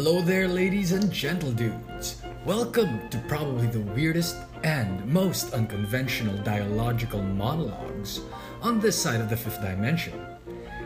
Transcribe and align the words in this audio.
Hello 0.00 0.20
there, 0.20 0.46
ladies 0.46 0.92
and 0.92 1.10
gentle 1.10 1.50
dudes. 1.50 2.22
Welcome 2.44 3.08
to 3.08 3.18
probably 3.26 3.66
the 3.66 3.80
weirdest 3.80 4.36
and 4.62 5.04
most 5.04 5.52
unconventional 5.54 6.38
dialogical 6.44 7.20
monologues 7.20 8.20
on 8.62 8.78
this 8.78 8.96
side 8.96 9.20
of 9.20 9.28
the 9.28 9.36
fifth 9.36 9.60
dimension. 9.60 10.24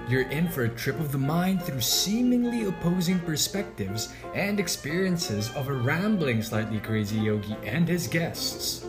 You're 0.09 0.31
in 0.31 0.49
for 0.49 0.65
a 0.65 0.69
trip 0.71 0.99
of 0.99 1.13
the 1.13 1.19
mind 1.19 1.63
through 1.63 1.83
seemingly 1.83 2.65
opposing 2.65 3.21
perspectives 3.21 4.15
and 4.35 4.59
experiences 4.59 5.51
of 5.51 5.69
a 5.69 5.75
rambling, 5.75 6.43
slightly 6.43 6.81
crazy 6.81 7.19
yogi 7.19 7.55
and 7.65 7.87
his 7.87 8.07
guests. 8.07 8.87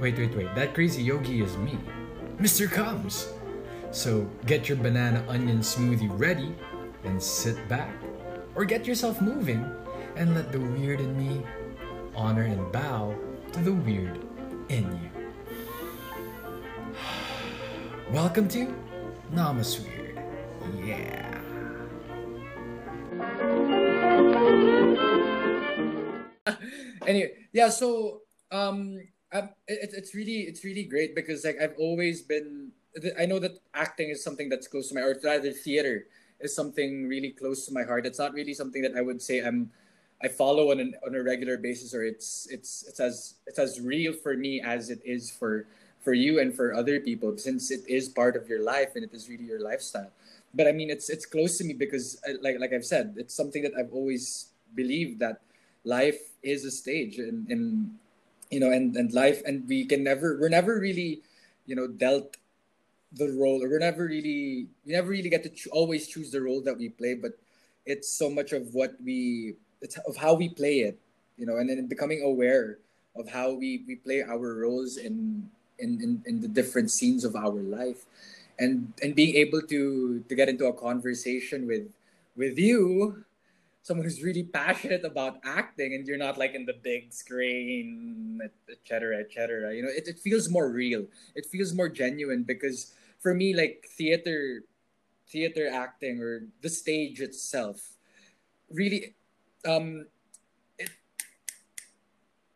Wait, 0.00 0.18
wait, 0.18 0.34
wait, 0.34 0.52
that 0.56 0.74
crazy 0.74 1.00
yogi 1.00 1.42
is 1.42 1.56
me, 1.58 1.78
Mr. 2.38 2.68
Combs. 2.68 3.28
So 3.92 4.28
get 4.46 4.68
your 4.68 4.78
banana 4.78 5.24
onion 5.28 5.60
smoothie 5.60 6.10
ready 6.18 6.52
and 7.04 7.22
sit 7.22 7.68
back 7.68 7.94
or 8.54 8.64
get 8.64 8.86
yourself 8.86 9.20
moving 9.20 9.68
and 10.16 10.34
let 10.34 10.52
the 10.52 10.60
weird 10.60 11.00
in 11.00 11.16
me 11.16 11.42
honor 12.14 12.42
and 12.42 12.70
bow 12.70 13.14
to 13.52 13.60
the 13.60 13.72
weird 13.72 14.20
in 14.68 14.84
you. 15.02 15.10
Welcome 18.12 18.48
to 18.48 18.72
Namas 19.32 19.80
Weird. 19.80 20.20
Yeah. 20.84 21.40
anyway, 27.06 27.32
yeah. 27.52 27.68
So 27.68 28.20
um, 28.52 29.00
I, 29.32 29.38
it, 29.66 29.90
it's 29.92 30.14
really 30.14 30.42
it's 30.42 30.64
really 30.64 30.84
great 30.84 31.14
because 31.14 31.44
like 31.44 31.60
I've 31.60 31.74
always 31.78 32.22
been. 32.22 32.70
I 33.18 33.26
know 33.26 33.40
that 33.40 33.58
acting 33.74 34.10
is 34.10 34.22
something 34.22 34.48
that's 34.48 34.68
close 34.68 34.90
to 34.90 34.94
my, 34.94 35.00
or 35.00 35.18
rather 35.24 35.50
theater 35.50 36.06
is 36.40 36.54
something 36.54 37.06
really 37.08 37.30
close 37.30 37.66
to 37.66 37.72
my 37.72 37.82
heart. 37.82 38.06
It's 38.06 38.18
not 38.18 38.32
really 38.32 38.54
something 38.54 38.82
that 38.82 38.96
I 38.96 39.00
would 39.00 39.22
say 39.22 39.40
I'm 39.40 39.70
I 40.22 40.28
follow 40.28 40.70
on 40.70 40.80
an, 40.80 40.94
on 41.06 41.14
a 41.14 41.22
regular 41.22 41.58
basis 41.58 41.94
or 41.94 42.04
it's 42.04 42.48
it's 42.50 42.84
it's 42.88 43.00
as 43.00 43.34
it's 43.46 43.58
as 43.58 43.80
real 43.80 44.12
for 44.12 44.36
me 44.36 44.60
as 44.60 44.88
it 44.88 45.00
is 45.04 45.30
for 45.30 45.66
for 46.00 46.14
you 46.14 46.40
and 46.40 46.54
for 46.54 46.74
other 46.74 47.00
people 47.00 47.36
since 47.36 47.70
it 47.70 47.80
is 47.88 48.08
part 48.08 48.36
of 48.36 48.48
your 48.48 48.62
life 48.62 48.92
and 48.94 49.04
it 49.04 49.12
is 49.12 49.28
really 49.28 49.44
your 49.44 49.60
lifestyle. 49.60 50.10
But 50.54 50.68
I 50.68 50.72
mean 50.72 50.88
it's 50.88 51.10
it's 51.10 51.26
close 51.26 51.58
to 51.58 51.64
me 51.64 51.74
because 51.74 52.20
uh, 52.28 52.40
like 52.40 52.56
like 52.60 52.72
I've 52.72 52.86
said, 52.86 53.14
it's 53.16 53.34
something 53.34 53.62
that 53.62 53.72
I've 53.76 53.92
always 53.92 54.48
believed 54.74 55.20
that 55.20 55.40
life 55.84 56.32
is 56.42 56.64
a 56.64 56.70
stage 56.70 57.18
and 57.18 57.48
and 57.50 57.94
you 58.50 58.60
know 58.60 58.70
and 58.70 58.96
and 58.96 59.12
life 59.12 59.42
and 59.44 59.68
we 59.68 59.84
can 59.84 60.04
never 60.04 60.38
we're 60.40 60.48
never 60.48 60.78
really 60.78 61.20
you 61.66 61.74
know 61.76 61.86
dealt 61.86 62.36
the 63.14 63.30
role 63.32 63.62
or 63.62 63.68
we're 63.68 63.78
never 63.78 64.04
really 64.04 64.66
we 64.84 64.92
never 64.92 65.08
really 65.08 65.28
get 65.28 65.42
to 65.42 65.48
cho- 65.48 65.70
always 65.70 66.06
choose 66.06 66.30
the 66.30 66.40
role 66.40 66.60
that 66.60 66.76
we 66.76 66.88
play 66.88 67.14
but 67.14 67.38
it's 67.86 68.08
so 68.08 68.28
much 68.28 68.52
of 68.52 68.74
what 68.74 68.94
we 69.04 69.54
it's 69.80 69.96
of 70.06 70.16
how 70.16 70.34
we 70.34 70.48
play 70.48 70.80
it 70.80 70.98
you 71.36 71.46
know 71.46 71.56
and 71.56 71.68
then 71.70 71.86
becoming 71.86 72.22
aware 72.22 72.78
of 73.16 73.28
how 73.28 73.52
we 73.52 73.82
we 73.86 73.96
play 73.96 74.22
our 74.22 74.54
roles 74.54 74.96
in 74.96 75.48
in 75.78 76.00
in, 76.02 76.22
in 76.26 76.40
the 76.40 76.48
different 76.48 76.90
scenes 76.90 77.24
of 77.24 77.36
our 77.36 77.54
life. 77.54 78.06
And 78.58 78.92
and 79.02 79.14
being 79.14 79.34
able 79.34 79.62
to 79.62 80.22
to 80.28 80.34
get 80.34 80.48
into 80.48 80.66
a 80.66 80.72
conversation 80.72 81.66
with 81.66 81.90
with 82.36 82.58
you 82.58 83.24
someone 83.82 84.06
who's 84.06 84.22
really 84.22 84.44
passionate 84.44 85.04
about 85.04 85.36
acting 85.44 85.92
and 85.92 86.06
you're 86.06 86.16
not 86.16 86.38
like 86.38 86.54
in 86.54 86.64
the 86.64 86.72
big 86.72 87.12
screen 87.12 88.40
etc 88.70 89.18
etc 89.18 89.74
you 89.74 89.82
know 89.82 89.90
it, 89.92 90.08
it 90.08 90.18
feels 90.18 90.48
more 90.48 90.70
real. 90.70 91.04
It 91.34 91.46
feels 91.46 91.74
more 91.74 91.88
genuine 91.88 92.44
because 92.44 92.94
for 93.24 93.32
me 93.32 93.56
like 93.56 93.88
theater 93.96 94.68
theater 95.32 95.66
acting 95.72 96.20
or 96.20 96.44
the 96.60 96.68
stage 96.68 97.24
itself 97.24 97.96
really 98.68 99.16
um 99.64 100.04
it, 100.78 100.90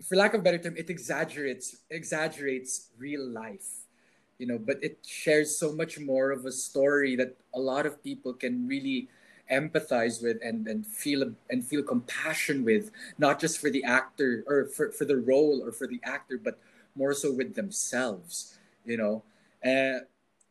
for 0.05 0.15
lack 0.15 0.35
of 0.35 0.45
better 0.45 0.61
term 0.61 0.77
it 0.77 0.91
exaggerates 0.91 1.89
exaggerates 1.89 2.93
real 2.99 3.25
life 3.27 3.89
you 4.37 4.47
know 4.47 4.59
but 4.61 4.77
it 4.85 5.01
shares 5.09 5.57
so 5.57 5.73
much 5.73 5.99
more 5.99 6.31
of 6.31 6.45
a 6.45 6.53
story 6.53 7.17
that 7.17 7.35
a 7.55 7.59
lot 7.59 7.87
of 7.87 8.05
people 8.05 8.35
can 8.35 8.69
really 8.69 9.09
empathize 9.51 10.23
with 10.23 10.37
and, 10.45 10.69
and 10.69 10.87
feel 10.87 11.33
and 11.49 11.65
feel 11.65 11.83
compassion 11.83 12.63
with 12.63 12.91
not 13.17 13.41
just 13.41 13.59
for 13.59 13.71
the 13.71 13.83
actor 13.83 14.45
or 14.47 14.67
for, 14.67 14.93
for 14.93 15.07
the 15.07 15.17
role 15.17 15.65
or 15.65 15.73
for 15.73 15.87
the 15.87 15.99
actor 16.05 16.37
but 16.37 16.61
more 16.95 17.15
so 17.15 17.33
with 17.33 17.55
themselves 17.55 18.59
you 18.85 18.99
know? 18.99 19.23
Uh, 19.65 20.01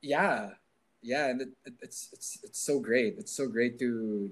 yeah. 0.01 0.51
Yeah 1.01 1.27
and 1.29 1.41
it, 1.41 1.49
it, 1.65 1.73
it's 1.81 2.09
it's 2.11 2.39
it's 2.43 2.59
so 2.59 2.79
great. 2.79 3.15
It's 3.17 3.31
so 3.31 3.47
great 3.47 3.79
to 3.79 4.31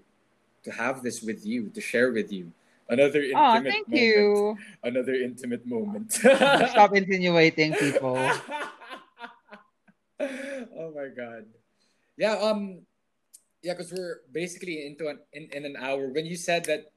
to 0.63 0.71
have 0.71 1.03
this 1.03 1.21
with 1.21 1.45
you 1.45 1.69
to 1.69 1.81
share 1.81 2.11
with 2.11 2.31
you. 2.31 2.51
Another 2.89 3.21
intimate 3.21 3.41
Oh, 3.41 3.53
thank 3.63 3.87
moment. 3.87 4.01
you. 4.01 4.57
another 4.83 5.13
intimate 5.15 5.65
moment. 5.65 6.11
Stop 6.13 6.95
insinuating 6.95 7.73
people. 7.73 8.17
oh 10.19 10.91
my 10.95 11.07
god. 11.15 11.45
Yeah 12.17 12.37
um 12.39 12.81
yeah 13.61 13.73
because 13.73 13.91
we're 13.91 14.21
basically 14.31 14.85
into 14.85 15.07
an 15.07 15.19
in, 15.33 15.49
in 15.53 15.65
an 15.65 15.75
hour. 15.77 16.09
When 16.09 16.25
you 16.25 16.35
said 16.35 16.65
that 16.65 16.91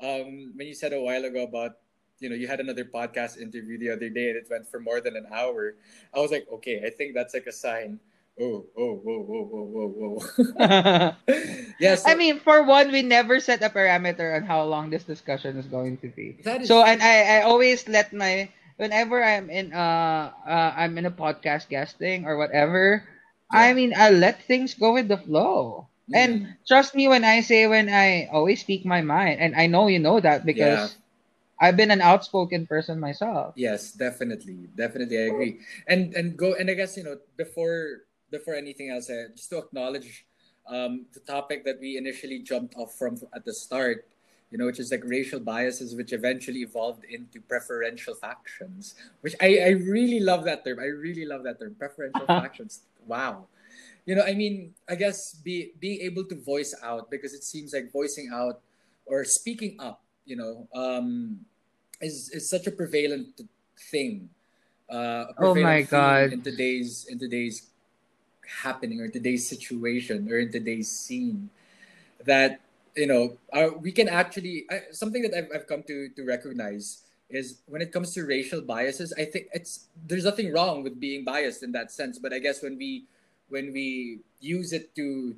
um 0.00 0.52
when 0.56 0.66
you 0.66 0.74
said 0.74 0.92
a 0.92 1.00
while 1.00 1.24
ago 1.24 1.44
about 1.44 1.78
you 2.18 2.28
know 2.28 2.36
you 2.36 2.46
had 2.46 2.60
another 2.60 2.84
podcast 2.84 3.38
interview 3.38 3.78
the 3.78 3.90
other 3.90 4.08
day 4.08 4.30
and 4.30 4.36
it 4.38 4.46
went 4.50 4.66
for 4.68 4.78
more 4.78 5.00
than 5.00 5.16
an 5.16 5.26
hour 5.34 5.74
i 6.14 6.20
was 6.22 6.30
like 6.30 6.46
okay 6.52 6.82
i 6.86 6.90
think 6.90 7.14
that's 7.14 7.34
like 7.34 7.46
a 7.46 7.52
sign 7.54 7.98
oh 8.40 8.66
oh 8.76 9.02
oh, 9.04 9.22
oh, 9.28 9.44
oh, 9.52 9.68
oh, 9.76 9.88
whoa 9.92 11.12
yeah 11.78 11.94
so 11.96 12.08
I 12.08 12.14
mean, 12.14 12.40
for 12.40 12.62
one, 12.62 12.92
we 12.92 13.02
never 13.02 13.40
set 13.40 13.62
a 13.62 13.70
parameter 13.70 14.34
on 14.34 14.44
how 14.44 14.64
long 14.64 14.90
this 14.90 15.04
discussion 15.04 15.58
is 15.58 15.66
going 15.66 15.98
to 15.98 16.08
be. 16.08 16.38
that 16.44 16.62
is 16.62 16.68
So, 16.68 16.82
and 16.82 17.02
I, 17.02 17.38
I 17.38 17.42
always 17.42 17.88
let 17.88 18.12
my 18.12 18.48
whenever 18.76 19.22
I'm 19.22 19.50
in 19.50 19.72
uh, 19.72 20.32
uh 20.46 20.72
I'm 20.76 20.96
in 20.96 21.06
a 21.06 21.14
podcast 21.14 21.68
guesting 21.68 22.24
or 22.24 22.36
whatever, 22.38 23.04
I 23.52 23.74
mean, 23.74 23.92
I 23.94 24.10
let 24.10 24.42
things 24.42 24.74
go 24.74 24.94
with 24.94 25.08
the 25.08 25.18
flow. 25.18 25.88
Mm. 26.10 26.16
And 26.16 26.32
trust 26.66 26.94
me 26.94 27.06
when 27.08 27.24
I 27.24 27.40
say 27.40 27.66
when 27.66 27.88
I 27.88 28.28
always 28.32 28.60
speak 28.60 28.84
my 28.84 29.02
mind, 29.02 29.40
and 29.40 29.54
I 29.54 29.66
know 29.66 29.86
you 29.86 29.98
know 29.98 30.18
that 30.20 30.44
because 30.44 30.96
I've 31.60 31.76
been 31.76 31.92
an 31.92 32.00
outspoken 32.02 32.66
person 32.66 32.98
myself. 32.98 33.54
Yes, 33.54 33.92
definitely, 33.92 34.66
definitely, 34.74 35.18
I 35.18 35.26
agree. 35.30 35.60
And 35.86 36.12
and 36.14 36.36
go 36.36 36.54
and 36.58 36.70
I 36.70 36.74
guess 36.74 36.96
you 36.96 37.04
know 37.04 37.18
before 37.36 38.08
before 38.32 38.54
anything 38.54 38.90
else, 38.90 39.08
uh, 39.08 39.28
just 39.36 39.50
to 39.50 39.58
acknowledge 39.58 40.26
um, 40.66 41.06
the 41.12 41.20
topic 41.20 41.64
that 41.64 41.78
we 41.78 41.96
initially 41.96 42.40
jumped 42.40 42.74
off 42.76 42.94
from 42.98 43.20
at 43.34 43.44
the 43.44 43.52
start, 43.52 44.08
you 44.50 44.58
know, 44.58 44.66
which 44.66 44.80
is 44.80 44.90
like 44.90 45.04
racial 45.04 45.38
biases, 45.38 45.94
which 45.94 46.12
eventually 46.12 46.60
evolved 46.62 47.04
into 47.04 47.40
preferential 47.40 48.14
factions. 48.14 48.96
Which 49.20 49.36
I 49.40 49.58
I 49.58 49.70
really 49.76 50.20
love 50.20 50.44
that 50.44 50.64
term. 50.64 50.80
I 50.80 50.90
really 50.90 51.26
love 51.28 51.44
that 51.44 51.60
term, 51.60 51.76
preferential 51.78 52.26
factions. 52.40 52.82
Wow. 53.06 53.46
You 54.04 54.16
know, 54.16 54.24
I 54.26 54.34
mean, 54.34 54.74
I 54.88 54.96
guess 54.96 55.34
be 55.44 55.72
being 55.78 56.00
able 56.02 56.24
to 56.26 56.34
voice 56.34 56.74
out 56.82 57.10
because 57.10 57.34
it 57.34 57.44
seems 57.44 57.72
like 57.72 57.92
voicing 57.92 58.30
out 58.34 58.58
or 59.06 59.22
speaking 59.24 59.76
up, 59.78 60.02
you 60.24 60.34
know, 60.34 60.66
um, 60.74 61.38
is 62.00 62.30
is 62.34 62.50
such 62.50 62.66
a 62.66 62.72
prevalent 62.72 63.40
thing. 63.90 64.28
Uh, 64.90 65.30
a 65.32 65.34
Oh 65.38 65.54
my 65.54 65.82
God. 65.82 66.32
in 66.32 66.42
today's 66.42 67.06
in 67.08 67.18
today's 67.18 67.71
happening 68.46 69.00
or 69.00 69.08
today's 69.08 69.46
situation 69.46 70.30
or 70.30 70.38
in 70.38 70.50
today's 70.50 70.90
scene 70.90 71.50
that 72.24 72.60
you 72.96 73.06
know 73.06 73.36
uh, 73.52 73.70
we 73.80 73.92
can 73.92 74.08
actually 74.08 74.64
I, 74.70 74.82
something 74.90 75.22
that 75.22 75.34
I've, 75.34 75.48
I've 75.54 75.66
come 75.66 75.82
to 75.84 76.08
to 76.10 76.24
recognize 76.24 77.02
is 77.30 77.62
when 77.66 77.80
it 77.80 77.92
comes 77.92 78.12
to 78.14 78.24
racial 78.24 78.60
biases 78.60 79.12
i 79.16 79.24
think 79.24 79.48
it's 79.52 79.88
there's 80.06 80.24
nothing 80.24 80.52
wrong 80.52 80.82
with 80.82 81.00
being 81.00 81.24
biased 81.24 81.62
in 81.62 81.72
that 81.72 81.90
sense 81.90 82.18
but 82.18 82.32
i 82.32 82.38
guess 82.38 82.62
when 82.62 82.76
we 82.76 83.04
when 83.48 83.72
we 83.72 84.20
use 84.40 84.72
it 84.72 84.94
to 84.94 85.34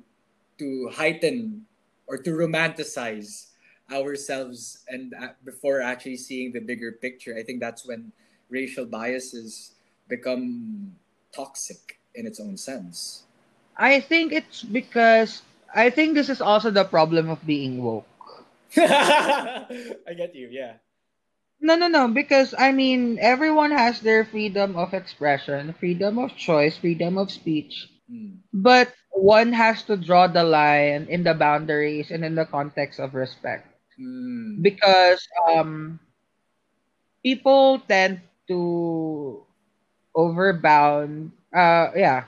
to 0.57 0.89
heighten 0.93 1.65
or 2.07 2.17
to 2.17 2.31
romanticize 2.31 3.47
ourselves 3.91 4.83
and 4.89 5.13
uh, 5.13 5.29
before 5.43 5.79
actually 5.81 6.17
seeing 6.17 6.51
the 6.51 6.59
bigger 6.59 6.91
picture 6.91 7.35
i 7.37 7.43
think 7.43 7.59
that's 7.59 7.85
when 7.85 8.11
racial 8.49 8.85
biases 8.85 9.75
become 10.07 10.91
toxic 11.33 11.99
in 12.15 12.25
its 12.27 12.39
own 12.39 12.57
sense 12.57 13.23
I 13.77 13.99
think 14.01 14.33
it's 14.33 14.63
because 14.63 15.41
I 15.73 15.89
think 15.89 16.13
this 16.13 16.29
is 16.29 16.41
also 16.41 16.69
the 16.71 16.83
problem 16.83 17.29
of 17.29 17.45
being 17.45 17.83
woke. 17.83 18.05
i 18.77 20.13
get 20.15 20.35
you 20.35 20.47
yeah 20.51 20.73
No, 21.61 21.75
no, 21.75 21.87
no. 21.87 22.07
Because 22.07 22.53
I 22.57 22.71
mean, 22.71 23.17
everyone 23.19 23.71
has 23.71 24.01
their 24.01 24.23
freedom 24.25 24.75
of 24.75 24.93
expression, 24.93 25.73
freedom 25.73 26.17
of 26.17 26.35
choice, 26.35 26.77
freedom 26.77 27.17
of 27.17 27.31
speech. 27.31 27.87
Mm, 28.11 28.41
But 28.53 28.93
one 29.11 29.53
has 29.53 29.83
to 29.83 29.97
draw 29.97 30.27
the 30.27 30.43
line 30.43 31.07
in 31.09 31.23
the 31.23 31.33
boundaries 31.33 32.11
and 32.11 32.23
in 32.25 32.35
the 32.35 32.45
context 32.45 32.99
of 32.99 33.13
respect. 33.15 33.67
mm, 33.99 34.61
Because 34.61 35.27
um, 35.47 35.99
people 37.23 37.79
tend 37.87 38.21
to 38.47 39.43
overbound. 40.15 41.31
Uh, 41.55 41.91
yeah, 41.95 42.25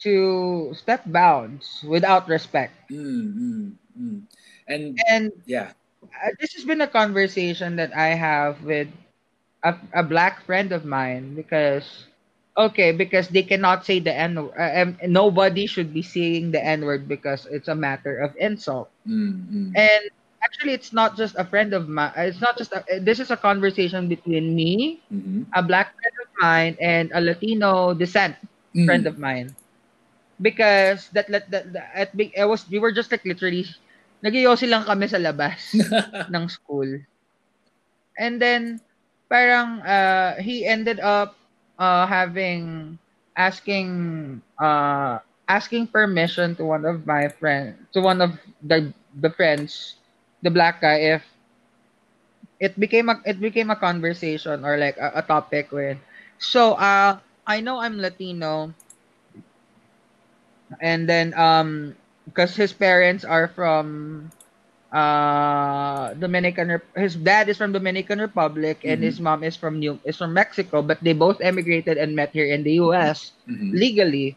to 0.00 0.72
step 0.74 1.02
bounds 1.06 1.84
without 1.88 2.28
respect. 2.28 2.74
mm, 2.90 3.26
mm, 3.36 3.72
mm. 3.98 4.22
and 4.68 5.04
And 5.08 5.32
yeah 5.46 5.72
uh, 6.02 6.30
this 6.40 6.54
has 6.54 6.64
been 6.64 6.80
a 6.80 6.88
conversation 6.88 7.76
that 7.76 7.94
I 7.96 8.08
have 8.14 8.62
with 8.62 8.88
a, 9.64 9.74
a 9.94 10.02
black 10.02 10.44
friend 10.44 10.72
of 10.72 10.84
mine 10.84 11.34
because 11.34 12.06
okay 12.56 12.92
because 12.92 13.28
they 13.28 13.42
cannot 13.42 13.84
say 13.84 14.00
the 14.00 14.14
n 14.14 14.38
uh, 14.38 14.72
um, 14.82 14.96
nobody 15.06 15.66
should 15.66 15.92
be 15.94 16.02
saying 16.02 16.52
the 16.52 16.62
n 16.64 16.84
word 16.84 17.08
because 17.08 17.46
it's 17.46 17.68
a 17.68 17.74
matter 17.74 18.18
of 18.18 18.34
insult 18.38 18.90
Mm-hmm. 19.06 19.74
and 19.74 20.02
actually 20.44 20.72
it's 20.72 20.92
not 20.92 21.16
just 21.16 21.34
a 21.36 21.44
friend 21.44 21.72
of 21.74 21.88
mine 21.88 22.12
it's 22.16 22.40
not 22.40 22.56
just 22.58 22.72
a, 22.72 22.82
this 23.00 23.20
is 23.20 23.30
a 23.30 23.36
conversation 23.36 24.08
between 24.08 24.54
me 24.54 25.00
Mm-hmm. 25.12 25.42
a 25.54 25.62
black 25.62 25.92
friend 25.98 26.16
of 26.22 26.28
mine 26.42 26.74
and 26.80 27.10
a 27.14 27.20
latino 27.20 27.94
descent 27.94 28.36
friend 28.84 29.06
of 29.06 29.18
mine. 29.18 29.56
Because 30.40 31.08
that 31.10 31.28
that, 31.28 31.50
that, 31.50 31.72
that 31.72 31.90
at 31.94 32.10
big 32.16 32.32
I 32.38 32.44
was 32.46 32.68
we 32.68 32.78
were 32.78 32.92
just 32.92 33.10
like 33.10 33.24
literally 33.24 33.66
nagyoyosi 34.24 34.68
lang 34.70 34.84
kami 34.86 35.06
sa 35.08 35.18
labas 35.18 35.60
ng 36.34 36.44
school. 36.48 36.88
And 38.18 38.40
then 38.42 38.80
parang 39.28 39.80
uh, 39.82 40.36
he 40.40 40.66
ended 40.66 41.00
up 41.00 41.36
uh, 41.78 42.06
having 42.06 42.98
asking 43.36 44.42
uh, 44.58 45.18
asking 45.48 45.88
permission 45.88 46.56
to 46.56 46.64
one 46.64 46.84
of 46.84 47.06
my 47.06 47.28
friend 47.28 47.76
to 47.94 48.00
one 48.00 48.20
of 48.20 48.36
the 48.62 48.92
the 49.14 49.30
friends 49.30 49.96
the 50.42 50.50
black 50.50 50.80
guy 50.80 51.14
if 51.16 51.22
it 52.60 52.78
became 52.78 53.08
a 53.08 53.16
it 53.24 53.40
became 53.40 53.70
a 53.70 53.76
conversation 53.78 54.64
or 54.64 54.76
like 54.76 54.96
a, 54.98 55.20
a 55.20 55.22
topic 55.22 55.70
with. 55.72 55.98
So 56.38 56.74
uh 56.74 57.18
I 57.48 57.60
know 57.60 57.80
I'm 57.80 57.98
Latino 57.98 58.74
and 60.80 61.08
then 61.08 61.34
um 61.34 61.96
because 62.26 62.56
his 62.56 62.72
parents 62.72 63.24
are 63.24 63.48
from 63.48 64.30
uh 64.92 66.14
Dominican 66.14 66.80
his 66.96 67.16
dad 67.16 67.48
is 67.48 67.58
from 67.58 67.72
Dominican 67.72 68.20
Republic 68.20 68.82
and 68.84 69.02
Mhm. 69.02 69.02
his 69.02 69.20
mom 69.20 69.44
is 69.44 69.56
from 69.56 69.80
New 69.80 69.98
is 70.04 70.16
from 70.16 70.34
Mexico 70.34 70.82
but 70.82 71.02
they 71.02 71.12
both 71.14 71.40
emigrated 71.42 71.98
and 71.98 72.14
met 72.16 72.30
here 72.32 72.46
in 72.48 72.64
the 72.64 72.78
US 72.82 73.32
Mhm. 73.48 73.72
legally 73.72 74.36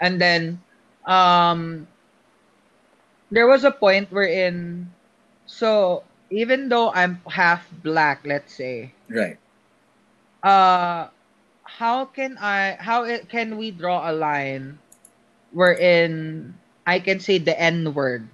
and 0.00 0.20
then 0.20 0.60
um 1.06 1.86
there 3.30 3.46
was 3.46 3.64
a 3.64 3.70
point 3.72 4.10
wherein 4.12 4.90
so 5.46 6.04
even 6.30 6.68
though 6.68 6.90
I'm 6.92 7.20
half 7.28 7.68
black 7.82 8.22
let's 8.24 8.54
say 8.54 8.92
Right. 9.10 9.38
uh 10.42 11.08
how 11.78 12.04
can 12.06 12.36
I 12.38 12.76
how 12.80 13.04
it, 13.04 13.28
can 13.28 13.56
we 13.56 13.70
draw 13.70 14.10
a 14.10 14.12
line 14.12 14.78
wherein 15.50 16.54
I 16.86 16.98
can 17.00 17.20
say 17.20 17.38
the 17.38 17.54
N 17.58 17.94
word? 17.94 18.28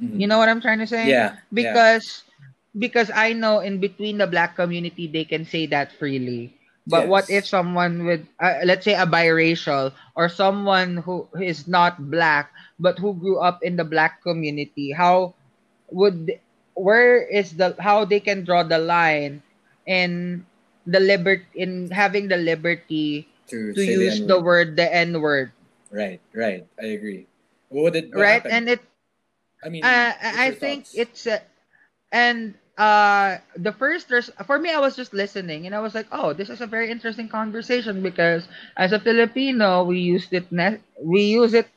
Mhm. 0.00 0.20
You 0.20 0.26
know 0.26 0.38
what 0.38 0.48
I'm 0.48 0.60
trying 0.60 0.78
to 0.80 0.86
say? 0.88 1.18
Yeah. 1.18 1.36
yeah. 1.58 1.80
Because 1.80 2.24
because 2.78 3.10
I 3.14 3.32
know 3.32 3.60
in 3.60 3.80
between 3.80 4.18
the 4.18 4.26
black 4.26 4.56
community 4.56 5.06
they 5.06 5.24
can 5.24 5.44
say 5.44 5.66
that 5.68 5.92
freely. 5.92 6.54
But 6.86 7.06
what 7.06 7.26
if 7.30 7.46
someone 7.46 8.04
with 8.06 8.26
uh, 8.40 8.60
let's 8.64 8.84
say 8.84 8.94
a 8.94 9.06
biracial 9.06 9.92
or 10.16 10.28
someone 10.28 10.98
who 10.98 11.28
is 11.40 11.66
not 11.68 12.10
black 12.10 12.50
but 12.78 12.98
who 12.98 13.14
grew 13.14 13.38
up 13.40 13.60
in 13.62 13.76
the 13.76 13.84
black 13.84 14.22
community, 14.22 14.92
how 14.92 15.34
would 15.90 16.38
where 16.74 17.22
is 17.22 17.56
the 17.56 17.74
how 17.80 18.04
they 18.04 18.20
can 18.20 18.44
draw 18.44 18.62
the 18.62 18.78
line 18.78 19.42
in 19.86 20.44
the 20.90 21.00
libert 21.00 21.42
in 21.54 21.90
having 21.90 22.28
the 22.28 22.36
liberty 22.36 23.28
to, 23.48 23.74
to 23.74 23.82
use 23.82 24.20
the 24.20 24.38
the 24.38 24.40
N-word. 24.40 24.76
the 24.76 24.86
N 24.92 25.20
word, 25.20 25.52
Right. 25.90 26.20
Right. 26.34 26.66
I 26.80 26.86
agree. 26.86 27.26
What 27.68 27.92
did 27.94 28.14
what 28.14 28.26
right? 28.26 28.42
happened? 28.42 28.50
And 28.50 28.68
it 28.68 28.80
I 29.64 29.68
mean, 29.68 29.82
uh, 29.82 30.12
I 30.20 30.50
think 30.52 30.86
thoughts? 30.86 30.94
it's 30.94 31.26
uh, 31.26 31.38
and 32.12 32.54
uh 32.78 33.38
the 33.56 33.72
first 33.72 34.08
there's 34.08 34.30
for 34.46 34.58
me 34.58 34.70
I 34.72 34.80
was 34.80 34.96
just 34.96 35.12
listening 35.14 35.66
and 35.66 35.74
I 35.74 35.80
was 35.80 35.94
like 35.94 36.06
oh 36.12 36.32
this 36.32 36.48
is 36.50 36.60
a 36.60 36.66
very 36.66 36.90
interesting 36.90 37.28
conversation 37.28 38.02
because 38.02 38.48
as 38.76 38.92
a 38.92 39.00
Filipino 39.00 39.84
we 39.84 40.00
used 40.00 40.32
it 40.32 40.50
ne- 40.52 40.80
we 41.02 41.22
use 41.22 41.54
it 41.54 41.68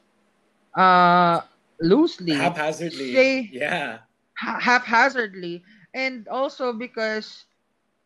uh 0.77 1.41
loosely 1.81 2.55
haphazardly. 2.55 3.13
say 3.13 3.51
Yeah. 3.51 3.99
ha- 4.37 4.59
haphazardly 4.59 5.63
and 5.93 6.27
also 6.27 6.73
because 6.73 7.45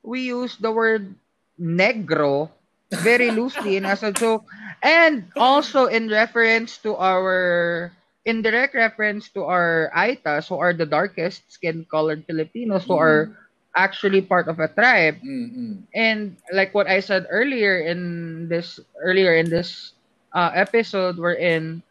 we 0.07 0.21
use 0.31 0.55
the 0.57 0.71
word 0.71 1.15
negro 1.59 2.49
very 3.03 3.31
loosely 3.31 3.75
in 3.77 3.85
as 3.85 4.03
a 4.03 4.11
joke 4.13 4.45
and 4.83 5.27
also 5.35 5.85
in 5.87 6.07
reference 6.09 6.77
to 6.79 6.95
our 6.95 7.91
in 8.25 8.41
direct 8.41 8.75
reference 8.75 9.29
to 9.29 9.43
our 9.43 9.91
aitas 9.95 10.47
who 10.47 10.55
are 10.57 10.73
the 10.73 10.85
darkest 10.87 11.43
skin 11.51 11.85
colored 11.91 12.23
filipinos 12.27 12.85
who 12.85 12.95
are 12.95 13.31
actually 13.75 14.21
part 14.21 14.47
of 14.47 14.59
a 14.59 14.67
tribe 14.69 15.17
Mm-mm. 15.23 15.83
and 15.95 16.37
like 16.53 16.73
what 16.73 16.87
i 16.87 16.99
said 16.99 17.27
earlier 17.29 17.79
in 17.79 18.47
this 18.49 18.79
earlier 19.03 19.35
in 19.35 19.49
this 19.49 19.93
uh, 20.33 20.51
episode 20.55 21.17
we're 21.17 21.37
in 21.39 21.83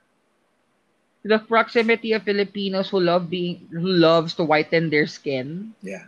the 1.25 1.39
proximity 1.39 2.13
of 2.13 2.23
filipinos 2.23 2.91
who 2.91 3.01
love 3.01 3.29
being 3.31 3.67
who 3.73 3.89
loves 3.91 4.35
to 4.35 4.45
whiten 4.45 4.91
their 4.91 5.07
skin 5.07 5.75
Yeah. 5.83 6.07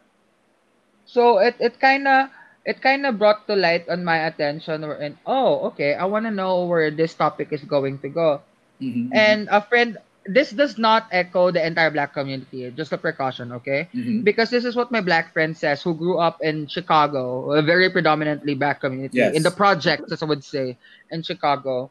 So 1.08 1.38
it 1.40 1.56
it 1.60 1.81
kind 1.81 2.05
of 2.08 2.28
it 2.69 2.81
kind 2.84 3.06
of 3.08 3.16
brought 3.19 3.49
to 3.49 3.56
light 3.56 3.88
on 3.88 4.05
my 4.05 4.28
attention 4.28 4.84
and 4.84 5.16
oh 5.26 5.72
okay 5.72 5.94
I 5.96 6.05
want 6.05 6.26
to 6.26 6.32
know 6.34 6.64
where 6.69 6.90
this 6.93 7.14
topic 7.14 7.52
is 7.52 7.64
going 7.64 7.99
to 8.05 8.10
go 8.10 8.43
Mm-hmm. 8.82 9.10
and 9.14 9.49
a 9.50 9.60
friend 9.62 9.96
this 10.26 10.50
does 10.52 10.78
not 10.78 11.08
echo 11.10 11.50
the 11.50 11.64
entire 11.64 11.90
black 11.90 12.12
community 12.12 12.69
just 12.76 12.93
a 12.93 12.99
precaution 12.99 13.52
okay 13.62 13.88
Mhm. 13.94 14.25
because 14.25 14.50
this 14.50 14.64
is 14.64 14.76
what 14.76 14.90
my 14.93 15.00
black 15.00 15.32
friend 15.32 15.56
says 15.56 15.82
who 15.82 15.94
grew 15.94 16.19
up 16.19 16.38
in 16.43 16.66
Chicago 16.69 17.52
a 17.52 17.62
very 17.62 17.88
predominantly 17.90 18.55
black 18.55 18.81
community 18.81 19.19
Yes. 19.19 19.37
in 19.37 19.43
the 19.43 19.50
projects 19.50 20.12
as 20.12 20.22
I 20.22 20.26
would 20.26 20.44
say 20.44 20.76
in 21.10 21.22
Chicago 21.22 21.90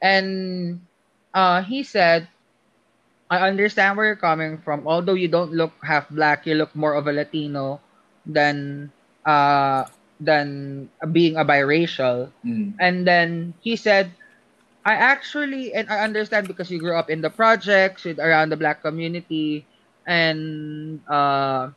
and 0.00 0.80
uh 1.34 1.62
he 1.62 1.82
said 1.82 2.28
I 3.30 3.46
understand 3.48 3.96
where 3.96 4.06
you're 4.06 4.16
coming 4.20 4.58
from 4.58 4.86
although 4.86 5.14
you 5.14 5.28
don't 5.28 5.52
look 5.52 5.72
half 5.84 6.08
black 6.10 6.46
you 6.46 6.54
look 6.54 6.74
more 6.74 6.94
of 6.94 7.06
a 7.06 7.12
Latino 7.12 7.80
than 8.26 8.90
uh 9.24 9.84
than 10.20 10.88
being 11.12 11.36
a 11.36 11.44
biracial 11.44 12.30
Mm. 12.44 12.74
and 12.80 13.06
then 13.06 13.54
he 13.60 13.76
said 13.76 14.12
I 14.84 14.94
actually 14.94 15.74
and 15.74 15.88
I 15.90 16.00
understand 16.04 16.48
because 16.48 16.70
you 16.70 16.78
grew 16.78 16.96
up 16.96 17.10
in 17.10 17.20
the 17.20 17.30
projects 17.30 18.04
with 18.04 18.18
around 18.20 18.50
the 18.50 18.56
black 18.56 18.82
community 18.82 19.66
and 20.06 21.00
uh 21.08 21.70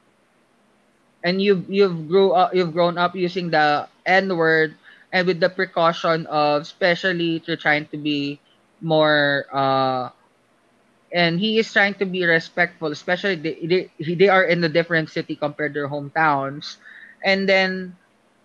and 1.24 1.42
you've 1.42 1.70
you've 1.70 2.08
grew 2.08 2.32
up 2.32 2.54
you've 2.54 2.74
grown 2.74 2.98
up 2.98 3.16
using 3.16 3.52
the 3.52 3.88
N 4.06 4.36
word 4.38 4.76
and 5.12 5.28
with 5.28 5.40
the 5.40 5.50
precaution 5.50 6.26
of 6.28 6.62
especially 6.64 7.40
to 7.42 7.56
trying 7.58 7.88
to 7.88 7.98
be 7.98 8.40
more 8.82 9.46
uh 9.54 10.10
and 11.14 11.40
he 11.40 11.58
is 11.60 11.72
trying 11.72 11.94
to 11.96 12.06
be 12.06 12.24
respectful 12.26 12.92
especially 12.92 13.36
they, 13.36 13.56
they, 14.00 14.16
they 14.16 14.30
are 14.30 14.44
in 14.44 14.64
a 14.64 14.70
different 14.70 15.10
city 15.10 15.36
compared 15.36 15.74
to 15.74 15.82
their 15.82 15.90
hometowns. 15.90 16.78
And 17.24 17.48
then 17.50 17.98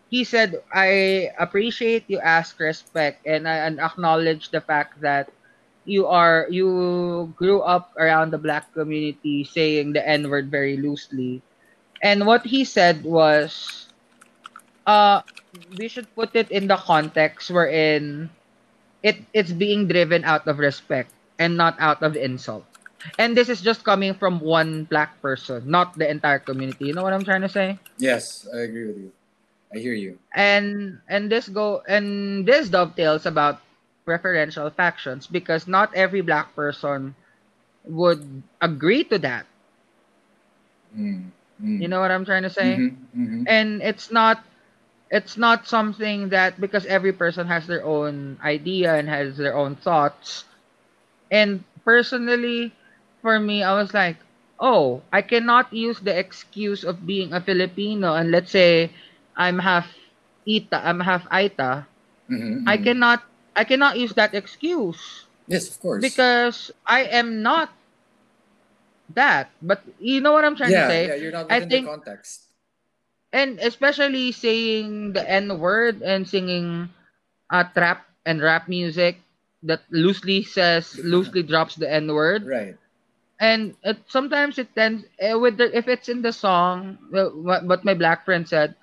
he 0.08 0.24
said 0.24 0.62
i 0.72 1.30
appreciate 1.38 2.04
you 2.08 2.18
ask 2.20 2.58
respect 2.60 3.24
and 3.26 3.46
and 3.48 3.80
acknowledge 3.80 4.50
the 4.50 4.60
fact 4.60 5.00
that 5.00 5.30
you 5.84 6.06
are 6.06 6.46
you 6.50 7.32
grew 7.36 7.60
up 7.62 7.92
around 7.98 8.30
the 8.32 8.38
black 8.38 8.72
community 8.72 9.44
saying 9.44 9.92
the 9.92 10.02
n 10.06 10.28
word 10.30 10.50
very 10.50 10.76
loosely. 10.76 11.42
And 12.02 12.26
what 12.26 12.44
he 12.46 12.64
said 12.64 13.04
was 13.04 13.88
uh 14.86 15.22
we 15.76 15.88
should 15.88 16.08
put 16.14 16.34
it 16.34 16.50
in 16.50 16.66
the 16.68 16.76
context 16.76 17.50
wherein 17.50 18.30
it 19.02 19.16
it's 19.32 19.52
being 19.52 19.88
driven 19.88 20.24
out 20.24 20.46
of 20.46 20.58
respect 20.58 21.12
and 21.42 21.58
not 21.58 21.74
out 21.82 21.98
of 22.06 22.14
insult 22.14 22.62
and 23.18 23.34
this 23.34 23.50
is 23.50 23.58
just 23.60 23.82
coming 23.82 24.14
from 24.14 24.38
one 24.38 24.84
black 24.86 25.18
person 25.18 25.66
not 25.66 25.98
the 25.98 26.06
entire 26.06 26.38
community 26.38 26.86
you 26.86 26.94
know 26.94 27.02
what 27.02 27.12
i'm 27.12 27.26
trying 27.26 27.42
to 27.42 27.50
say 27.50 27.78
Yes, 27.98 28.48
I 28.50 28.66
agree 28.66 28.86
with 28.86 28.98
you. 28.98 29.10
I 29.74 29.78
hear 29.78 29.94
you. 29.94 30.18
and 30.34 30.98
and 31.08 31.30
this 31.32 31.48
go 31.50 31.82
and 31.88 32.44
this 32.46 32.68
dovetails 32.70 33.26
about 33.26 33.58
preferential 34.06 34.70
factions 34.70 35.26
because 35.26 35.66
not 35.66 35.90
every 35.94 36.20
black 36.22 36.54
person 36.54 37.14
would 37.86 38.22
agree 38.62 39.02
to 39.10 39.18
that 39.18 39.46
Mm. 40.96 41.30
Mm. 41.62 41.80
you 41.80 41.88
know 41.88 42.00
what 42.00 42.10
i'm 42.10 42.24
trying 42.24 42.42
to 42.44 42.50
say 42.52 42.76
Mhm. 42.76 42.96
Mhm. 43.16 43.44
and 43.48 43.68
it's 43.82 44.10
not 44.12 44.44
it's 45.10 45.36
not 45.40 45.66
something 45.68 46.28
that 46.30 46.60
because 46.60 46.84
every 46.86 47.12
person 47.12 47.46
has 47.48 47.66
their 47.66 47.84
own 47.84 48.36
idea 48.44 48.94
and 48.94 49.08
has 49.08 49.36
their 49.36 49.56
own 49.56 49.76
thoughts 49.76 50.44
and 51.32 51.64
personally 51.84 52.70
for 53.24 53.40
me 53.40 53.64
i 53.64 53.72
was 53.74 53.94
like 53.96 54.16
oh 54.60 55.00
i 55.12 55.22
cannot 55.24 55.72
use 55.72 55.98
the 56.04 56.12
excuse 56.14 56.84
of 56.84 57.06
being 57.08 57.32
a 57.32 57.40
filipino 57.40 58.14
and 58.14 58.30
let's 58.30 58.52
say 58.52 58.92
i'm 59.36 59.58
half 59.58 59.88
ita 60.46 60.78
i'm 60.84 61.00
half 61.00 61.24
aita 61.32 61.86
Mhm. 62.30 62.64
i 62.68 62.76
cannot 62.78 63.24
i 63.56 63.64
cannot 63.64 63.98
use 63.98 64.14
that 64.14 64.34
excuse 64.36 65.26
Yes, 65.50 65.68
of 65.68 65.80
course. 65.82 66.00
because 66.00 66.70
i 66.86 67.02
am 67.10 67.42
not 67.42 67.72
that. 69.14 69.50
But 69.60 69.82
you 70.00 70.20
know 70.20 70.32
what 70.32 70.44
I'm 70.44 70.56
trying 70.56 70.72
yeah, 70.72 70.86
to 70.86 70.90
say? 70.90 71.02
yeah, 71.08 71.14
you're 71.16 71.32
not 71.32 71.50
I 71.50 71.60
think- 71.60 71.86
the 71.86 71.90
context. 71.92 72.48
and 73.32 73.58
especially 73.60 74.32
saying 74.32 75.12
the 75.12 75.24
N 75.24 75.58
word 75.58 76.02
and 76.04 76.28
singing 76.28 76.88
uh, 77.50 77.64
trap 77.72 78.04
and 78.26 78.40
rap 78.40 78.68
music 78.68 79.20
that 79.62 79.82
loosely 79.90 80.42
says 80.42 80.98
loosely 81.04 81.42
drops 81.42 81.76
the 81.76 81.90
N 81.90 82.08
word 82.12 82.50
Right. 82.50 82.76
and 83.40 83.74
it, 83.84 83.98
sometimes 84.08 84.58
it 84.58 84.74
tends 84.74 85.04
eh, 85.20 85.34
with 85.34 85.56
the, 85.58 85.76
if 85.76 85.88
it's 85.88 86.08
in 86.08 86.22
the 86.22 86.32
song 86.32 86.98
what, 87.10 87.64
what 87.64 87.84
my 87.84 87.94
black 87.94 88.24
friend 88.24 88.48
said 88.48 88.74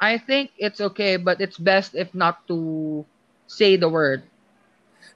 I 0.00 0.18
think 0.18 0.50
it's 0.58 0.80
okay 0.80 1.16
but 1.16 1.40
it's 1.40 1.58
best 1.58 1.94
if 1.94 2.14
not 2.14 2.46
to 2.48 3.06
say 3.46 3.76
the 3.76 3.88
word 3.88 4.22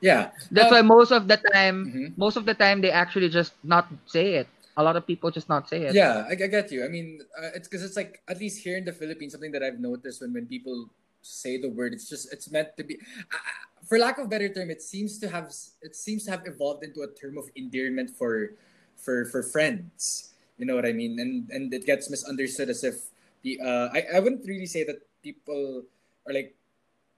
Yeah. 0.01 0.31
that's 0.51 0.71
Uh, 0.71 0.73
why 0.73 0.83
most 0.83 1.11
of 1.13 1.29
the 1.29 1.37
time 1.53 1.91
mhm. 1.95 2.15
most 2.17 2.37
of 2.37 2.45
the 2.47 2.55
time 2.55 2.81
they 2.81 2.91
actually 2.91 3.29
just 3.29 3.53
not 3.65 3.89
say 4.07 4.35
it 4.35 4.49
a 4.77 4.83
lot 4.83 4.97
of 4.97 5.07
people 5.07 5.31
just 5.31 5.49
not 5.49 5.69
say 5.69 5.85
it 5.85 5.99
Yeah, 5.99 6.25
I, 6.29 6.33
I 6.33 6.47
get 6.49 6.71
you. 6.73 6.85
I 6.85 6.89
mean, 6.89 7.21
uh, 7.39 7.51
it's 7.55 7.69
because 7.69 7.85
it's 7.85 7.97
like 7.97 8.23
at 8.29 8.39
least 8.39 8.63
here 8.65 8.77
in 8.77 8.85
the 8.85 8.93
Philippines, 8.93 9.33
something 9.33 9.53
that 9.53 9.63
I've 9.63 9.81
noticed 9.81 10.21
when 10.23 10.33
when 10.33 10.47
people 10.47 10.91
say 11.27 11.57
the 11.57 11.69
word, 11.69 11.93
it's 11.93 12.09
just 12.09 12.33
it's 12.33 12.51
meant 12.51 12.77
to 12.77 12.85
be. 12.85 12.99
Uh, 13.33 13.37
for 13.85 13.99
lack 13.99 14.19
of 14.19 14.29
better 14.29 14.49
term, 14.49 14.71
it 14.71 14.83
seems 14.83 15.19
to 15.19 15.29
have 15.29 15.53
it 15.83 15.97
seems 15.97 16.25
to 16.25 16.31
have 16.31 16.47
evolved 16.47 16.85
into 16.85 17.03
a 17.03 17.11
term 17.13 17.37
of 17.37 17.49
endearment 17.57 18.11
for 18.11 18.55
for 18.97 19.27
for 19.27 19.43
friends. 19.43 20.33
You 20.59 20.67
know 20.67 20.75
what 20.75 20.87
I 20.87 20.93
mean? 20.93 21.19
And 21.19 21.51
and 21.51 21.73
it 21.73 21.85
gets 21.87 22.09
misunderstood 22.09 22.71
as 22.71 22.85
if 22.85 23.11
the 23.43 23.61
uh, 23.61 23.89
I 23.93 24.17
I 24.17 24.21
wouldn't 24.21 24.47
really 24.47 24.67
say 24.67 24.85
that 24.85 25.03
people 25.23 25.85
are 26.27 26.33
like 26.33 26.55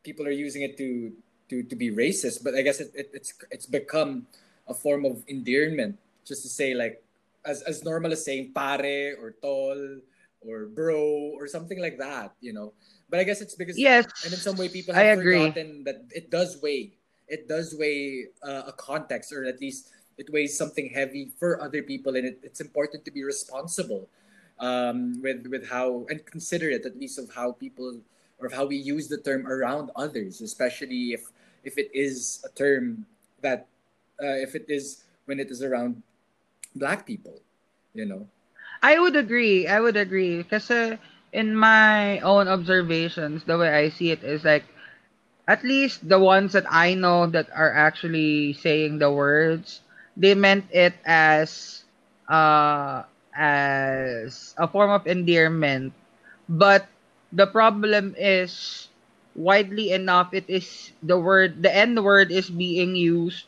people 0.02 0.26
are 0.26 0.34
using 0.34 0.62
it 0.62 0.76
to 0.78 1.12
to 1.50 1.62
to 1.62 1.74
be 1.76 1.90
racist, 1.90 2.42
but 2.42 2.54
I 2.54 2.62
guess 2.62 2.80
it, 2.80 2.90
it 2.94 3.10
it's 3.14 3.34
it's 3.50 3.66
become 3.66 4.26
a 4.66 4.74
form 4.74 5.06
of 5.06 5.22
endearment 5.28 5.98
just 6.26 6.42
to 6.42 6.50
say 6.50 6.74
like 6.74 7.02
as 7.46 7.62
as 7.62 7.84
normal 7.86 8.10
as 8.10 8.24
saying 8.26 8.50
pare 8.50 9.14
or 9.22 9.38
tol 9.38 10.02
or 10.42 10.66
bro 10.66 11.32
or 11.38 11.46
something 11.46 11.78
like 11.78 11.98
that, 11.98 12.34
you 12.40 12.52
know. 12.52 12.74
But 13.08 13.20
I 13.20 13.24
guess 13.24 13.40
it's 13.40 13.54
because 13.54 13.78
yes 13.78 14.06
and 14.24 14.32
in 14.32 14.38
some 14.38 14.56
way 14.56 14.68
people 14.68 14.94
I 14.94 15.02
have 15.14 15.18
agree 15.18 15.50
forgotten 15.50 15.84
that 15.84 16.04
it 16.10 16.30
does 16.30 16.60
weigh. 16.62 16.92
It 17.28 17.48
does 17.48 17.74
weigh 17.78 18.30
uh, 18.42 18.70
a 18.70 18.72
context 18.72 19.32
or 19.32 19.44
at 19.44 19.60
least 19.60 19.90
it 20.18 20.32
weighs 20.32 20.56
something 20.56 20.88
heavy 20.88 21.30
for 21.38 21.60
other 21.60 21.82
people 21.82 22.16
and 22.16 22.26
it, 22.26 22.38
it's 22.42 22.60
important 22.60 23.04
to 23.04 23.10
be 23.10 23.22
responsible 23.22 24.08
um, 24.58 25.20
with 25.22 25.46
with 25.46 25.68
how 25.68 26.06
and 26.08 26.24
considerate 26.26 26.84
at 26.86 26.96
least 26.98 27.18
of 27.18 27.32
how 27.34 27.52
people 27.52 28.00
or 28.38 28.46
of 28.46 28.52
how 28.52 28.66
we 28.66 28.76
use 28.76 29.08
the 29.08 29.18
term 29.18 29.46
around 29.46 29.90
others, 29.96 30.40
especially 30.40 31.12
if 31.12 31.30
if 31.64 31.78
it 31.78 31.90
is 31.94 32.44
a 32.44 32.50
term 32.54 33.06
that 33.42 33.66
uh, 34.22 34.36
if 34.40 34.54
it 34.54 34.66
is 34.68 35.04
when 35.26 35.40
it 35.40 35.50
is 35.50 35.62
around 35.62 36.02
black 36.74 37.06
people, 37.06 37.40
you 37.94 38.04
know. 38.04 38.26
I 38.82 38.98
would 38.98 39.16
agree. 39.16 39.66
I 39.66 39.80
would 39.80 39.96
agree. 39.96 40.42
Because 40.42 40.70
in 41.36 41.52
my 41.52 42.18
own 42.24 42.48
observations, 42.48 43.44
the 43.44 43.60
way 43.60 43.68
I 43.68 43.92
see 43.92 44.10
it 44.10 44.24
is 44.24 44.40
like, 44.40 44.64
at 45.46 45.62
least 45.62 46.08
the 46.08 46.18
ones 46.18 46.56
that 46.56 46.64
I 46.64 46.96
know 46.96 47.28
that 47.28 47.52
are 47.52 47.70
actually 47.70 48.56
saying 48.56 48.98
the 48.98 49.12
words, 49.12 49.84
they 50.16 50.32
meant 50.32 50.64
it 50.72 50.96
as 51.04 51.84
uh 52.26 53.04
as 53.36 54.56
a 54.56 54.66
form 54.66 54.90
of 54.90 55.06
endearment. 55.06 55.92
But 56.48 56.88
the 57.30 57.46
problem 57.46 58.16
is 58.16 58.88
widely 59.36 59.92
enough 59.92 60.32
it 60.32 60.48
is 60.48 60.96
the 61.04 61.20
word 61.20 61.60
the 61.60 61.68
N 61.68 62.00
word 62.02 62.32
is 62.32 62.48
being 62.48 62.96
used 62.96 63.44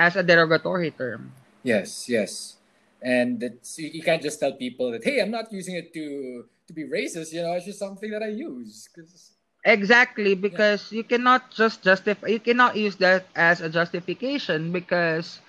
as 0.00 0.16
a 0.16 0.24
derogatory 0.24 0.96
term. 0.96 1.36
Yes, 1.62 2.08
yes. 2.08 2.56
And 3.04 3.60
you 3.76 4.02
can't 4.02 4.24
just 4.24 4.40
tell 4.40 4.56
people 4.56 4.90
that 4.96 5.04
hey, 5.04 5.20
I'm 5.20 5.30
not 5.30 5.52
using 5.52 5.76
it 5.76 5.92
to 5.92 6.48
to 6.70 6.74
be 6.74 6.86
racist. 6.86 7.34
You 7.34 7.42
know, 7.42 7.52
it's 7.58 7.66
just 7.66 7.78
something 7.82 8.10
that 8.14 8.22
I 8.22 8.30
use. 8.30 8.86
'Cause- 8.94 9.34
Exactly, 9.66 10.32
because 10.32 10.88
you 10.88 11.04
cannot 11.04 11.52
just 11.52 11.84
justify, 11.84 12.32
you 12.32 12.40
cannot 12.40 12.76
use 12.80 12.96
that 12.96 13.28
as 13.36 13.60
a 13.60 13.68
justification 13.68 14.72
because 14.72 15.44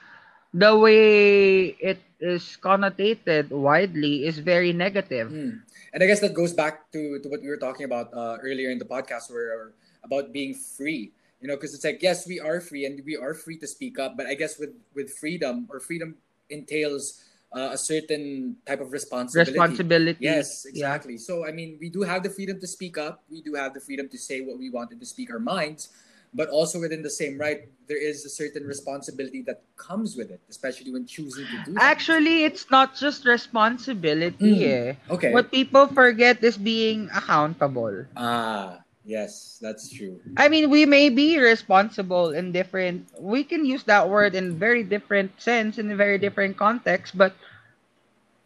the 0.53 0.75
way 0.75 1.71
it 1.79 2.03
is 2.19 2.57
connotated 2.59 3.49
widely 3.55 4.27
is 4.27 4.39
very 4.43 4.73
negative. 4.73 5.29
Hmm. 5.31 5.63
And 5.93 6.03
I 6.03 6.07
guess 6.07 6.19
that 6.19 6.33
goes 6.35 6.51
back 6.51 6.91
to, 6.91 7.19
to 7.23 7.27
what 7.29 7.39
we 7.41 7.47
were 7.47 7.57
talking 7.61 7.85
about 7.87 8.11
uh, 8.13 8.35
earlier 8.43 8.69
in 8.69 8.79
the 8.79 8.85
podcast, 8.89 9.31
where 9.31 9.71
about 10.03 10.33
being 10.33 10.53
free. 10.55 11.11
You 11.39 11.47
know, 11.47 11.55
because 11.55 11.73
it's 11.73 11.83
like 11.87 12.03
yes, 12.03 12.27
we 12.27 12.39
are 12.39 12.59
free 12.59 12.85
and 12.85 12.99
we 13.07 13.15
are 13.15 13.33
free 13.33 13.57
to 13.63 13.67
speak 13.67 13.97
up, 13.97 14.15
but 14.19 14.27
I 14.27 14.35
guess 14.35 14.59
with 14.59 14.75
with 14.93 15.09
freedom 15.09 15.67
or 15.71 15.79
freedom 15.79 16.19
entails 16.51 17.23
uh, 17.53 17.69
a 17.73 17.77
certain 17.77 18.55
type 18.65 18.79
of 18.81 18.91
responsibility. 18.91 19.51
Responsibility. 19.51 20.17
Yes, 20.23 20.65
Yeah. 20.65 20.69
exactly. 20.71 21.17
So 21.17 21.45
I 21.45 21.51
mean, 21.51 21.77
we 21.79 21.89
do 21.89 22.01
have 22.01 22.23
the 22.23 22.29
freedom 22.29 22.59
to 22.59 22.67
speak 22.67 22.97
up. 22.97 23.23
We 23.29 23.41
do 23.41 23.55
have 23.55 23.73
the 23.73 23.81
freedom 23.81 24.07
to 24.09 24.17
say 24.17 24.41
what 24.41 24.57
we 24.57 24.69
want 24.69 24.91
and 24.91 24.99
to 24.99 25.05
speak 25.05 25.31
our 25.31 25.39
minds, 25.39 25.89
but 26.33 26.49
also 26.49 26.79
within 26.79 27.01
the 27.01 27.09
same 27.09 27.37
right, 27.37 27.67
there 27.87 27.99
is 27.99 28.23
a 28.25 28.29
certain 28.29 28.65
responsibility 28.65 29.41
that 29.43 29.63
comes 29.75 30.15
with 30.15 30.31
it, 30.31 30.39
especially 30.49 30.91
when 30.91 31.05
choosing 31.05 31.45
to 31.45 31.57
do. 31.65 31.73
that. 31.75 31.83
Actually, 31.83 32.43
it's 32.45 32.69
not 32.71 32.95
just 32.95 33.25
responsibility. 33.25 34.37
Mm. 34.39 34.63
Eh. 34.63 34.93
okay. 35.09 35.31
What 35.33 35.51
people 35.51 35.87
forget 35.87 36.43
is 36.43 36.57
being 36.57 37.09
accountable. 37.13 38.05
Ah, 38.15 38.80
yes, 39.05 39.57
that's 39.61 39.89
true. 39.89 40.19
I 40.37 40.49
mean, 40.49 40.69
we 40.69 40.85
may 40.85 41.09
be 41.09 41.39
responsible 41.39 42.31
in 42.31 42.51
different. 42.51 43.07
We 43.19 43.43
can 43.43 43.65
use 43.65 43.83
that 43.83 44.09
word 44.09 44.35
in 44.35 44.57
very 44.57 44.83
different 44.83 45.39
sense 45.41 45.77
in 45.77 45.91
a 45.91 45.95
very 45.95 46.17
different 46.17 46.57
context, 46.57 47.17
but 47.17 47.33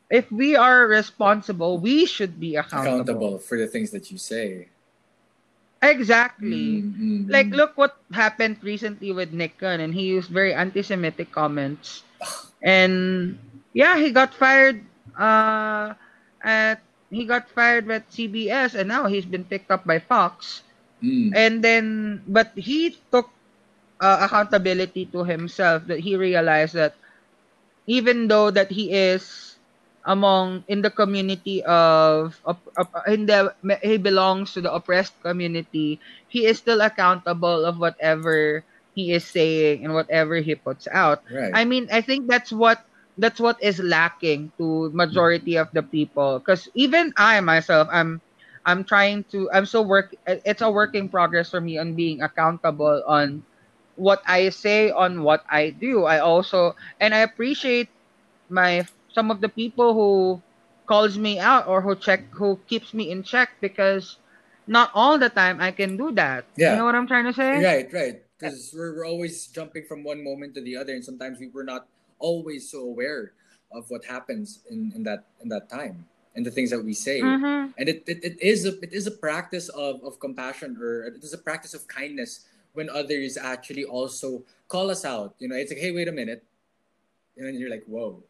if 0.10 0.32
we 0.32 0.56
are 0.56 0.88
responsible, 0.88 1.78
we 1.80 2.06
should 2.06 2.40
be 2.40 2.56
accountable. 2.56 3.02
Accountable 3.02 3.38
for 3.40 3.58
the 3.58 3.68
things 3.68 3.92
that 3.92 4.12
you 4.12 4.18
say. 4.18 4.70
Exactly. 5.82 6.82
Mm, 6.82 6.98
mm, 6.98 7.30
Like, 7.30 7.48
look 7.48 7.78
what 7.78 7.98
happened 8.12 8.58
recently 8.62 9.12
with 9.12 9.34
Nick 9.34 9.60
Cannon, 9.60 9.82
and 9.82 9.94
he 9.94 10.04
used 10.04 10.30
very 10.30 10.54
anti-Semitic 10.54 11.32
comments, 11.32 12.04
and 12.64 13.38
yeah, 13.74 13.98
he 13.98 14.12
got 14.12 14.34
fired. 14.34 14.82
Uh, 15.18 15.94
at 16.46 16.80
he 17.16 17.26
got 17.26 17.50
fired 17.50 17.90
at 17.90 18.12
CBS, 18.12 18.76
and 18.76 18.90
now 18.92 19.08
he's 19.08 19.26
been 19.26 19.46
picked 19.48 19.72
up 19.72 19.86
by 19.88 20.00
Fox. 20.00 20.64
Mm. 21.04 21.36
and 21.36 21.62
then 21.64 21.86
but 22.26 22.56
he 22.56 22.96
took 23.12 23.30
uh, 24.00 24.18
accountability 24.26 25.06
to 25.12 25.24
himself 25.24 25.86
that 25.88 26.00
he 26.00 26.16
realized 26.16 26.74
that 26.74 26.96
even 27.88 28.28
though 28.28 28.50
that 28.52 28.72
he 28.72 28.92
is 28.92 29.56
among 30.06 30.64
in 30.68 30.82
the 30.82 30.90
community 30.90 31.64
of, 31.64 32.40
of, 32.46 32.58
of 32.78 32.88
in 33.08 33.26
the 33.26 33.54
he 33.84 33.98
belongs 33.98 34.54
to 34.54 34.62
the 34.62 34.72
oppressed 34.72 35.14
community 35.22 36.00
he 36.28 36.46
is 36.46 36.58
still 36.60 36.82
accountable 36.82 37.66
of 37.66 37.80
whatever 37.80 38.64
he 38.96 39.12
is 39.12 39.26
saying 39.26 39.84
and 39.84 39.94
whatever 39.94 40.38
he 40.38 40.56
puts 40.56 40.88
out 40.92 41.22
Right. 41.32 41.52
I 41.54 41.66
mean, 41.66 41.90
I 41.92 42.02
think 42.02 42.28
that's 42.28 42.52
what 42.52 42.84
that's 43.18 43.40
what 43.40 43.62
is 43.64 43.80
lacking 43.80 44.52
to 44.58 44.90
majority 44.92 45.56
mm. 45.56 45.62
of 45.62 45.72
the 45.72 45.84
people. 45.84 46.40
Because 46.40 46.68
even 46.74 47.14
I 47.18 47.40
myself, 47.42 47.88
I'm 47.92 48.22
I'm 48.66 48.84
trying 48.84 49.24
to 49.32 49.50
I'm 49.52 49.66
so 49.66 49.82
work. 49.82 50.16
It's 50.28 50.62
a 50.62 50.70
work 50.70 50.96
in 50.96 51.10
progress 51.10 51.50
for 51.50 51.62
me 51.62 51.78
on 51.78 51.94
being 51.94 52.22
accountable 52.22 53.04
on 53.08 53.44
what 53.96 54.22
I 54.28 54.50
say, 54.50 54.92
on 54.92 55.24
what 55.24 55.46
I 55.50 55.70
do. 55.72 56.04
I 56.06 56.20
also 56.20 56.76
and 57.00 57.14
I 57.14 57.20
appreciate 57.20 57.90
my 58.50 58.86
some 59.14 59.32
of 59.32 59.40
the 59.40 59.50
people 59.50 59.94
who 59.94 60.42
calls 60.86 61.18
me 61.18 61.40
out 61.40 61.68
or 61.68 61.82
who 61.82 61.96
check 61.96 62.28
who 62.32 62.60
keeps 62.68 62.94
me 62.94 63.10
in 63.10 63.24
check 63.24 63.50
because 63.62 64.18
not 64.68 64.92
all 64.94 65.18
the 65.18 65.30
time 65.30 65.62
I 65.62 65.72
can 65.72 65.98
do 65.98 66.12
that. 66.14 66.46
Yeah. 66.58 66.72
You 66.72 66.78
know 66.78 66.86
what 66.86 66.96
I'm 66.96 67.08
trying 67.08 67.26
to 67.26 67.34
say? 67.34 67.64
Right, 67.64 67.92
right. 67.94 68.22
Because 68.38 68.74
we're, 68.76 68.98
we're 68.98 69.08
always 69.08 69.48
jumping 69.48 69.86
from 69.88 70.04
one 70.04 70.24
moment 70.24 70.56
to 70.56 70.62
the 70.62 70.76
other, 70.76 70.92
and 70.92 71.06
sometimes 71.06 71.40
we 71.40 71.48
were 71.48 71.64
not 71.64 71.88
always 72.20 72.70
so 72.70 72.82
aware 72.84 73.32
of 73.72 73.90
what 73.90 74.06
happens 74.06 74.60
in, 74.70 74.92
in 74.96 75.04
that 75.04 75.26
in 75.42 75.50
that 75.50 75.70
time 75.70 76.06
and 76.36 76.46
the 76.46 76.52
things 76.52 76.70
that 76.70 76.84
we 76.84 76.94
say. 76.94 77.22
Mhm. 77.22 77.74
And 77.78 77.90
it, 77.90 78.04
it, 78.08 78.24
it 78.24 78.38
is 78.42 78.66
a 78.66 78.80
it 78.80 78.94
is 78.94 79.08
a 79.08 79.12
practice 79.12 79.70
of, 79.70 80.04
of 80.04 80.20
compassion 80.20 80.78
or 80.80 81.06
it 81.08 81.24
is 81.24 81.34
a 81.34 81.38
practice 81.38 81.74
of 81.74 81.88
kindness 81.88 82.46
when 82.74 82.90
others 82.90 83.38
actually 83.38 83.86
also 83.86 84.44
call 84.68 84.92
us 84.92 85.06
out. 85.06 85.36
You 85.40 85.48
know, 85.48 85.56
it's 85.56 85.72
like, 85.72 85.80
hey, 85.80 85.92
wait 85.92 86.08
a 86.08 86.12
minute. 86.12 86.44
And 87.38 87.58
you're 87.60 87.70
like, 87.70 87.86
whoa. 87.86 88.24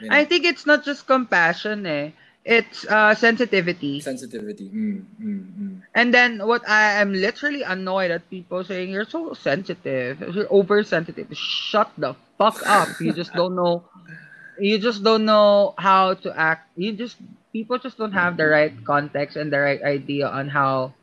You 0.00 0.10
know, 0.10 0.16
I 0.16 0.24
think 0.24 0.44
it's 0.44 0.66
not 0.66 0.84
just 0.84 1.06
compassion, 1.06 1.86
eh. 1.86 2.10
It's 2.44 2.84
uh, 2.86 3.14
sensitivity. 3.14 4.00
sensitivity. 4.00 4.68
Mm, 4.70 5.04
mm, 5.20 5.40
mm. 5.60 5.80
And 5.94 6.12
then 6.14 6.46
what 6.46 6.68
I 6.68 7.00
am 7.00 7.12
literally 7.12 7.62
annoyed 7.62 8.10
at 8.10 8.28
people 8.30 8.64
saying 8.64 8.90
you're 8.90 9.06
so 9.08 9.34
sensitive, 9.34 10.20
you're 10.34 10.50
oversensitive. 10.50 11.28
Shut 11.36 11.92
the 11.96 12.14
fuck 12.38 12.62
up. 12.66 13.00
You 13.00 13.12
just 13.12 13.34
don't 13.38 13.54
know. 13.54 13.84
You 14.58 14.78
just 14.78 15.02
don't 15.04 15.24
know 15.24 15.74
how 15.78 16.14
to 16.26 16.30
act. 16.36 16.68
You 16.76 16.92
just 16.92 17.16
people 17.52 17.78
just 17.78 17.98
don't 17.98 18.12
have 18.12 18.36
the 18.36 18.46
right 18.46 18.74
context 18.84 19.36
and 19.36 19.52
the 19.52 19.60
right 19.60 19.82
idea 19.82 20.28
on 20.28 20.48
how 20.48 20.94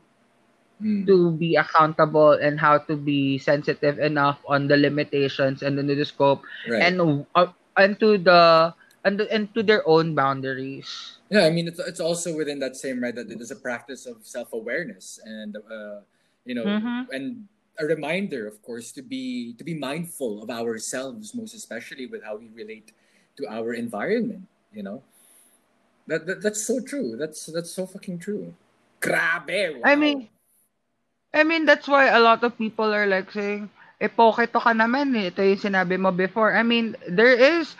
Mm. 0.80 1.06
to 1.06 1.30
be 1.36 1.56
accountable 1.56 2.32
and 2.32 2.58
how 2.60 2.78
to 2.78 2.96
be 2.96 3.38
sensitive 3.38 3.98
enough 3.98 4.40
on 4.48 4.66
the 4.68 4.76
limitations 4.76 5.62
and 5.62 5.78
the, 5.78 5.82
the 5.82 6.04
scope 6.04 6.42
Right. 6.68 6.82
and 6.82 7.26
uh, 7.34 7.48
and 7.76 8.00
to 8.00 8.18
the 8.18 8.72
and, 9.04 9.20
and 9.20 9.52
to 9.54 9.62
their 9.62 9.86
own 9.88 10.14
boundaries. 10.14 11.18
Yeah, 11.30 11.46
I 11.46 11.50
mean 11.50 11.68
it's 11.68 11.78
it's 11.78 12.00
also 12.00 12.34
within 12.36 12.58
that 12.60 12.76
same 12.76 13.00
right 13.00 13.14
that 13.14 13.30
it 13.30 13.40
is 13.40 13.50
a 13.50 13.56
practice 13.56 14.06
of 14.06 14.18
self 14.26 14.52
awareness 14.52 15.20
and 15.24 15.56
uh, 15.56 16.02
you 16.44 16.54
know 16.54 16.66
Mhm. 16.66 17.06
and 17.14 17.46
a 17.80 17.86
reminder, 17.86 18.46
of 18.46 18.60
course, 18.62 18.92
to 18.92 19.02
be 19.02 19.54
to 19.56 19.64
be 19.64 19.72
mindful 19.74 20.42
of 20.44 20.50
ourselves, 20.52 21.34
most 21.34 21.56
especially 21.56 22.06
with 22.06 22.22
how 22.22 22.36
we 22.36 22.52
relate 22.52 22.92
to 23.40 23.48
our 23.48 23.72
environment. 23.72 24.44
You 24.70 24.84
know, 24.84 25.02
that, 26.06 26.26
that 26.26 26.42
that's 26.42 26.60
so 26.62 26.78
true. 26.80 27.16
That's 27.16 27.46
that's 27.46 27.70
so 27.72 27.86
fucking 27.88 28.20
true. 28.20 28.52
Grabe. 29.00 29.80
I 29.82 29.96
mean, 29.96 30.28
I 31.32 31.42
mean, 31.42 31.64
that's 31.64 31.88
why 31.88 32.12
a 32.12 32.20
lot 32.20 32.44
of 32.44 32.58
people 32.58 32.92
are 32.92 33.06
like 33.06 33.32
saying, 33.32 33.70
eh, 34.00 34.12
poketo 34.12 34.60
ka 34.60 34.76
naman 34.76 35.16
eh. 35.16 35.32
Ito 35.32 35.40
yung 35.40 35.64
sinabi 35.64 35.96
mo 35.96 36.12
before. 36.12 36.52
I 36.52 36.62
mean, 36.62 36.94
there 37.08 37.32
is 37.32 37.74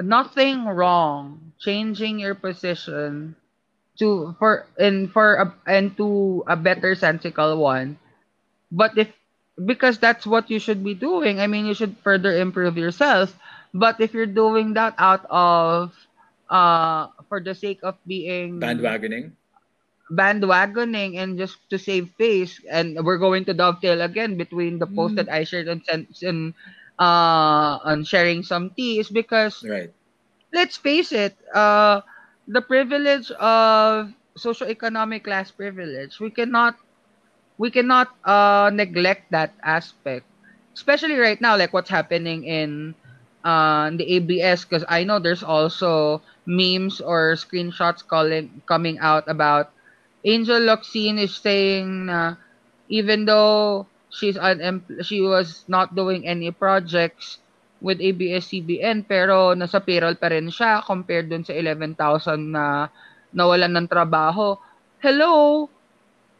nothing 0.00 0.64
wrong 0.66 1.52
changing 1.60 2.18
your 2.18 2.34
position 2.34 3.36
to 3.98 4.34
for 4.38 4.66
and 4.78 5.10
for 5.10 5.34
a, 5.36 5.46
and 5.66 5.96
to 5.96 6.42
a 6.46 6.56
better 6.56 6.94
sensical 6.94 7.56
one. 7.58 7.98
But 8.70 8.96
if 8.98 9.12
because 9.64 9.98
that's 9.98 10.26
what 10.26 10.50
you 10.50 10.58
should 10.58 10.82
be 10.84 10.94
doing. 10.94 11.40
I 11.40 11.46
mean, 11.46 11.66
you 11.66 11.74
should 11.74 11.96
further 12.02 12.36
improve 12.36 12.76
yourself. 12.76 13.36
But 13.74 14.00
if 14.00 14.14
you're 14.14 14.28
doing 14.30 14.74
that 14.74 14.94
out 14.98 15.24
of 15.30 15.92
uh 16.50 17.08
for 17.28 17.40
the 17.40 17.54
sake 17.54 17.80
of 17.82 17.96
being 18.06 18.84
bandwagoning. 18.90 19.32
bandwagoning 20.10 21.16
and 21.16 21.38
just 21.38 21.58
to 21.70 21.78
save 21.78 22.10
face 22.18 22.60
and 22.70 22.98
we're 23.04 23.18
going 23.18 23.44
to 23.44 23.54
dovetail 23.54 24.00
again 24.00 24.36
between 24.36 24.78
the 24.78 24.86
post 24.86 25.14
Mm. 25.14 25.16
that 25.16 25.28
I 25.30 25.44
shared 25.44 25.68
on 25.68 25.82
sen- 25.84 26.08
in 26.22 26.54
uh 26.98 27.78
on 27.84 28.04
sharing 28.04 28.42
some 28.42 28.70
tea 28.76 28.98
is 29.00 29.10
because 29.10 29.64
Right. 29.64 29.92
let's 30.52 30.76
face 30.76 31.12
it 31.12 31.36
uh 31.54 32.00
the 32.46 32.60
privilege 32.62 33.30
of 33.40 34.12
socioeconomic 34.38 35.24
class 35.24 35.50
privilege 35.50 36.18
we 36.20 36.30
cannot 36.30 36.76
we 37.58 37.70
cannot 37.70 38.08
uh 38.24 38.70
neglect 38.72 39.30
that 39.30 39.54
aspect 39.64 40.26
especially 40.76 41.16
right 41.16 41.40
now 41.40 41.56
like 41.56 41.72
what's 41.72 41.90
happening 41.90 42.44
in 42.44 42.94
uh 43.44 43.90
the 43.90 44.04
ABS 44.16 44.64
because 44.64 44.84
I 44.88 45.04
know 45.04 45.18
there's 45.18 45.42
also 45.44 46.22
memes 46.46 47.00
or 47.00 47.34
screenshots 47.34 48.04
calling 48.06 48.62
coming 48.68 48.98
out 48.98 49.24
about 49.28 49.72
Angel 50.24 50.60
Locsin 50.60 51.18
is 51.18 51.36
saying 51.40 52.06
na 52.06 52.36
even 52.88 53.24
though 53.26 53.88
she's 54.18 54.34
unem- 54.36 54.82
she 55.06 55.22
was 55.22 55.62
not 55.70 55.94
doing 55.94 56.26
any 56.26 56.50
projects 56.50 57.38
with 57.78 58.02
ABS-CBN 58.02 59.06
pero 59.06 59.54
nasa 59.54 59.78
payroll 59.78 60.18
pa 60.18 60.34
rin 60.34 60.50
siya 60.50 60.82
compared 60.82 61.30
dun 61.30 61.46
sa 61.46 61.54
11,000 61.54 61.94
na 62.50 62.90
nawalan 63.30 63.70
ng 63.78 63.86
trabaho. 63.86 64.58
Hello! 64.98 65.68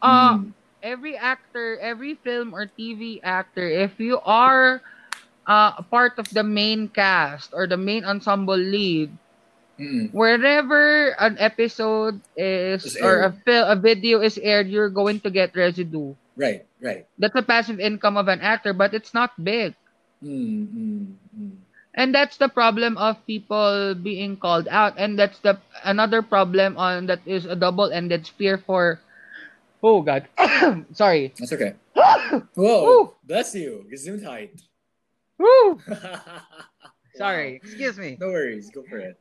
Uh, 0.03 0.35
Mm. 0.39 0.51
every 0.81 1.15
actor, 1.15 1.79
every 1.79 2.15
film 2.19 2.51
or 2.51 2.67
TV 2.67 3.19
actor, 3.23 3.63
if 3.63 3.99
you 3.99 4.19
are 4.23 4.83
uh, 5.47 5.79
a 5.79 5.83
part 5.83 6.19
of 6.19 6.27
the 6.31 6.43
main 6.43 6.87
cast 6.87 7.51
or 7.55 7.67
the 7.67 7.79
main 7.79 8.03
ensemble 8.05 8.59
lead, 8.59 9.11
Mm. 9.79 10.11
wherever 10.11 11.15
an 11.23 11.39
episode 11.39 12.19
is 12.35 12.83
Is 12.83 12.97
or 12.99 13.23
a 13.23 13.31
fil- 13.47 13.63
a 13.71 13.79
video 13.79 14.19
is 14.19 14.35
aired, 14.37 14.67
you're 14.67 14.91
going 14.91 15.23
to 15.23 15.31
get 15.31 15.55
residue. 15.55 16.13
Right. 16.39 16.63
Right. 16.79 17.03
That's 17.19 17.35
a 17.35 17.43
passive 17.43 17.83
income 17.83 18.15
of 18.15 18.31
an 18.31 18.39
actor, 18.39 18.71
but 18.71 18.95
it's 18.95 19.13
not 19.13 19.35
big. 19.35 19.75
Mm, 20.23 20.67
mm, 20.71 21.05
mm. 21.35 21.51
And 21.93 22.15
that's 22.15 22.37
the 22.39 22.47
problem 22.47 22.95
of 22.95 23.19
people 23.27 23.93
being 23.95 24.37
called 24.39 24.71
out. 24.71 24.95
And 24.95 25.19
that's 25.19 25.39
the 25.43 25.59
another 25.83 26.23
problem 26.23 26.79
on 26.79 27.11
that 27.11 27.19
is 27.27 27.43
a 27.43 27.59
double-ended 27.59 28.25
spear 28.25 28.57
for 28.57 29.03
Oh 29.83 30.01
god. 30.01 30.27
Sorry. 30.93 31.33
That's 31.39 31.53
okay. 31.53 31.73
Woo! 31.95 32.43
Whoa. 32.55 33.15
Bless 33.23 33.55
you. 33.55 33.87
Gesundheit. 33.91 34.59
Woo! 35.39 35.79
Sorry. 37.15 37.55
Excuse 37.63 37.97
me. 37.97 38.17
No 38.19 38.27
worries. 38.27 38.69
Go 38.71 38.83
for 38.83 38.99
it. 38.99 39.17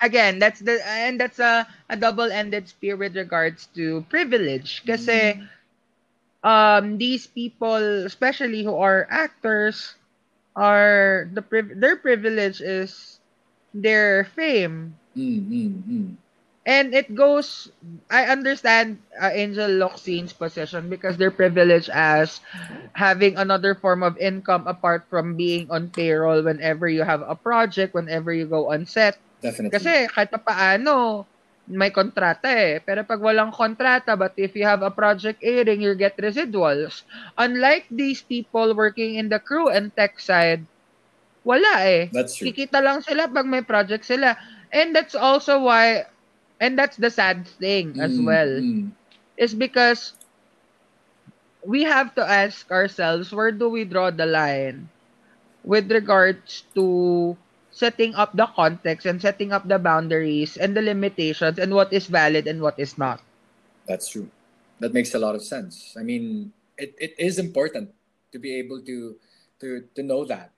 Again, 0.00 0.38
that's 0.38 0.60
the 0.60 0.76
and 0.84 1.18
that's 1.18 1.38
a, 1.38 1.66
a 1.88 1.96
double-ended 1.96 2.68
spear 2.68 2.96
with 2.96 3.16
regards 3.16 3.68
to 3.72 4.04
privilege. 4.12 4.84
Kasi 4.84 5.40
um 6.46 6.98
these 6.98 7.26
people, 7.26 8.06
especially 8.06 8.62
who 8.62 8.76
are 8.78 9.08
actors, 9.10 9.96
are 10.56 11.28
the 11.34 11.42
priv- 11.42 11.78
their 11.80 11.96
privilege 11.96 12.60
is 12.62 13.18
their 13.74 14.24
fame. 14.36 14.94
Mm, 15.16 15.40
mm, 15.50 15.72
mm. 15.88 16.08
And 16.66 16.94
it 16.94 17.14
goes, 17.14 17.70
I 18.10 18.26
understand 18.26 18.98
uh, 19.20 19.30
Angel 19.32 19.70
Locsin's 19.70 20.32
position 20.32 20.90
because 20.90 21.16
they're 21.16 21.30
privileged 21.30 21.88
as 21.90 22.40
having 22.94 23.36
another 23.38 23.74
form 23.74 24.02
of 24.02 24.18
income 24.18 24.66
apart 24.66 25.06
from 25.08 25.36
being 25.36 25.70
on 25.70 25.90
payroll 25.90 26.42
whenever 26.42 26.88
you 26.88 27.02
have 27.02 27.22
a 27.22 27.36
project, 27.36 27.94
whenever 27.94 28.32
you 28.32 28.46
go 28.46 28.72
on 28.72 28.86
set. 28.86 29.16
Definitely. 29.40 29.78
Kasi 29.78 29.92
kahit 30.10 30.30
pa 30.34 30.42
paano, 30.42 31.26
may 31.68 31.90
kontrata 31.90 32.48
eh. 32.50 32.78
Pero 32.82 33.02
pag 33.04 33.20
walang 33.20 33.52
kontrata, 33.52 34.14
but 34.18 34.32
if 34.38 34.54
you 34.56 34.64
have 34.64 34.82
a 34.82 34.90
project 34.90 35.42
airing, 35.42 35.82
you 35.82 35.94
get 35.94 36.16
residuals. 36.18 37.02
Unlike 37.38 37.86
these 37.90 38.22
people 38.22 38.74
working 38.74 39.16
in 39.16 39.28
the 39.28 39.38
crew 39.38 39.68
and 39.68 39.94
tech 39.94 40.18
side, 40.20 40.64
wala 41.44 41.82
eh. 41.86 42.08
That's 42.12 42.36
true. 42.36 42.50
Kikita 42.50 42.82
lang 42.82 43.02
sila 43.02 43.28
pag 43.28 43.46
may 43.46 43.62
project 43.62 44.04
sila. 44.06 44.36
And 44.72 44.94
that's 44.94 45.14
also 45.14 45.62
why, 45.64 46.06
and 46.60 46.78
that's 46.78 46.96
the 46.96 47.10
sad 47.10 47.46
thing 47.46 48.00
as 48.00 48.18
Mm, 48.18 48.24
well, 48.24 48.50
mm. 48.50 48.90
is 49.36 49.54
because 49.54 50.12
we 51.64 51.82
have 51.84 52.14
to 52.14 52.22
ask 52.24 52.70
ourselves, 52.70 53.32
where 53.32 53.52
do 53.52 53.68
we 53.68 53.84
draw 53.84 54.10
the 54.10 54.26
line 54.26 54.88
with 55.64 55.90
regards 55.90 56.64
to 56.74 57.36
setting 57.76 58.16
up 58.16 58.32
the 58.32 58.48
context 58.56 59.04
and 59.04 59.20
setting 59.20 59.52
up 59.52 59.68
the 59.68 59.78
boundaries 59.78 60.56
and 60.56 60.72
the 60.72 60.80
limitations 60.80 61.60
and 61.60 61.76
what 61.76 61.92
is 61.92 62.08
valid 62.08 62.48
and 62.48 62.64
what 62.64 62.80
is 62.80 62.96
not. 62.96 63.20
That's 63.84 64.08
true. 64.08 64.32
That 64.80 64.96
makes 64.96 65.12
a 65.12 65.20
lot 65.20 65.36
of 65.36 65.44
sense. 65.44 65.92
I 65.92 66.02
mean, 66.02 66.52
it, 66.80 66.96
it 66.96 67.12
is 67.20 67.38
important 67.38 67.92
to 68.32 68.38
be 68.38 68.56
able 68.56 68.80
to 68.80 69.16
to 69.60 69.84
to 69.94 70.02
know 70.02 70.24
that 70.24 70.52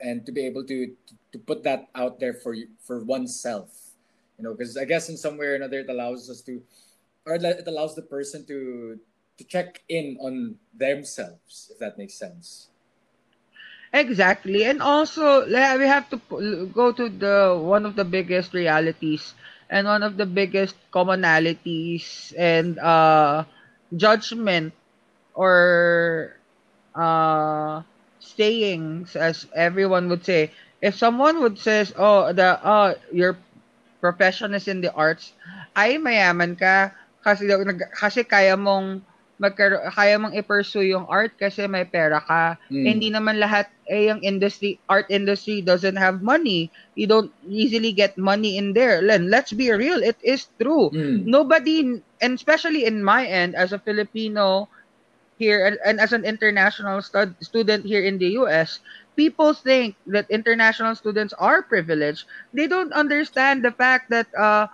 and 0.00 0.24
to 0.28 0.32
be 0.32 0.44
able 0.44 0.64
to 0.68 0.92
to 1.32 1.38
put 1.40 1.64
that 1.64 1.88
out 1.96 2.20
there 2.20 2.36
for 2.36 2.54
for 2.84 3.00
oneself. 3.04 3.96
You 4.36 4.44
know, 4.44 4.52
because 4.52 4.76
I 4.76 4.84
guess 4.84 5.08
in 5.08 5.16
some 5.16 5.40
way 5.40 5.46
or 5.46 5.54
another 5.56 5.80
it 5.80 5.88
allows 5.88 6.28
us 6.28 6.44
to 6.44 6.60
or 7.24 7.40
it 7.40 7.64
allows 7.66 7.96
the 7.96 8.04
person 8.04 8.44
to 8.52 9.00
to 9.36 9.44
check 9.44 9.82
in 9.88 10.16
on 10.20 10.56
themselves, 10.76 11.72
if 11.72 11.80
that 11.80 11.96
makes 11.96 12.14
sense. 12.14 12.68
Exactly. 13.94 14.64
And 14.66 14.82
also, 14.82 15.46
we 15.46 15.86
have 15.86 16.10
to 16.10 16.18
go 16.74 16.90
to 16.92 17.08
the 17.08 17.54
one 17.54 17.86
of 17.86 17.94
the 17.94 18.04
biggest 18.04 18.52
realities 18.52 19.34
and 19.70 19.86
one 19.86 20.02
of 20.02 20.16
the 20.18 20.26
biggest 20.26 20.74
commonalities 20.92 22.34
and 22.36 22.78
uh 22.78 23.44
judgment 23.94 24.74
or 25.34 26.34
uh 26.94 27.82
sayings 28.20 29.16
as 29.16 29.46
everyone 29.54 30.08
would 30.10 30.24
say. 30.24 30.50
If 30.82 30.96
someone 30.98 31.40
would 31.42 31.58
says, 31.58 31.94
"Oh, 31.96 32.32
the 32.32 32.58
uh 32.60 32.94
your 33.12 33.38
profession 34.00 34.54
is 34.54 34.68
in 34.68 34.80
the 34.80 34.92
arts," 34.92 35.32
ay 35.76 35.96
mayaman 35.98 36.58
ka 36.58 36.92
kasi 37.24 37.48
kasi 37.94 38.22
kaya 38.26 38.54
mong 38.58 39.00
magkaro 39.38 39.82
kaya 39.90 40.14
mong 40.14 40.34
i-pursue 40.38 40.94
yung 40.94 41.06
art 41.10 41.34
kasi 41.34 41.66
may 41.66 41.82
pera 41.82 42.22
ka. 42.22 42.54
Mm. 42.70 42.84
Hindi 42.86 43.08
naman 43.10 43.42
lahat 43.42 43.66
eh 43.90 44.08
yung 44.08 44.22
industry 44.22 44.78
art 44.86 45.10
industry 45.10 45.60
doesn't 45.60 45.98
have 45.98 46.22
money. 46.22 46.70
You 46.94 47.10
don't 47.10 47.32
easily 47.46 47.90
get 47.90 48.14
money 48.16 48.56
in 48.56 48.72
there. 48.72 49.02
Len, 49.02 49.28
let's 49.28 49.50
be 49.52 49.70
real, 49.74 50.00
it 50.02 50.18
is 50.22 50.46
true. 50.62 50.94
Mm. 50.94 51.26
Nobody 51.26 51.98
and 52.22 52.32
especially 52.38 52.86
in 52.86 53.02
my 53.02 53.26
end 53.26 53.58
as 53.58 53.74
a 53.74 53.82
Filipino 53.82 54.70
here 55.38 55.66
and, 55.66 55.78
and 55.84 56.00
as 56.00 56.12
an 56.12 56.24
international 56.24 57.02
stud, 57.02 57.34
student 57.42 57.84
here 57.84 58.02
in 58.02 58.18
the 58.18 58.38
US, 58.40 58.80
people 59.16 59.52
think 59.54 59.96
that 60.06 60.30
international 60.30 60.94
students 60.94 61.34
are 61.38 61.62
privileged. 61.62 62.26
They 62.52 62.66
don't 62.66 62.92
understand 62.92 63.64
the 63.64 63.72
fact 63.72 64.10
that 64.10 64.30
uh 64.38 64.68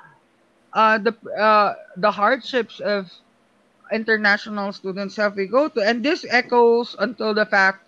uh 0.73 0.99
the 0.99 1.15
uh 1.39 1.75
the 1.97 2.11
hardships 2.11 2.81
of 2.81 3.11
international 3.93 4.73
students 4.73 5.17
have 5.17 5.37
we 5.37 5.47
go 5.47 5.69
to 5.69 5.81
and 5.81 6.05
this 6.05 6.25
echoes 6.31 6.97
until 6.99 7.35
the 7.35 7.47
fact 7.47 7.85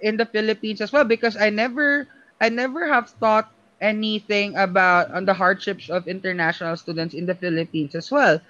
in 0.00 0.16
the 0.16 0.26
Philippines 0.26 0.80
as 0.80 0.92
well 0.92 1.04
because 1.04 1.36
I 1.36 1.50
never 1.50 2.08
I 2.40 2.48
never 2.48 2.86
have 2.88 3.10
thought 3.20 3.50
anything 3.80 4.56
about 4.56 5.10
on 5.12 5.24
the 5.26 5.34
hardships 5.34 5.88
of 5.90 6.06
international 6.06 6.76
students 6.76 7.14
in 7.14 7.26
the 7.26 7.34
Philippines 7.34 7.94
as 7.94 8.10
well. 8.10 8.40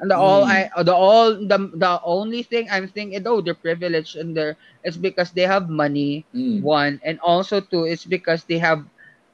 And 0.00 0.10
the 0.10 0.16
all 0.18 0.44
I 0.44 0.68
the 0.82 0.94
all 0.94 1.34
the 1.34 1.58
the 1.74 2.00
only 2.04 2.42
thing 2.42 2.68
I'm 2.70 2.88
thinking 2.88 3.22
oh 3.26 3.40
they're 3.40 3.54
privileged 3.58 4.16
and 4.16 4.36
they're 4.36 4.56
it's 4.82 4.96
because 4.96 5.32
they 5.32 5.46
have 5.46 5.68
money 5.68 6.26
Mm. 6.34 6.60
one 6.60 7.00
and 7.04 7.18
also 7.20 7.60
two 7.60 7.84
it's 7.84 8.04
because 8.04 8.44
they 8.44 8.58
have 8.58 8.84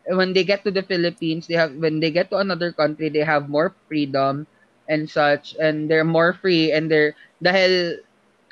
when 0.08 0.32
they 0.32 0.44
get 0.44 0.64
to 0.64 0.70
the 0.70 0.82
Philippines, 0.82 1.46
they 1.46 1.54
have 1.54 1.74
when 1.76 2.00
they 2.00 2.10
get 2.10 2.30
to 2.30 2.38
another 2.38 2.72
country, 2.72 3.08
they 3.08 3.24
have 3.24 3.48
more 3.48 3.74
freedom 3.88 4.46
and 4.88 5.08
such 5.10 5.54
and 5.60 5.90
they're 5.90 6.06
more 6.06 6.32
free 6.32 6.72
and 6.72 6.90
they're 6.90 7.14
dahil 7.42 7.98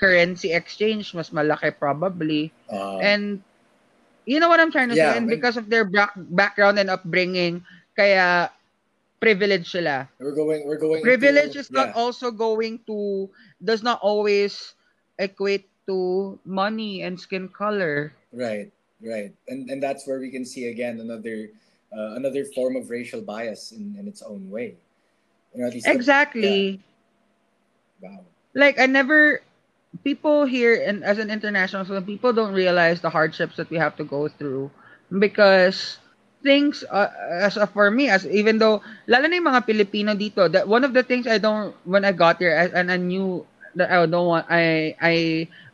currency 0.01 0.53
exchange 0.53 1.14
mas 1.14 1.31
malaki 1.31 1.70
probably 1.75 2.51
Uh, 2.68 2.99
and 3.01 3.42
you 4.27 4.40
know 4.40 4.49
what 4.49 4.61
I'm 4.61 4.73
trying 4.73 4.88
to 4.90 4.97
Yeah, 4.97 5.12
say 5.12 5.16
and 5.16 5.29
and- 5.29 5.31
because 5.31 5.57
of 5.57 5.68
their 5.70 5.85
back, 5.85 6.12
background 6.16 6.79
and 6.79 6.90
upbringing 6.90 7.62
kaya 7.97 8.51
privilege 9.20 9.70
sila 9.70 10.09
we're 10.20 10.35
going. 10.35 10.66
We're 10.66 10.79
going. 10.79 11.03
privilege 11.03 11.57
is 11.57 11.70
not 11.70 11.88
yeah, 11.88 11.97
also 11.97 12.31
going 12.31 12.81
to 12.87 13.29
does 13.62 13.83
not 13.83 14.01
always 14.03 14.75
equate 15.18 15.68
to 15.87 16.38
money 16.44 17.03
and 17.03 17.18
skin 17.20 17.49
color 17.49 18.12
right, 18.33 18.73
right, 19.03 19.33
and 19.49 19.68
and 19.70 19.83
that's 19.83 20.07
where 20.07 20.18
we 20.20 20.31
can 20.31 20.44
see 20.44 20.68
again 20.68 21.01
another 21.01 21.51
uh, 21.94 22.14
another 22.18 22.44
form 22.55 22.77
of 22.77 22.90
racial 22.90 23.23
bias 23.23 23.73
in, 23.73 23.94
in 23.99 24.09
its 24.09 24.23
own 24.23 24.49
way. 24.51 24.75
You 25.55 25.61
know, 25.62 25.67
at 25.69 25.75
least 25.75 25.87
exactly. 25.87 26.81
Wow. 28.01 28.25
like 28.55 28.79
I 28.79 28.87
never 28.87 29.40
people 30.03 30.45
here 30.45 30.75
and 30.75 31.05
as 31.05 31.19
an 31.19 31.31
international 31.31 31.85
student, 31.85 32.07
people 32.07 32.33
don't 32.33 32.53
realize 32.55 33.01
the 33.01 33.11
hardships 33.11 33.57
that 33.57 33.71
we 33.71 33.77
have 33.79 33.97
to 33.97 34.05
go 34.05 34.29
through 34.29 34.71
because 35.19 35.99
things 36.43 36.85
uh, 36.90 37.09
as 37.40 37.57
uh, 37.57 37.67
for 37.67 37.90
me 37.90 38.09
as 38.09 38.27
even 38.27 38.59
though 38.59 38.83
lalo 39.09 39.27
na 39.27 39.37
yung 39.38 39.49
mga 39.49 39.64
Pilipino 39.67 40.12
dito 40.14 40.45
that 40.51 40.69
one 40.69 40.85
of 40.85 40.93
the 40.93 41.03
things 41.03 41.27
I 41.27 41.38
don't 41.38 41.75
when 41.85 42.05
I 42.05 42.12
got 42.12 42.38
here 42.38 42.53
I- 42.53 42.75
and 42.75 42.93
I 42.93 42.99
knew 42.99 43.47
that 43.77 43.90
I 43.90 44.05
don't 44.07 44.27
want 44.29 44.47
I 44.51 44.95
I 45.01 45.14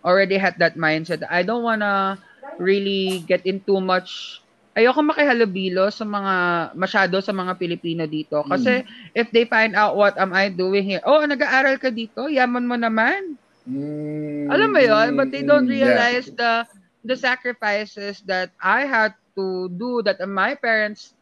already 0.05 0.38
had 0.38 0.59
that 0.62 0.79
mindset 0.79 1.27
I 1.27 1.43
don't 1.43 1.64
wanna 1.66 2.19
really 2.59 3.25
get 3.27 3.43
into 3.47 3.81
much 3.81 4.40
ayoko 4.81 5.01
makihalubilo 5.05 5.87
sa 5.93 6.05
mga 6.09 6.35
masyado 6.75 7.16
sa 7.21 7.33
mga 7.37 7.53
Pilipino 7.61 8.05
dito. 8.09 8.40
Kasi 8.49 8.83
if 9.12 9.29
they 9.31 9.45
find 9.45 9.77
out 9.77 9.95
what 10.01 10.16
am 10.19 10.33
I 10.33 10.49
doing 10.51 10.85
here 10.88 11.05
oh 11.05 11.23
nag-aaral 11.23 11.77
ka 11.79 11.93
dito? 11.93 12.27
Yaman 12.33 12.66
mo 12.66 12.77
naman. 12.81 13.37
Mm, 13.69 14.51
alam 14.51 14.71
mo 14.73 14.81
yun, 14.81 15.16
but 15.16 15.31
they 15.31 15.43
don't 15.43 15.69
mm, 15.69 15.81
yeah. 15.83 16.07
realize 16.09 16.31
the 16.35 16.66
the 17.05 17.16
sacrifices 17.16 18.21
that 18.27 18.53
I 18.61 18.85
had 18.88 19.14
to 19.37 19.69
do 19.71 20.03
that 20.03 20.21
my 20.27 20.55
parents 20.57 21.14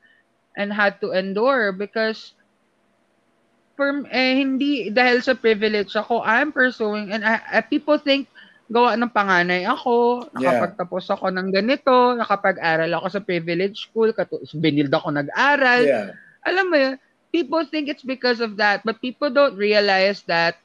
and 0.56 0.72
had 0.72 1.00
to 1.02 1.12
endure. 1.12 1.72
Because 1.72 2.34
for 3.76 4.04
eh, 4.10 4.34
hindi 4.42 4.90
dahil 4.90 5.22
sa 5.22 5.34
privilege 5.38 5.94
ako 5.94 6.22
I'm 6.24 6.50
pursuing 6.50 7.12
and 7.14 7.22
I, 7.24 7.40
I- 7.62 7.66
people 7.66 7.98
think 7.98 8.28
gawa 8.68 8.94
ng 8.96 9.10
panganay 9.10 9.64
ako, 9.64 10.28
Yeah. 10.36 10.70
nakapagtapos 10.70 11.04
ako 11.10 11.26
ng 11.32 11.48
ganito, 11.50 12.14
nakapag-aral 12.14 12.90
ako 12.94 13.06
sa 13.08 13.20
privilege 13.24 13.88
school, 13.88 14.12
katu- 14.12 14.44
binild 14.56 14.92
ako 14.92 15.08
nag-aral, 15.10 15.82
Yeah. 15.84 16.12
alam 16.44 16.66
mo 16.68 16.76
yun, 16.76 16.94
people 17.32 17.64
think 17.64 17.88
it's 17.88 18.04
because 18.04 18.40
of 18.40 18.56
that, 18.56 18.84
but 18.84 19.00
people 19.00 19.28
don't 19.30 19.56
realize 19.56 20.22
that 20.28 20.56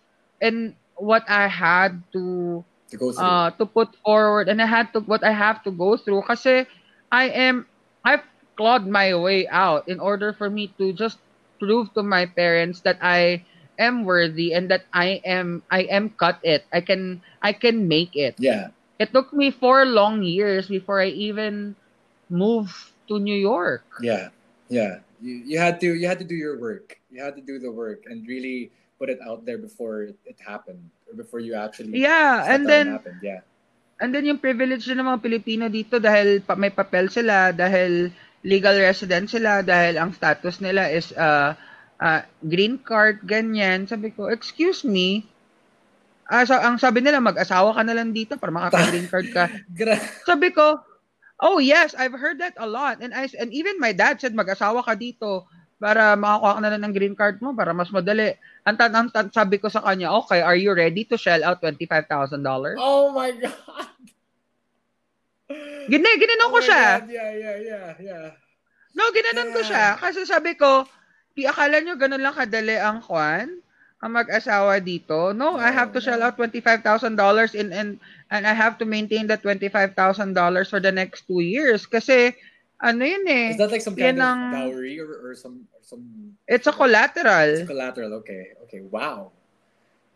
and 0.42 0.76
what 1.00 1.24
I 1.28 1.48
had 1.48 2.04
to 2.14 2.64
To 2.92 2.98
go 2.98 3.12
through. 3.12 3.24
uh 3.26 3.50
to 3.58 3.66
put 3.66 3.96
forward 4.06 4.48
and 4.48 4.62
I 4.62 4.68
had 4.70 4.94
to 4.94 5.02
what 5.02 5.24
I 5.24 5.32
have 5.34 5.64
to 5.66 5.72
go 5.72 5.98
through 5.98 6.24
kasi 6.28 6.66
I 7.12 7.30
am 7.50 7.66
I've 8.06 8.24
clawed 8.58 8.86
my 8.86 9.16
way 9.18 9.48
out 9.50 9.88
in 9.90 10.00
order 10.00 10.34
for 10.34 10.50
me 10.50 10.74
to 10.78 10.94
just 10.94 11.18
prove 11.60 11.94
to 11.96 12.04
my 12.04 12.26
parents 12.26 12.82
that 12.86 13.00
I 13.02 13.46
am 13.80 14.06
worthy 14.06 14.54
and 14.54 14.70
that 14.70 14.86
I 14.94 15.22
am 15.26 15.64
I 15.72 15.90
am 15.90 16.10
cut 16.10 16.40
it. 16.44 16.66
I 16.72 16.82
can 16.82 17.22
I 17.42 17.54
can 17.54 17.88
make 17.88 18.16
it. 18.16 18.36
yeah. 18.38 18.74
It 19.00 19.12
took 19.12 19.34
me 19.34 19.52
four 19.52 19.84
long 19.84 20.24
years 20.24 20.70
before 20.70 21.02
I 21.02 21.10
even 21.12 21.76
moved 22.30 22.78
to 23.10 23.20
New 23.20 23.36
York. 23.36 23.84
Yeah, 24.00 24.30
yeah. 24.70 25.02
You, 25.20 25.44
you 25.44 25.58
had 25.60 25.82
to 25.82 25.92
you 25.92 26.08
had 26.08 26.20
to 26.20 26.28
do 26.28 26.38
your 26.38 26.62
work. 26.62 27.02
You 27.10 27.24
had 27.24 27.36
to 27.36 27.44
do 27.44 27.60
the 27.60 27.72
work 27.72 28.06
and 28.06 28.24
really 28.28 28.72
put 29.00 29.10
it 29.10 29.20
out 29.26 29.44
there 29.44 29.58
before 29.58 30.14
it, 30.14 30.18
it 30.24 30.38
happened 30.40 30.88
or 31.10 31.18
before 31.18 31.42
you 31.42 31.58
actually 31.58 32.00
Yeah, 32.00 32.46
and 32.48 32.70
then 32.70 32.96
happened. 32.96 33.20
Yeah, 33.22 33.42
And 34.04 34.12
then 34.12 34.28
yung 34.28 34.44
privilege 34.44 34.84
din 34.84 35.00
ng 35.00 35.08
mga 35.08 35.24
Pilipino 35.24 35.66
dito 35.72 36.02
dahil 36.02 36.44
pa, 36.44 36.60
may 36.60 36.74
papel 36.74 37.08
sila, 37.08 37.56
dahil 37.56 38.12
legal 38.44 38.76
resident 38.76 39.32
sila, 39.32 39.64
dahil 39.64 39.96
ang 39.96 40.12
status 40.12 40.60
nila 40.60 40.92
is 40.92 41.16
uh, 41.16 41.56
uh, 42.04 42.22
green 42.44 42.76
card, 42.84 43.24
ganyan. 43.24 43.88
Sabi 43.88 44.12
ko, 44.12 44.28
excuse 44.28 44.84
me, 44.84 45.24
ah, 46.28 46.44
so, 46.44 46.60
ang 46.60 46.76
sabi 46.76 47.00
nila, 47.00 47.24
mag-asawa 47.24 47.72
ka 47.72 47.82
na 47.88 47.96
lang 47.96 48.12
dito 48.12 48.36
para 48.36 48.52
makaka-green 48.52 49.08
card 49.08 49.28
ka. 49.32 49.48
Sabi 50.28 50.52
ko, 50.52 50.84
oh 51.40 51.60
yes, 51.64 51.96
I've 51.96 52.16
heard 52.16 52.40
that 52.44 52.56
a 52.60 52.68
lot. 52.68 53.00
And, 53.00 53.16
I, 53.16 53.32
and 53.40 53.52
even 53.56 53.80
my 53.80 53.96
dad 53.96 54.20
said, 54.20 54.36
mag-asawa 54.36 54.84
ka 54.84 54.96
dito 55.00 55.48
para 55.80 56.16
makakuha 56.16 56.52
ka 56.56 56.62
na 56.64 56.72
lang 56.76 56.84
ng 56.88 56.96
green 56.96 57.16
card 57.16 57.44
mo 57.44 57.52
para 57.52 57.76
mas 57.76 57.92
madali. 57.92 58.36
Ang, 58.64 58.76
tan- 58.80 58.96
ang 58.96 59.10
tan- 59.12 59.32
sabi 59.36 59.60
ko 59.60 59.68
sa 59.68 59.84
kanya, 59.84 60.16
okay, 60.24 60.40
are 60.40 60.56
you 60.56 60.72
ready 60.72 61.04
to 61.04 61.20
shell 61.20 61.44
out 61.44 61.60
$25,000? 61.60 62.08
oh 62.80 63.12
my 63.12 63.32
god. 63.36 63.92
Gine, 65.84 66.08
ginanon 66.16 66.48
Oh 66.50 66.54
ko 66.56 66.60
siya. 66.64 66.84
God, 67.04 67.12
Yeah, 67.12 67.32
yeah, 67.36 67.58
yeah, 67.60 67.88
yeah. 68.00 68.26
No, 68.96 69.12
ginanon 69.12 69.52
ko 69.52 69.60
Yeah. 69.60 69.68
siya. 69.68 69.86
Kasi 70.00 70.24
sabi 70.24 70.56
ko, 70.56 70.88
di 71.34 71.46
akala 71.46 71.82
nyo 71.82 71.98
ganun 71.98 72.22
lang 72.22 72.34
kadali 72.34 72.78
ang 72.78 73.02
kwan, 73.02 73.50
ang 74.04 74.12
mag-asawa 74.12 74.78
dito. 74.78 75.32
No, 75.34 75.56
I 75.58 75.72
have 75.72 75.90
to 75.96 76.02
shell 76.02 76.22
out 76.22 76.38
$25,000 76.38 76.84
in 77.56 77.72
and 77.74 77.90
and 78.30 78.44
I 78.46 78.54
have 78.54 78.78
to 78.82 78.86
maintain 78.86 79.28
that 79.28 79.42
$25,000 79.42 79.96
for 80.70 80.80
the 80.80 80.92
next 80.92 81.26
two 81.26 81.40
years. 81.40 81.86
Kasi, 81.86 82.34
ano 82.82 83.02
yun 83.06 83.24
eh, 83.30 83.56
Is 83.56 83.62
that 83.62 83.72
like 83.72 83.82
some 83.86 83.96
kind 83.96 84.20
of 84.20 84.26
ang- 84.28 84.52
dowry 84.52 85.00
or, 85.00 85.32
or 85.32 85.34
some 85.34 85.64
or 85.72 85.80
some? 85.82 86.04
it's 86.50 86.68
a 86.68 86.74
collateral. 86.76 87.64
It's 87.64 87.70
collateral. 87.70 88.14
Okay, 88.22 88.54
okay. 88.68 88.82
Wow. 88.84 89.32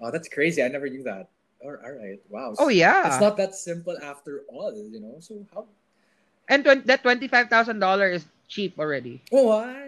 Oh, 0.01 0.11
that's 0.11 0.27
crazy. 0.29 0.61
I 0.61 0.67
never 0.67 0.89
knew 0.89 1.01
that. 1.07 1.29
All 1.63 1.73
all 1.73 1.93
right. 1.95 2.19
Wow. 2.29 2.53
Oh 2.59 2.69
yeah. 2.69 3.07
It's 3.07 3.21
not 3.23 3.37
that 3.41 3.55
simple 3.55 3.97
after 4.03 4.43
all, 4.51 4.75
you 4.75 4.99
know. 5.01 5.17
So 5.23 5.41
how? 5.53 5.65
And 6.49 6.63
twen- 6.63 6.85
that 6.85 7.03
$25,000 7.03 7.49
is 8.13 8.23
cheap 8.47 8.77
already. 8.79 9.21
What? 9.31 9.86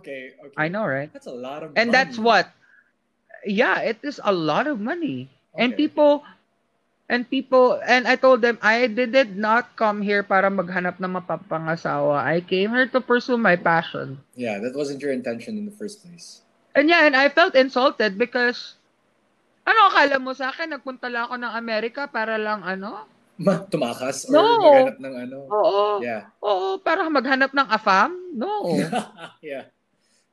Okay. 0.00 0.32
Okay. 0.40 0.56
I 0.56 0.68
know, 0.68 0.86
right? 0.88 1.12
That's 1.12 1.28
a 1.28 1.34
lot 1.34 1.62
of. 1.62 1.76
And 1.76 1.92
that's 1.92 2.16
what, 2.16 2.48
yeah, 3.44 3.80
it 3.84 4.00
is 4.02 4.20
a 4.22 4.32
lot 4.32 4.66
of 4.66 4.80
money. 4.80 5.28
And 5.52 5.76
people, 5.76 6.24
and 7.12 7.28
people, 7.28 7.76
and 7.84 8.08
I 8.08 8.16
told 8.16 8.40
them, 8.40 8.56
I 8.64 8.88
did 8.88 9.36
not 9.36 9.76
come 9.76 10.00
here 10.00 10.24
para 10.24 10.48
maghanap 10.48 10.96
ng 10.96 11.12
mapapangasawa. 11.20 12.24
I 12.24 12.40
came 12.40 12.72
here 12.72 12.88
to 12.88 13.04
pursue 13.04 13.36
my 13.36 13.56
passion. 13.56 14.16
Yeah, 14.32 14.56
that 14.64 14.72
wasn't 14.72 15.04
your 15.04 15.12
intention 15.12 15.60
in 15.60 15.68
the 15.68 15.76
first 15.76 16.00
place. 16.00 16.40
And 16.72 16.88
yeah, 16.88 17.04
and 17.04 17.12
I 17.12 17.28
felt 17.28 17.52
insulted 17.52 18.16
because, 18.16 18.80
ano 19.68 19.92
akala 19.92 20.16
mo 20.16 20.32
sa 20.32 20.48
akin, 20.48 20.72
nagpunta 20.72 21.12
lang 21.12 21.28
ako 21.28 21.36
ng 21.36 21.52
Amerika 21.52 22.08
para 22.08 22.40
lang 22.40 22.64
ano? 22.64 23.04
Ma, 23.36 23.60
tumakas 23.68 24.24
or 24.24 24.40
No. 24.40 24.44
maghanap 24.56 24.96
ng 24.96 25.14
ano? 25.28 25.38
Oo, 25.52 26.00
Yeah. 26.00 26.32
oo, 26.40 26.80
para 26.80 27.04
maghanap 27.12 27.52
ng 27.52 27.68
afam? 27.68 28.16
No. 28.32 28.64
yeah. 29.44 29.68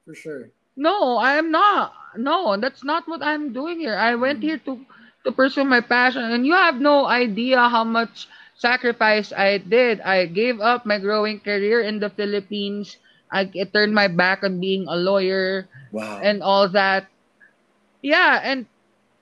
For 0.05 0.13
sure. 0.15 0.49
No, 0.75 1.17
I 1.17 1.35
am 1.37 1.51
not. 1.51 1.93
No, 2.17 2.57
that's 2.57 2.83
not 2.83 3.07
what 3.07 3.21
I'm 3.23 3.53
doing 3.53 3.79
here. 3.79 3.95
I 3.95 4.15
went 4.15 4.39
Mm. 4.39 4.43
here 4.43 4.57
to 4.67 4.85
to 5.25 5.31
pursue 5.31 5.63
my 5.65 5.81
passion, 5.81 6.23
and 6.23 6.45
you 6.47 6.53
have 6.55 6.79
no 6.79 7.05
idea 7.05 7.67
how 7.69 7.83
much 7.83 8.27
sacrifice 8.55 9.31
I 9.31 9.57
did. 9.59 9.99
I 10.01 10.25
gave 10.27 10.59
up 10.61 10.85
my 10.85 10.97
growing 10.99 11.39
career 11.39 11.81
in 11.81 11.99
the 11.99 12.09
Philippines. 12.09 12.97
I, 13.31 13.47
I 13.51 13.63
turned 13.67 13.93
my 13.93 14.07
back 14.07 14.43
on 14.43 14.59
being 14.59 14.87
a 14.87 14.95
lawyer 14.95 15.67
Wow. 15.91 16.19
and 16.23 16.41
all 16.41 16.67
that. 16.69 17.07
Yeah, 18.01 18.39
and 18.43 18.65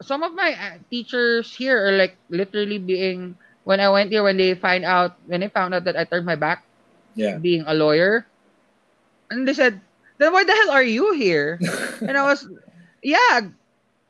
some 0.01 0.23
of 0.23 0.33
my 0.33 0.53
uh, 0.53 0.77
teachers 0.89 1.53
here 1.55 1.77
are 1.87 1.97
like 1.97 2.17
literally 2.29 2.77
being 2.79 3.37
when 3.63 3.79
I 3.81 3.89
went 3.89 4.11
here 4.11 4.23
when 4.23 4.37
they 4.37 4.55
find 4.55 4.85
out 4.85 5.17
when 5.25 5.41
they 5.41 5.49
found 5.49 5.73
out 5.73 5.85
that 5.85 5.97
I 5.97 6.05
turned 6.05 6.25
my 6.25 6.35
back 6.37 6.63
yeah. 7.15 7.37
being 7.37 7.63
a 7.67 7.73
lawyer, 7.73 8.25
and 9.29 9.47
they 9.47 9.53
said, 9.53 9.81
"Then 10.17 10.33
why 10.33 10.43
the 10.43 10.53
hell 10.53 10.71
are 10.71 10.83
you 10.83 11.13
here?" 11.13 11.59
And 12.01 12.17
I 12.17 12.23
was, 12.23 12.47
yeah, 13.03 13.41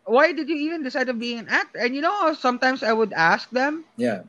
why 0.06 0.32
did 0.32 0.50
you 0.50 0.56
even 0.56 0.84
decide 0.84 1.10
of 1.10 1.20
being 1.20 1.40
an 1.40 1.48
actor? 1.50 1.80
And 1.80 1.96
you 1.96 2.02
know, 2.02 2.34
sometimes 2.34 2.84
I 2.84 2.94
would 2.94 3.14
ask 3.14 3.50
them, 3.52 3.86
yeah. 3.98 4.24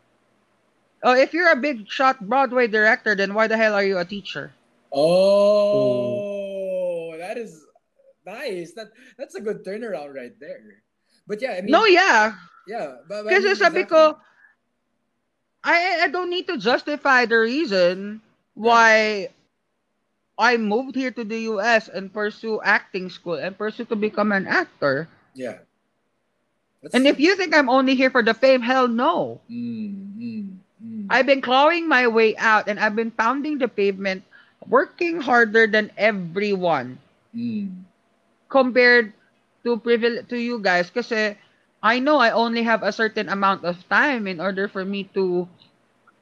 oh, 1.02 1.14
if 1.14 1.32
you're 1.32 1.50
a 1.50 1.56
big 1.56 1.88
shot 1.88 2.20
Broadway 2.20 2.66
director, 2.66 3.14
then 3.14 3.34
why 3.34 3.46
the 3.46 3.56
hell 3.56 3.74
are 3.74 3.84
you 3.84 3.98
a 3.98 4.04
teacher? 4.04 4.52
Oh, 4.92 7.14
that 7.18 7.36
is 7.38 7.64
nice. 8.26 8.72
That 8.72 8.88
that's 9.18 9.34
a 9.34 9.40
good 9.40 9.64
turnaround 9.64 10.14
right 10.14 10.34
there. 10.40 10.82
But 11.26 11.42
yeah, 11.42 11.52
I 11.58 11.60
mean, 11.60 11.70
no, 11.70 11.84
yeah. 11.84 12.34
yeah. 12.66 12.96
But, 13.08 13.24
but 13.24 13.32
I 13.34 13.34
Kasi 13.34 13.40
mean, 13.40 13.56
sabi 13.56 13.80
exactly. 13.84 13.84
ko, 13.84 14.18
I, 15.64 16.00
I 16.04 16.08
don't 16.08 16.30
need 16.30 16.46
to 16.48 16.56
justify 16.58 17.26
the 17.26 17.38
reason 17.38 18.22
why 18.54 19.28
I 20.38 20.56
moved 20.56 20.94
here 20.96 21.10
to 21.12 21.24
the 21.24 21.38
US 21.50 21.88
and 21.88 22.12
pursue 22.12 22.60
acting 22.62 23.10
school 23.10 23.34
and 23.34 23.58
pursue 23.58 23.84
to 23.86 23.96
become 23.96 24.32
an 24.32 24.46
actor. 24.46 25.08
yeah. 25.34 25.58
That's 26.82 26.94
And 26.94 27.06
if 27.06 27.18
you 27.20 27.36
think 27.36 27.54
I'm 27.54 27.68
only 27.68 27.94
here 27.94 28.10
for 28.10 28.22
the 28.22 28.34
fame, 28.34 28.62
hell 28.62 28.88
no. 28.88 29.40
Mm, 29.50 30.14
mm, 30.18 30.58
mm. 30.82 31.10
I've 31.10 31.26
been 31.26 31.40
clawing 31.42 31.88
my 31.88 32.06
way 32.08 32.36
out 32.36 32.68
and 32.68 32.78
I've 32.80 32.96
been 32.96 33.10
pounding 33.10 33.58
the 33.58 33.68
pavement 33.68 34.24
working 34.66 35.20
harder 35.20 35.66
than 35.66 35.90
everyone 35.96 36.98
Mm. 37.34 37.84
compared 38.48 39.12
to 39.64 39.76
privil 39.78 40.22
to 40.24 40.36
you 40.36 40.58
guys 40.60 40.90
Because 40.90 41.12
I 41.82 41.98
know 42.00 42.18
I 42.18 42.30
only 42.30 42.62
have 42.64 42.82
a 42.82 42.92
certain 42.92 43.28
amount 43.28 43.64
of 43.64 43.86
time 43.88 44.26
in 44.26 44.40
order 44.40 44.68
for 44.68 44.84
me 44.84 45.04
to 45.14 45.48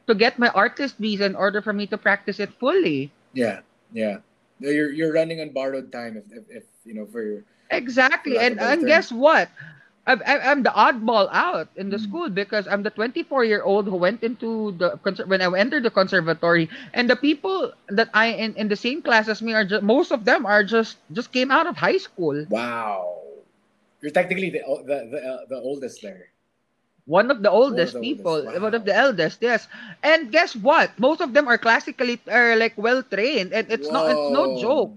to 0.07 0.15
get 0.15 0.39
my 0.39 0.49
artist 0.51 0.97
visa 0.99 1.25
in 1.27 1.35
order 1.37 1.61
for 1.61 1.73
me 1.73 1.87
to 1.87 1.97
practice 1.99 2.39
it 2.41 2.53
fully. 2.59 3.11
Yeah, 3.33 3.61
yeah. 3.93 4.19
You're 4.59 4.91
you're 4.93 5.13
running 5.13 5.41
on 5.41 5.51
borrowed 5.51 5.93
time 5.93 6.17
if 6.17 6.25
if, 6.33 6.45
if 6.51 6.65
you 6.85 6.95
know 6.95 7.07
for 7.07 7.23
your 7.23 7.45
Exactly. 7.71 8.39
For 8.39 8.39
And 8.39 8.55
of 8.55 8.57
a 8.57 8.61
better 8.61 8.73
and 8.73 8.81
term. 8.81 8.87
guess 8.87 9.11
what? 9.13 9.49
I'm, 10.07 10.23
I'm 10.27 10.41
I'm 10.43 10.63
the 10.63 10.71
oddball 10.71 11.29
out 11.33 11.69
in 11.77 11.91
the 11.91 11.99
Mm. 11.99 12.01
school 12.01 12.29
because 12.31 12.67
I'm 12.69 12.83
the 12.83 12.91
24 12.91 13.45
year 13.45 13.63
old 13.63 13.87
who 13.87 13.97
went 13.97 14.23
into 14.23 14.73
the 14.73 14.99
when 15.27 15.41
I 15.43 15.51
entered 15.59 15.83
the 15.85 15.91
conservatory 15.91 16.69
and 16.95 17.09
the 17.11 17.17
people 17.17 17.73
that 17.89 18.09
I 18.15 18.27
in, 18.35 18.55
in 18.57 18.69
the 18.69 18.77
same 18.77 19.03
class 19.03 19.29
as 19.29 19.43
me 19.43 19.53
are 19.55 19.65
just 19.65 19.83
most 19.83 20.13
of 20.13 20.25
them 20.25 20.47
are 20.47 20.63
just 20.65 20.99
just 21.13 21.33
came 21.33 21.51
out 21.51 21.67
of 21.67 21.77
high 21.77 21.99
school. 21.99 22.47
wow. 22.49 23.23
You're 24.01 24.13
technically 24.13 24.51
the 24.51 24.61
the 24.87 25.09
the, 25.11 25.19
uh, 25.19 25.47
the 25.49 25.57
oldest 25.57 26.03
there. 26.03 26.31
One 27.07 27.31
of 27.31 27.43
the 27.43 27.51
oldest 27.51 27.95
the 27.95 28.01
people, 28.01 28.45
oldest, 28.45 28.61
one 28.61 28.75
of 28.75 28.85
the 28.85 28.95
eldest, 28.95 29.39
yes. 29.41 29.69
And 30.03 30.31
guess 30.31 30.55
what? 30.55 30.99
Most 30.99 31.21
of 31.21 31.33
them 31.35 31.49
are 31.49 31.59
classically 31.59 32.21
are 32.29 32.57
like 32.57 32.75
well 32.77 33.03
trained, 33.03 33.53
and 33.53 33.71
it's 33.71 33.91
not 33.91 34.11
it's 34.11 34.29
no 34.31 34.59
Whoa. 34.59 34.61
joke. 34.61 34.93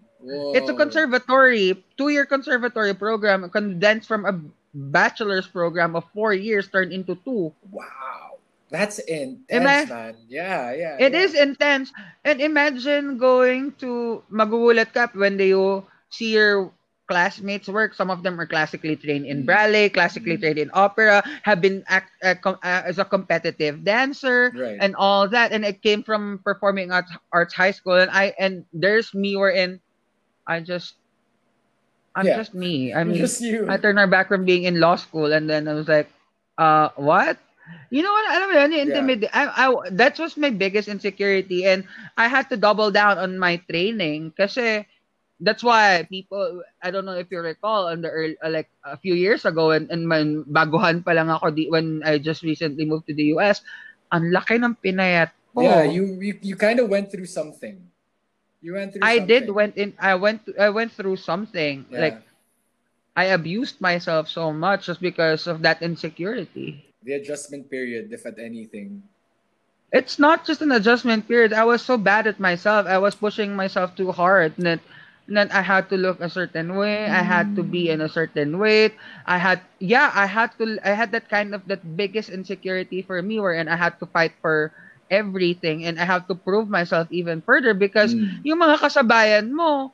It's 0.54 0.70
a 0.70 0.74
conservatory, 0.74 1.78
two 1.98 2.10
year 2.10 2.26
conservatory 2.26 2.94
program 2.94 3.50
condensed 3.50 4.08
from 4.08 4.26
a 4.26 4.34
bachelor's 4.74 5.48
program 5.48 5.96
of 5.96 6.04
four 6.14 6.34
years 6.34 6.68
turned 6.70 6.92
into 6.92 7.16
two. 7.24 7.54
Wow. 7.72 8.38
That's 8.70 9.00
intense, 9.00 9.48
Ima- 9.50 9.86
man. 9.86 10.16
Yeah, 10.28 10.72
yeah. 10.74 10.98
It 11.00 11.14
yeah. 11.14 11.20
is 11.26 11.34
intense. 11.34 11.92
And 12.24 12.42
imagine 12.42 13.18
going 13.18 13.74
to 13.82 14.24
magugulat 14.32 14.94
ka 14.94 15.10
when 15.14 15.38
they 15.38 15.50
you 15.50 15.86
see 16.10 16.34
your 16.34 16.72
classmates 17.10 17.68
work. 17.68 17.94
Some 17.98 18.12
of 18.14 18.22
them 18.24 18.40
are 18.40 18.46
classically 18.48 18.96
trained 18.96 19.26
in 19.26 19.44
Mm. 19.44 19.50
ballet, 19.50 19.90
classically 19.90 20.38
Mm. 20.38 20.42
trained 20.42 20.60
in 20.62 20.72
opera, 20.78 21.26
have 21.44 21.60
been 21.62 21.84
act, 21.90 22.14
uh, 22.24 22.36
com- 22.38 22.62
uh, 22.64 22.86
as 22.86 23.00
a 23.02 23.06
competitive 23.06 23.84
dancer 23.84 24.54
Right. 24.54 24.78
and 24.80 24.96
all 24.96 25.28
that. 25.30 25.52
And 25.52 25.66
it 25.66 25.82
came 25.82 26.04
from 26.06 26.40
performing 26.46 26.92
arts, 26.94 27.12
arts 27.34 27.54
high 27.58 27.74
school. 27.74 27.98
And 27.98 28.12
I 28.14 28.34
and 28.40 28.66
there's 28.74 29.14
me 29.14 29.36
wherein 29.36 29.82
I 30.48 30.62
just 30.62 30.96
I'm 32.16 32.28
Yeah. 32.28 32.38
just 32.38 32.54
me. 32.54 32.94
I 32.94 33.04
mean 33.04 33.18
just 33.18 33.42
you. 33.42 33.68
I 33.70 33.78
turned 33.78 33.96
my 33.96 34.06
back 34.06 34.28
from 34.28 34.46
being 34.46 34.64
in 34.64 34.80
law 34.80 34.96
school, 34.96 35.32
and 35.32 35.50
then 35.50 35.68
I 35.68 35.74
was 35.74 35.88
like, 35.88 36.10
uh, 36.58 36.90
what? 36.96 37.38
You 37.90 38.02
know 38.02 38.12
what? 38.12 38.26
I 38.30 38.40
don't 38.40 38.54
know. 38.54 38.78
Intimidate. 38.78 39.30
I, 39.34 39.46
I, 39.46 39.90
that 39.92 40.18
was 40.18 40.38
my 40.38 40.50
biggest 40.50 40.88
insecurity, 40.90 41.66
and 41.66 41.86
I 42.18 42.28
had 42.28 42.50
to 42.50 42.58
double 42.58 42.90
down 42.92 43.18
on 43.18 43.38
my 43.38 43.58
training 43.70 44.34
kasi 44.36 44.86
that's 45.40 45.64
why 45.64 46.06
people, 46.10 46.64
I 46.84 46.92
don't 46.92 47.06
know 47.06 47.16
if 47.16 47.32
you 47.32 47.40
recall, 47.40 47.88
on 47.88 48.02
the 48.02 48.10
early, 48.10 48.38
uh, 48.44 48.50
like 48.50 48.70
a 48.84 48.98
few 48.98 49.16
years 49.16 49.46
ago, 49.46 49.72
and, 49.72 49.90
and 49.90 50.08
man, 50.08 50.44
baguhan 50.46 51.04
pa 51.04 51.12
lang 51.12 51.30
ako 51.30 51.52
di, 51.52 51.70
when 51.70 52.02
I 52.04 52.18
just 52.20 52.44
recently 52.44 52.86
moved 52.86 53.08
to 53.08 53.16
the 53.16 53.32
US, 53.36 53.62
ang 54.12 54.32
laki 54.32 54.60
ng 54.60 54.76
pinayat 54.84 55.32
ko. 55.56 55.64
Yeah, 55.64 55.84
you 55.84 56.06
you, 56.20 56.34
you 56.42 56.56
kind 56.56 56.80
of 56.80 56.90
went 56.90 57.12
through 57.12 57.28
something. 57.28 57.80
You 58.62 58.74
went 58.74 58.94
through 58.94 59.04
I 59.04 59.20
did 59.20 59.50
went 59.50 59.78
in. 59.78 59.96
I 60.00 60.16
went. 60.16 60.44
I 60.60 60.70
went 60.70 60.92
through 60.92 61.16
something 61.18 61.88
Yeah. 61.88 62.00
like 62.00 62.18
I 63.16 63.32
abused 63.36 63.80
myself 63.82 64.28
so 64.28 64.52
much 64.52 64.88
just 64.88 65.02
because 65.02 65.48
of 65.48 65.62
that 65.64 65.82
insecurity. 65.82 66.86
the 67.04 67.14
adjustment 67.14 67.70
period, 67.72 68.12
if 68.12 68.26
at 68.26 68.40
anything. 68.40 69.04
It's 69.92 70.20
not 70.20 70.46
just 70.46 70.62
an 70.62 70.72
adjustment 70.72 71.28
period. 71.28 71.54
I 71.54 71.64
was 71.64 71.82
so 71.82 71.98
bad 71.98 72.28
at 72.28 72.40
myself. 72.40 72.86
I 72.86 72.98
was 73.00 73.16
pushing 73.16 73.56
myself 73.56 73.96
too 73.96 74.12
hard. 74.12 74.54
That, 74.58 74.80
that 75.36 75.54
I 75.54 75.62
had 75.62 75.90
to 75.90 75.98
look 75.98 76.20
a 76.22 76.30
certain 76.30 76.76
way. 76.76 77.08
I 77.10 77.22
had 77.24 77.56
to 77.56 77.64
be 77.64 77.90
in 77.90 78.02
a 78.02 78.10
certain 78.10 78.58
weight. 78.60 78.96
I 79.26 79.38
had, 79.38 79.62
yeah, 79.80 80.12
I 80.14 80.26
had 80.26 80.52
to, 80.60 80.78
I 80.84 80.92
had 80.98 81.12
that 81.14 81.30
kind 81.30 81.54
of, 81.56 81.64
that 81.68 81.84
biggest 81.98 82.30
insecurity 82.30 83.02
for 83.04 83.22
me 83.22 83.40
wherein 83.40 83.68
I 83.68 83.76
had 83.78 84.00
to 84.00 84.08
fight 84.12 84.34
for 84.42 84.74
everything 85.10 85.86
and 85.86 86.00
I 86.00 86.06
have 86.06 86.28
to 86.28 86.36
prove 86.36 86.70
myself 86.70 87.08
even 87.12 87.42
further 87.42 87.74
because 87.74 88.16
Mm. 88.16 88.44
yung 88.44 88.60
mga 88.62 88.78
kasabayan 88.80 89.52
mo, 89.54 89.94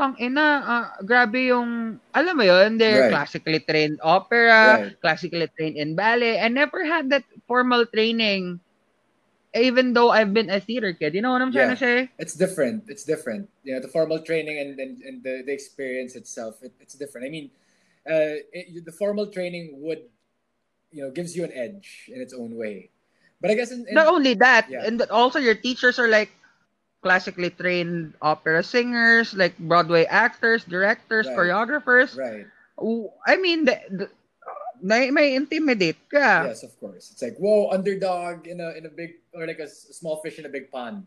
pang 0.00 0.16
ina, 0.18 0.48
ah, 0.66 0.86
grabe 1.06 1.52
yung, 1.54 2.00
alam 2.16 2.34
mo 2.34 2.42
yun, 2.42 2.78
they're 2.80 3.04
Right. 3.04 3.06
classically 3.06 3.60
trained 3.62 4.00
opera, 4.02 4.80
Right. 4.80 4.96
classically 5.04 5.46
trained 5.54 5.76
in 5.78 5.94
ballet. 5.94 6.40
I 6.40 6.48
never 6.48 6.82
had 6.84 7.10
that 7.14 7.22
formal 7.46 7.86
training, 7.86 8.58
even 9.54 9.92
though 9.92 10.10
I've 10.10 10.34
been 10.34 10.50
a 10.50 10.60
theater 10.60 10.92
kid. 10.92 11.14
You 11.14 11.22
know 11.22 11.32
what 11.32 11.42
I'm 11.42 11.52
trying 11.52 11.70
to 11.70 11.76
say? 11.76 12.10
It's 12.18 12.34
different. 12.34 12.84
It's 12.88 13.04
different. 13.04 13.48
You 13.62 13.74
know, 13.74 13.80
the 13.80 13.88
formal 13.88 14.20
training 14.20 14.58
and, 14.58 14.78
and, 14.78 15.02
and 15.02 15.22
the, 15.22 15.42
the 15.46 15.52
experience 15.52 16.16
itself, 16.16 16.62
it, 16.62 16.72
it's 16.80 16.94
different. 16.94 17.26
I 17.26 17.30
mean, 17.30 17.50
uh, 18.08 18.42
it, 18.52 18.84
the 18.84 18.92
formal 18.92 19.28
training 19.28 19.78
would, 19.80 20.02
you 20.90 21.02
know, 21.02 21.10
gives 21.10 21.36
you 21.36 21.44
an 21.44 21.52
edge 21.54 22.10
in 22.12 22.20
its 22.20 22.34
own 22.34 22.56
way. 22.56 22.90
But 23.40 23.50
I 23.50 23.54
guess 23.54 23.70
in, 23.70 23.86
in 23.88 23.94
Not 23.94 24.08
only 24.08 24.34
that, 24.34 24.68
Yeah. 24.70 24.84
and 24.84 25.00
also 25.10 25.38
your 25.38 25.54
teachers 25.54 25.98
are 25.98 26.08
like 26.08 26.30
classically 27.02 27.50
trained 27.50 28.14
opera 28.22 28.62
singers, 28.62 29.34
like 29.34 29.56
Broadway 29.58 30.04
actors, 30.06 30.64
directors, 30.64 31.26
Right. 31.28 31.36
choreographers. 31.36 32.16
right, 32.16 32.46
I 33.26 33.36
mean, 33.36 33.66
the, 33.66 33.78
the, 33.90 34.10
may, 34.82 35.10
may 35.10 35.34
intimidate 35.34 35.98
ka. 36.10 36.48
yes, 36.48 36.62
of 36.62 36.78
course. 36.80 37.10
It's 37.12 37.22
like 37.22 37.36
whoa, 37.36 37.70
underdog 37.70 38.46
in 38.46 38.60
a 38.60 38.70
in 38.72 38.86
a 38.86 38.92
big 38.92 39.20
or 39.34 39.46
like 39.46 39.58
a 39.58 39.68
small 39.68 40.20
fish 40.22 40.38
in 40.38 40.46
a 40.46 40.52
big 40.52 40.70
pond 40.70 41.06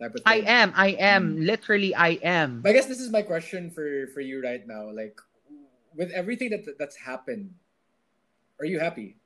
type 0.00 0.14
of 0.14 0.22
thing. 0.22 0.26
I 0.26 0.42
am. 0.46 0.72
I 0.74 0.88
am. 0.98 1.36
Mm. 1.36 1.46
Literally, 1.46 1.94
I 1.94 2.18
am. 2.22 2.60
But 2.62 2.70
I 2.70 2.72
guess 2.72 2.86
this 2.86 3.00
is 3.00 3.10
my 3.10 3.22
question 3.22 3.70
for 3.70 4.08
for 4.14 4.20
you 4.20 4.42
right 4.42 4.66
now. 4.66 4.90
Like, 4.90 5.18
with 5.94 6.10
everything 6.12 6.50
that 6.50 6.66
that's 6.78 6.96
happened, 6.96 7.54
are 8.58 8.66
you 8.66 8.78
happy? 8.78 9.16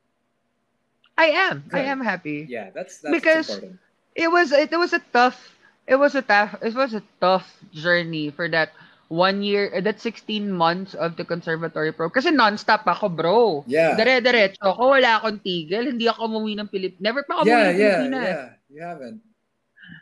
I 1.17 1.29
am. 1.49 1.63
I 1.71 1.81
am 1.85 2.01
happy. 2.01 2.45
Yeah, 2.49 2.71
that's 2.73 2.99
that's 2.99 3.13
Because- 3.13 3.49
important. 3.49 3.79
It 4.15 4.29
was 4.29 4.51
it 4.53 4.69
was 4.69 4.93
a 4.93 5.01
tough 5.09 5.57
it 5.87 5.95
was 5.95 6.13
a 6.13 6.21
tough 6.21 6.53
it 6.61 6.73
was 6.77 6.93
a 6.93 7.01
tough 7.19 7.49
journey 7.73 8.29
for 8.29 8.47
that 8.49 8.69
one 9.13 9.45
year 9.45 9.69
uh, 9.77 9.81
that 9.85 10.01
16 10.01 10.49
months 10.51 10.93
of 10.97 11.15
the 11.17 11.25
conservatory 11.25 11.93
pro 11.93 12.09
kasi 12.09 12.31
non-stop 12.33 12.81
ako 12.89 13.05
bro 13.13 13.39
Yeah. 13.65 13.95
dire-diretso 13.97 14.65
ako 14.73 14.83
wala 14.97 15.21
akong 15.21 15.39
tigil 15.45 15.85
hindi 15.93 16.09
ako 16.09 16.25
umuwi 16.29 16.53
ng 16.57 16.69
Pilip 16.71 16.97
never 16.97 17.21
pa 17.27 17.37
ako 17.41 17.43
Yeah, 17.43 17.53
umuwi 17.53 17.63
ng 17.69 17.77
yeah, 17.77 17.79
Pilipinas 17.79 18.35
yeah. 18.35 18.49
You 18.69 18.81
haven't. 18.81 19.21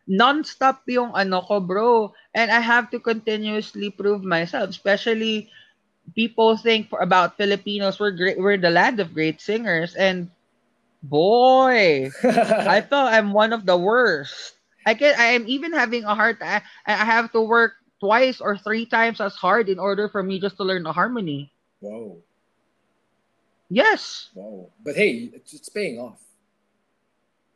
non-stop 0.08 0.84
yung 0.88 1.12
ano 1.16 1.42
ko, 1.42 1.60
bro. 1.60 2.14
And 2.34 2.52
I 2.52 2.60
have 2.62 2.90
to 2.92 3.00
continuously 3.00 3.90
prove 3.90 4.24
myself, 4.24 4.70
especially 4.70 5.50
people 6.16 6.58
think 6.58 6.90
for, 6.90 7.00
about 7.00 7.38
Filipinos 7.38 8.00
we're 8.00 8.12
great 8.16 8.38
we're 8.40 8.58
the 8.58 8.72
land 8.74 9.00
of 9.00 9.14
great 9.14 9.42
singers 9.42 9.96
and 9.96 10.30
boy, 11.04 12.10
I 12.68 12.82
thought 12.82 13.14
I'm 13.14 13.34
one 13.34 13.54
of 13.54 13.66
the 13.66 13.78
worst. 13.78 14.54
I 14.86 14.94
can 14.96 15.14
I 15.20 15.36
am 15.38 15.46
even 15.48 15.74
having 15.74 16.04
a 16.06 16.16
hard 16.16 16.38
I, 16.42 16.62
I 16.86 17.06
have 17.06 17.32
to 17.34 17.42
work 17.42 17.74
twice 18.02 18.42
or 18.42 18.58
three 18.58 18.86
times 18.86 19.22
as 19.22 19.36
hard 19.38 19.70
in 19.70 19.80
order 19.80 20.10
for 20.10 20.24
me 20.24 20.42
just 20.42 20.58
to 20.58 20.66
learn 20.66 20.84
the 20.84 20.94
harmony. 20.94 21.54
Whoa, 21.82 22.24
Yes. 23.70 24.32
whoa. 24.34 24.72
But 24.84 24.96
hey, 24.98 25.32
it's, 25.34 25.54
it's 25.54 25.70
paying 25.70 26.00
off. 26.00 26.22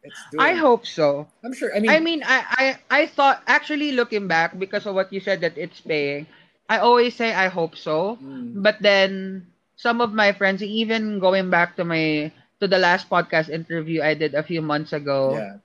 It's 0.04 0.26
doing. 0.32 0.42
I 0.42 0.54
hope 0.56 0.86
so. 0.88 1.28
I'm 1.44 1.54
sure. 1.54 1.76
I 1.76 1.80
mean, 1.80 1.92
I 1.92 2.00
mean, 2.00 2.24
I, 2.26 2.78
I, 2.90 3.02
I 3.04 3.08
thought 3.08 3.44
actually 3.48 3.92
looking 3.94 4.28
back 4.28 4.58
because 4.60 4.86
of 4.86 4.96
what 4.96 5.12
you 5.14 5.20
said 5.22 5.42
that 5.42 5.58
it's 5.58 5.82
paying. 5.82 6.28
I 6.70 6.80
always 6.80 7.16
say 7.16 7.34
I 7.34 7.48
hope 7.50 7.76
so, 7.76 8.18
mm, 8.22 8.62
but 8.64 8.82
then 8.82 9.48
some 9.76 10.02
of 10.02 10.14
my 10.14 10.32
friends, 10.34 10.64
even 10.64 11.20
going 11.20 11.50
back 11.50 11.76
to 11.78 11.86
my 11.86 12.32
to 12.62 12.68
the 12.68 12.80
last 12.80 13.10
podcast 13.10 13.50
interview 13.50 14.02
I 14.02 14.14
did 14.16 14.34
a 14.36 14.44
few 14.44 14.62
months 14.62 14.94
ago, 14.94 15.36
yeah, 15.36 15.58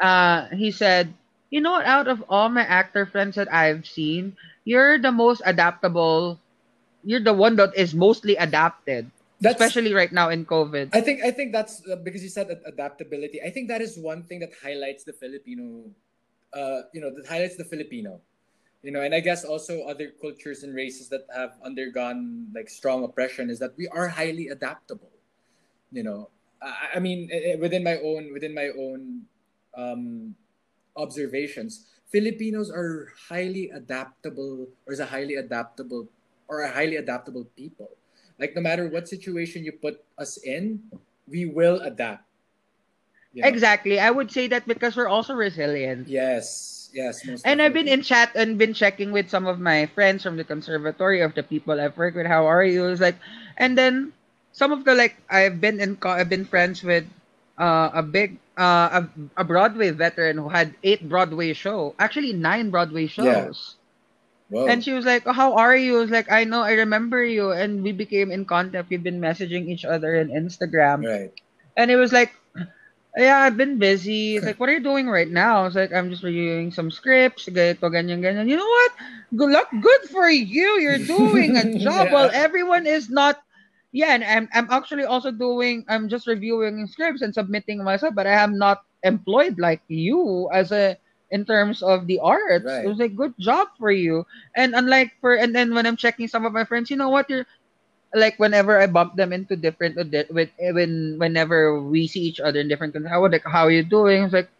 uh, 0.00 0.48
he 0.54 0.70
said, 0.72 1.12
"You 1.50 1.60
know 1.60 1.72
what? 1.78 1.86
Out 1.86 2.08
of 2.08 2.24
all 2.28 2.48
my 2.48 2.62
actor 2.62 3.06
friends 3.06 3.36
that 3.36 3.52
I've 3.52 3.86
seen, 3.86 4.36
you're 4.64 4.98
the 4.98 5.12
most 5.12 5.42
adaptable. 5.44 6.38
You're 7.04 7.22
the 7.22 7.34
one 7.34 7.56
that 7.56 7.74
is 7.76 7.94
mostly 7.94 8.34
adapted, 8.36 9.10
that's. 9.40 9.54
especially 9.54 9.94
right 9.94 10.10
now 10.10 10.28
in 10.30 10.44
COVID." 10.44 10.90
I 10.92 11.00
think 11.00 11.22
I 11.22 11.30
think 11.30 11.52
that's 11.52 11.82
uh, 11.86 11.96
because 11.96 12.22
you 12.22 12.30
said 12.30 12.50
adaptability. 12.66 13.42
I 13.42 13.50
think 13.50 13.68
that 13.68 13.80
is 13.80 13.98
one 13.98 14.24
thing 14.24 14.40
that 14.40 14.50
highlights 14.58 15.04
the 15.04 15.14
Filipino, 15.14 15.86
uh, 16.52 16.90
you 16.92 17.00
know, 17.00 17.14
that 17.14 17.26
highlights 17.26 17.56
the 17.56 17.64
Filipino, 17.64 18.20
you 18.82 18.90
know, 18.90 19.02
and 19.02 19.14
I 19.14 19.20
guess 19.20 19.44
also 19.44 19.82
other 19.86 20.14
cultures 20.20 20.62
and 20.62 20.74
races 20.74 21.08
that 21.10 21.26
have 21.34 21.58
undergone 21.64 22.46
like 22.54 22.68
strong 22.68 23.04
oppression 23.04 23.50
is 23.50 23.58
that 23.58 23.74
we 23.76 23.88
are 23.88 24.06
highly 24.06 24.48
adaptable, 24.48 25.10
you 25.90 26.02
know. 26.02 26.30
I, 26.62 26.96
I 26.96 26.98
mean, 26.98 27.28
eh, 27.32 27.52
eh, 27.52 27.56
within 27.56 27.82
my 27.82 27.98
own 27.98 28.32
within 28.32 28.54
my 28.54 28.70
own 28.78 29.22
um, 29.74 30.34
observations, 30.96 31.86
Filipinos 32.10 32.70
are 32.70 33.12
highly 33.28 33.70
adaptable, 33.70 34.68
or 34.86 34.92
is 34.92 35.00
a 35.00 35.06
highly 35.06 35.34
adaptable, 35.34 36.08
or 36.48 36.62
a 36.62 36.70
highly 36.70 36.96
adaptable 36.96 37.44
people. 37.56 37.90
Like 38.38 38.54
no 38.54 38.62
matter 38.62 38.88
what 38.88 39.08
situation 39.08 39.64
you 39.64 39.72
put 39.72 40.04
us 40.18 40.36
in, 40.38 40.80
we 41.28 41.46
will 41.46 41.80
adapt. 41.80 42.24
You 43.32 43.42
know? 43.42 43.48
Exactly, 43.48 44.00
I 44.00 44.10
would 44.10 44.30
say 44.30 44.46
that 44.48 44.66
because 44.66 44.96
we're 44.96 45.08
also 45.08 45.34
resilient. 45.34 46.08
Yes. 46.08 46.90
yes, 46.94 47.20
And 47.44 47.60
I've 47.60 47.74
been 47.74 47.88
in 47.88 48.00
chat 48.00 48.32
and 48.34 48.56
been 48.56 48.72
checking 48.72 49.12
with 49.12 49.28
some 49.28 49.46
of 49.46 49.60
my 49.60 49.86
friends 49.92 50.22
from 50.22 50.36
the 50.36 50.44
conservatory 50.44 51.20
of 51.20 51.34
the 51.34 51.42
people 51.42 51.78
I've 51.80 51.96
worked 51.96 52.16
with. 52.16 52.26
How 52.26 52.46
are 52.46 52.64
you? 52.64 52.86
It's 52.88 53.00
like, 53.00 53.16
and 53.58 53.76
then 53.76 54.12
some 54.52 54.72
of 54.72 54.84
the 54.84 54.94
like 54.94 55.16
I've 55.28 55.60
been 55.60 55.80
in 55.80 55.98
I've 56.00 56.30
been 56.30 56.46
friends 56.46 56.82
with 56.82 57.04
uh, 57.58 57.90
a 57.94 58.02
big 58.02 58.38
uh, 58.56 59.02
a, 59.04 59.42
a 59.42 59.44
Broadway 59.44 59.90
veteran 59.90 60.38
who 60.38 60.48
had 60.48 60.74
eight 60.82 61.08
Broadway 61.08 61.52
show, 61.52 61.94
actually 61.98 62.32
nine 62.32 62.70
Broadway 62.70 63.06
Yeah. 63.16 63.48
shows. 63.48 63.76
Whoa. 64.48 64.66
And 64.66 64.82
she 64.84 64.92
was 64.92 65.04
like, 65.04 65.24
oh, 65.26 65.32
"How 65.32 65.54
are 65.56 65.76
you?" 65.76 65.96
I 65.98 66.00
was 66.00 66.10
like, 66.10 66.30
"I 66.30 66.44
know, 66.44 66.62
I 66.62 66.72
remember 66.86 67.22
you." 67.24 67.50
And 67.52 67.82
we 67.82 67.92
became 67.92 68.30
in 68.30 68.44
contact. 68.44 68.90
We've 68.90 69.02
been 69.02 69.20
messaging 69.20 69.68
each 69.68 69.84
other 69.84 70.14
in 70.14 70.28
Instagram. 70.30 71.04
right. 71.04 71.32
And 71.76 71.90
it 71.90 71.96
was 71.96 72.12
like, 72.12 72.32
yeah, 73.16 73.38
I've 73.38 73.56
been 73.56 73.78
busy. 73.78 74.36
It's 74.36 74.44
like, 74.46 74.60
what 74.60 74.68
are 74.68 74.72
you 74.72 74.82
doing 74.82 75.08
right 75.08 75.28
now? 75.28 75.60
I 75.60 75.64
was 75.64 75.74
like, 75.74 75.92
I'm 75.92 76.10
just 76.10 76.22
reviewing 76.22 76.70
some 76.72 76.90
scripts, 76.90 77.46
ganito, 77.48 77.88
ganyan, 77.88 78.20
ganyan. 78.20 78.48
You 78.48 78.56
know 78.56 78.66
what? 78.68 78.92
Good 79.36 79.50
luck. 79.50 79.68
Good 79.80 80.02
for 80.10 80.28
you. 80.28 80.78
You're 80.80 80.98
doing 80.98 81.56
a 81.56 81.78
job 81.78 82.08
Yeah. 82.08 82.12
while 82.12 82.30
everyone 82.32 82.86
is 82.86 83.08
not. 83.10 83.40
Yeah, 83.96 84.12
and 84.12 84.24
I'm, 84.24 84.48
I'm 84.52 84.68
actually 84.68 85.04
also 85.08 85.32
doing, 85.32 85.84
I'm 85.88 86.08
just 86.08 86.28
reviewing 86.28 86.86
scripts 86.86 87.22
and 87.22 87.32
submitting 87.32 87.82
myself, 87.82 88.14
but 88.14 88.26
I 88.28 88.36
am 88.44 88.58
not 88.58 88.84
employed 89.02 89.58
like 89.58 89.80
you 89.88 90.50
as 90.52 90.72
a, 90.72 90.98
in 91.30 91.44
terms 91.46 91.82
of 91.82 92.06
the 92.06 92.20
arts. 92.20 92.66
Right. 92.66 92.84
It 92.84 92.88
was 92.88 92.98
like, 92.98 93.16
good 93.16 93.34
job 93.40 93.68
for 93.78 93.90
you. 93.90 94.26
And 94.56 94.74
unlike 94.74 95.12
for, 95.20 95.34
and 95.34 95.54
then 95.54 95.74
when 95.74 95.86
I'm 95.86 95.96
checking 95.96 96.28
some 96.28 96.44
of 96.44 96.52
my 96.52 96.64
friends, 96.64 96.90
you 96.90 96.96
know 96.96 97.08
what? 97.10 97.30
You're, 97.30 97.46
like 98.14 98.38
whenever 98.38 98.80
I 98.80 98.86
bump 98.86 99.16
them 99.16 99.32
into 99.32 99.56
different 99.56 99.96
with 99.96 100.50
when 100.60 101.16
whenever 101.18 101.80
we 101.82 102.06
see 102.06 102.20
each 102.22 102.40
other 102.40 102.60
in 102.60 102.68
different 102.68 102.96
how 103.08 103.26
like 103.28 103.44
how 103.44 103.64
are 103.66 103.70
you 103.70 103.82
doing? 103.84 104.24
It's 104.24 104.32
like, 104.32 104.50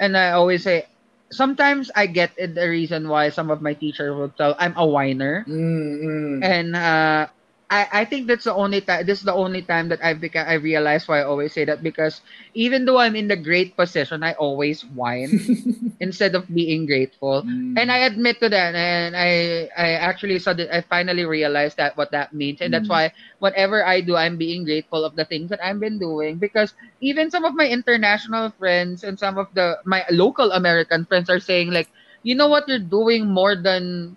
and 0.00 0.16
I 0.16 0.32
always 0.32 0.64
say, 0.64 0.86
sometimes 1.30 1.90
I 1.94 2.06
get 2.06 2.32
it 2.36 2.54
the 2.54 2.68
reason 2.68 3.08
why 3.08 3.28
some 3.30 3.50
of 3.50 3.62
my 3.62 3.74
teachers 3.74 4.14
will 4.14 4.30
tell 4.30 4.56
I'm 4.58 4.76
a 4.76 4.86
whiner, 4.86 5.46
Mm, 5.46 6.00
mm. 6.02 6.44
and 6.44 6.76
uh, 6.76 7.26
I 7.74 8.02
I 8.02 8.04
think 8.06 8.28
that's 8.30 8.44
the 8.46 8.54
only 8.54 8.80
time. 8.80 9.06
This 9.06 9.18
is 9.18 9.26
the 9.26 9.34
only 9.34 9.62
time 9.62 9.88
that 9.90 9.98
I've 10.04 10.20
become 10.22 10.46
I 10.46 10.54
realized 10.62 11.08
why 11.08 11.20
I 11.20 11.26
always 11.26 11.52
say 11.54 11.64
that 11.66 11.82
because 11.82 12.22
even 12.54 12.84
though 12.86 12.98
I'm 13.02 13.16
in 13.16 13.28
the 13.28 13.36
great 13.40 13.74
position, 13.76 14.22
I 14.22 14.34
always 14.38 14.84
whine 14.86 15.42
instead 16.00 16.34
of 16.34 16.46
being 16.52 16.86
grateful. 16.86 17.42
Mm. 17.44 17.74
And 17.78 17.90
I 17.90 18.06
admit 18.06 18.38
to 18.40 18.48
that, 18.50 18.74
and 18.74 19.16
I 19.16 19.66
I 19.76 19.98
actually 19.98 20.38
saw 20.38 20.54
that 20.54 20.70
I 20.70 20.82
finally 20.86 21.26
realized 21.26 21.76
that 21.78 21.96
what 21.98 22.12
that 22.12 22.32
means, 22.34 22.60
and 22.62 22.72
that's 22.74 22.88
Mm. 22.88 22.94
why 22.94 23.04
whatever 23.42 23.82
I 23.84 24.00
do, 24.00 24.14
I'm 24.16 24.38
being 24.38 24.64
grateful 24.64 25.04
of 25.04 25.16
the 25.16 25.24
things 25.26 25.50
that 25.50 25.62
I've 25.64 25.80
been 25.80 25.98
doing 25.98 26.38
because 26.38 26.74
even 27.00 27.30
some 27.30 27.44
of 27.44 27.54
my 27.58 27.66
international 27.66 28.50
friends 28.58 29.02
and 29.02 29.18
some 29.18 29.38
of 29.38 29.48
the 29.54 29.78
my 29.84 30.04
local 30.10 30.52
American 30.52 31.04
friends 31.06 31.28
are 31.30 31.40
saying 31.42 31.70
like, 31.74 31.90
you 32.22 32.34
know 32.34 32.48
what, 32.48 32.68
you're 32.68 32.82
doing 32.82 33.26
more 33.26 33.56
than 33.56 34.16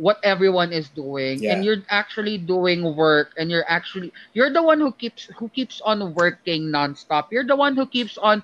what 0.00 0.16
everyone 0.24 0.72
is 0.72 0.88
doing 0.88 1.44
and 1.44 1.60
you're 1.60 1.84
actually 1.92 2.40
doing 2.40 2.96
work 2.96 3.36
and 3.36 3.52
you're 3.52 3.68
actually 3.68 4.08
you're 4.32 4.48
the 4.48 4.62
one 4.62 4.80
who 4.80 4.90
keeps 4.96 5.28
who 5.36 5.48
keeps 5.52 5.80
on 5.84 6.14
working 6.16 6.72
nonstop 6.72 7.28
you're 7.28 7.44
the 7.44 7.56
one 7.56 7.76
who 7.76 7.84
keeps 7.84 8.16
on 8.16 8.42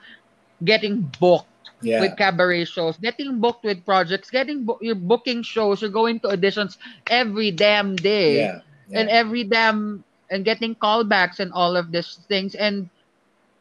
getting 0.65 1.01
booked 1.19 1.49
yeah. 1.81 2.01
with 2.01 2.17
cabaret 2.17 2.65
shows, 2.65 2.97
getting 2.99 3.39
booked 3.41 3.65
with 3.65 3.85
projects, 3.85 4.31
getting 4.31 4.65
bo- 4.65 4.79
you're 4.81 4.95
booking 4.95 5.43
shows, 5.43 5.81
you're 5.81 5.91
going 5.91 6.21
to 6.21 6.29
auditions 6.29 6.77
every 7.09 7.51
damn 7.51 7.97
day, 7.97 8.37
yeah. 8.37 8.61
yeah. 8.89 9.01
and 9.01 9.09
every 9.09 9.45
damn 9.45 10.05
and 10.31 10.45
getting 10.45 10.75
callbacks 10.75 11.39
and 11.39 11.53
all 11.53 11.77
of 11.77 11.93
these 11.93 12.19
things. 12.29 12.55
And 12.55 12.89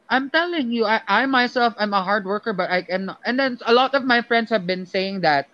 I'm 0.10 0.30
telling 0.30 0.72
you, 0.72 0.86
I, 0.86 1.02
I 1.08 1.26
myself 1.26 1.74
I'm 1.78 1.94
a 1.94 2.04
hard 2.04 2.26
worker, 2.26 2.54
but 2.54 2.70
I 2.70 2.86
not. 2.98 3.20
And 3.26 3.40
then 3.40 3.60
a 3.66 3.74
lot 3.74 3.94
of 3.94 4.04
my 4.04 4.22
friends 4.22 4.50
have 4.50 4.66
been 4.66 4.86
saying 4.86 5.22
that, 5.22 5.48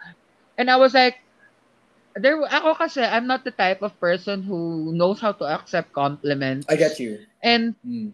and 0.57 0.69
I 0.69 0.77
was 0.77 0.93
like. 0.93 1.17
There, 2.15 2.39
ako 2.43 2.75
kasi, 2.75 3.01
I'm 3.01 3.27
not 3.27 3.43
the 3.43 3.51
type 3.55 3.81
of 3.81 3.95
person 3.99 4.43
who 4.43 4.91
knows 4.95 5.19
how 5.21 5.31
to 5.33 5.45
accept 5.45 5.93
compliments. 5.93 6.67
I 6.69 6.75
get 6.75 6.99
you. 6.99 7.19
And 7.43 7.75
Mm. 7.85 8.11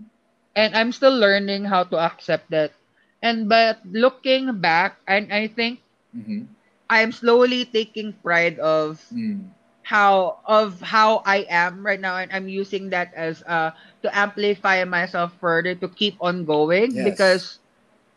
and 0.56 0.76
I'm 0.76 0.92
still 0.92 1.16
learning 1.16 1.66
how 1.66 1.84
to 1.86 1.98
accept 1.98 2.50
that. 2.52 2.74
And 3.22 3.50
but 3.50 3.82
looking 3.86 4.60
back, 4.62 4.98
and 5.08 5.32
I 5.34 5.48
think 5.48 5.82
hmm 6.14 6.46
I'm 6.90 7.12
slowly 7.12 7.66
taking 7.66 8.14
pride 8.24 8.60
of 8.60 9.02
Mm. 9.14 9.50
how 9.84 10.40
of 10.46 10.82
how 10.82 11.22
I 11.26 11.46
am 11.50 11.86
right 11.86 12.00
now, 12.00 12.18
and 12.18 12.32
I'm 12.32 12.48
using 12.50 12.90
that 12.92 13.14
as 13.16 13.44
uh 13.44 13.72
to 14.04 14.08
amplify 14.16 14.84
myself 14.86 15.34
further 15.40 15.76
to 15.76 15.88
keep 15.90 16.16
on 16.22 16.46
going 16.46 16.94
Yes. 16.96 17.04
because 17.04 17.60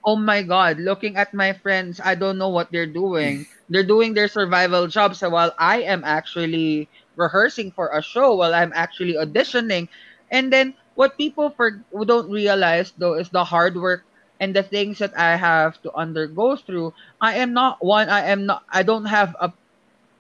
oh 0.05 0.17
my 0.17 0.43
god, 0.43 0.79
looking 0.81 1.17
at 1.17 1.33
my 1.35 1.53
friends, 1.53 2.01
I 2.03 2.15
don't 2.15 2.39
know 2.39 2.49
what 2.51 2.71
they're 2.73 2.91
doing. 2.91 3.47
they're 3.69 3.87
doing 3.87 4.15
their 4.15 4.29
survival 4.29 4.87
jobs 4.89 5.21
while 5.23 5.53
I 5.59 5.83
am 5.87 6.03
actually 6.05 6.91
rehearsing 7.17 7.73
for 7.73 7.91
a 7.95 8.03
show, 8.03 8.37
while 8.37 8.55
I'm 8.55 8.73
actually 8.75 9.15
auditioning. 9.15 9.89
And 10.31 10.53
then 10.53 10.75
what 10.95 11.17
people 11.19 11.51
for 11.57 11.83
don't 12.07 12.31
realize 12.31 12.93
though 12.97 13.15
is 13.15 13.31
the 13.31 13.45
hard 13.45 13.77
work 13.77 14.05
and 14.41 14.55
the 14.55 14.63
things 14.63 14.99
that 14.99 15.13
I 15.17 15.37
have 15.37 15.81
to 15.83 15.93
undergo 15.95 16.57
through. 16.57 16.93
I 17.21 17.37
am 17.43 17.53
not 17.55 17.79
one. 17.81 18.09
I 18.09 18.29
am 18.33 18.47
not. 18.47 18.63
I 18.73 18.83
don't 18.83 19.07
have 19.07 19.35
a. 19.41 19.53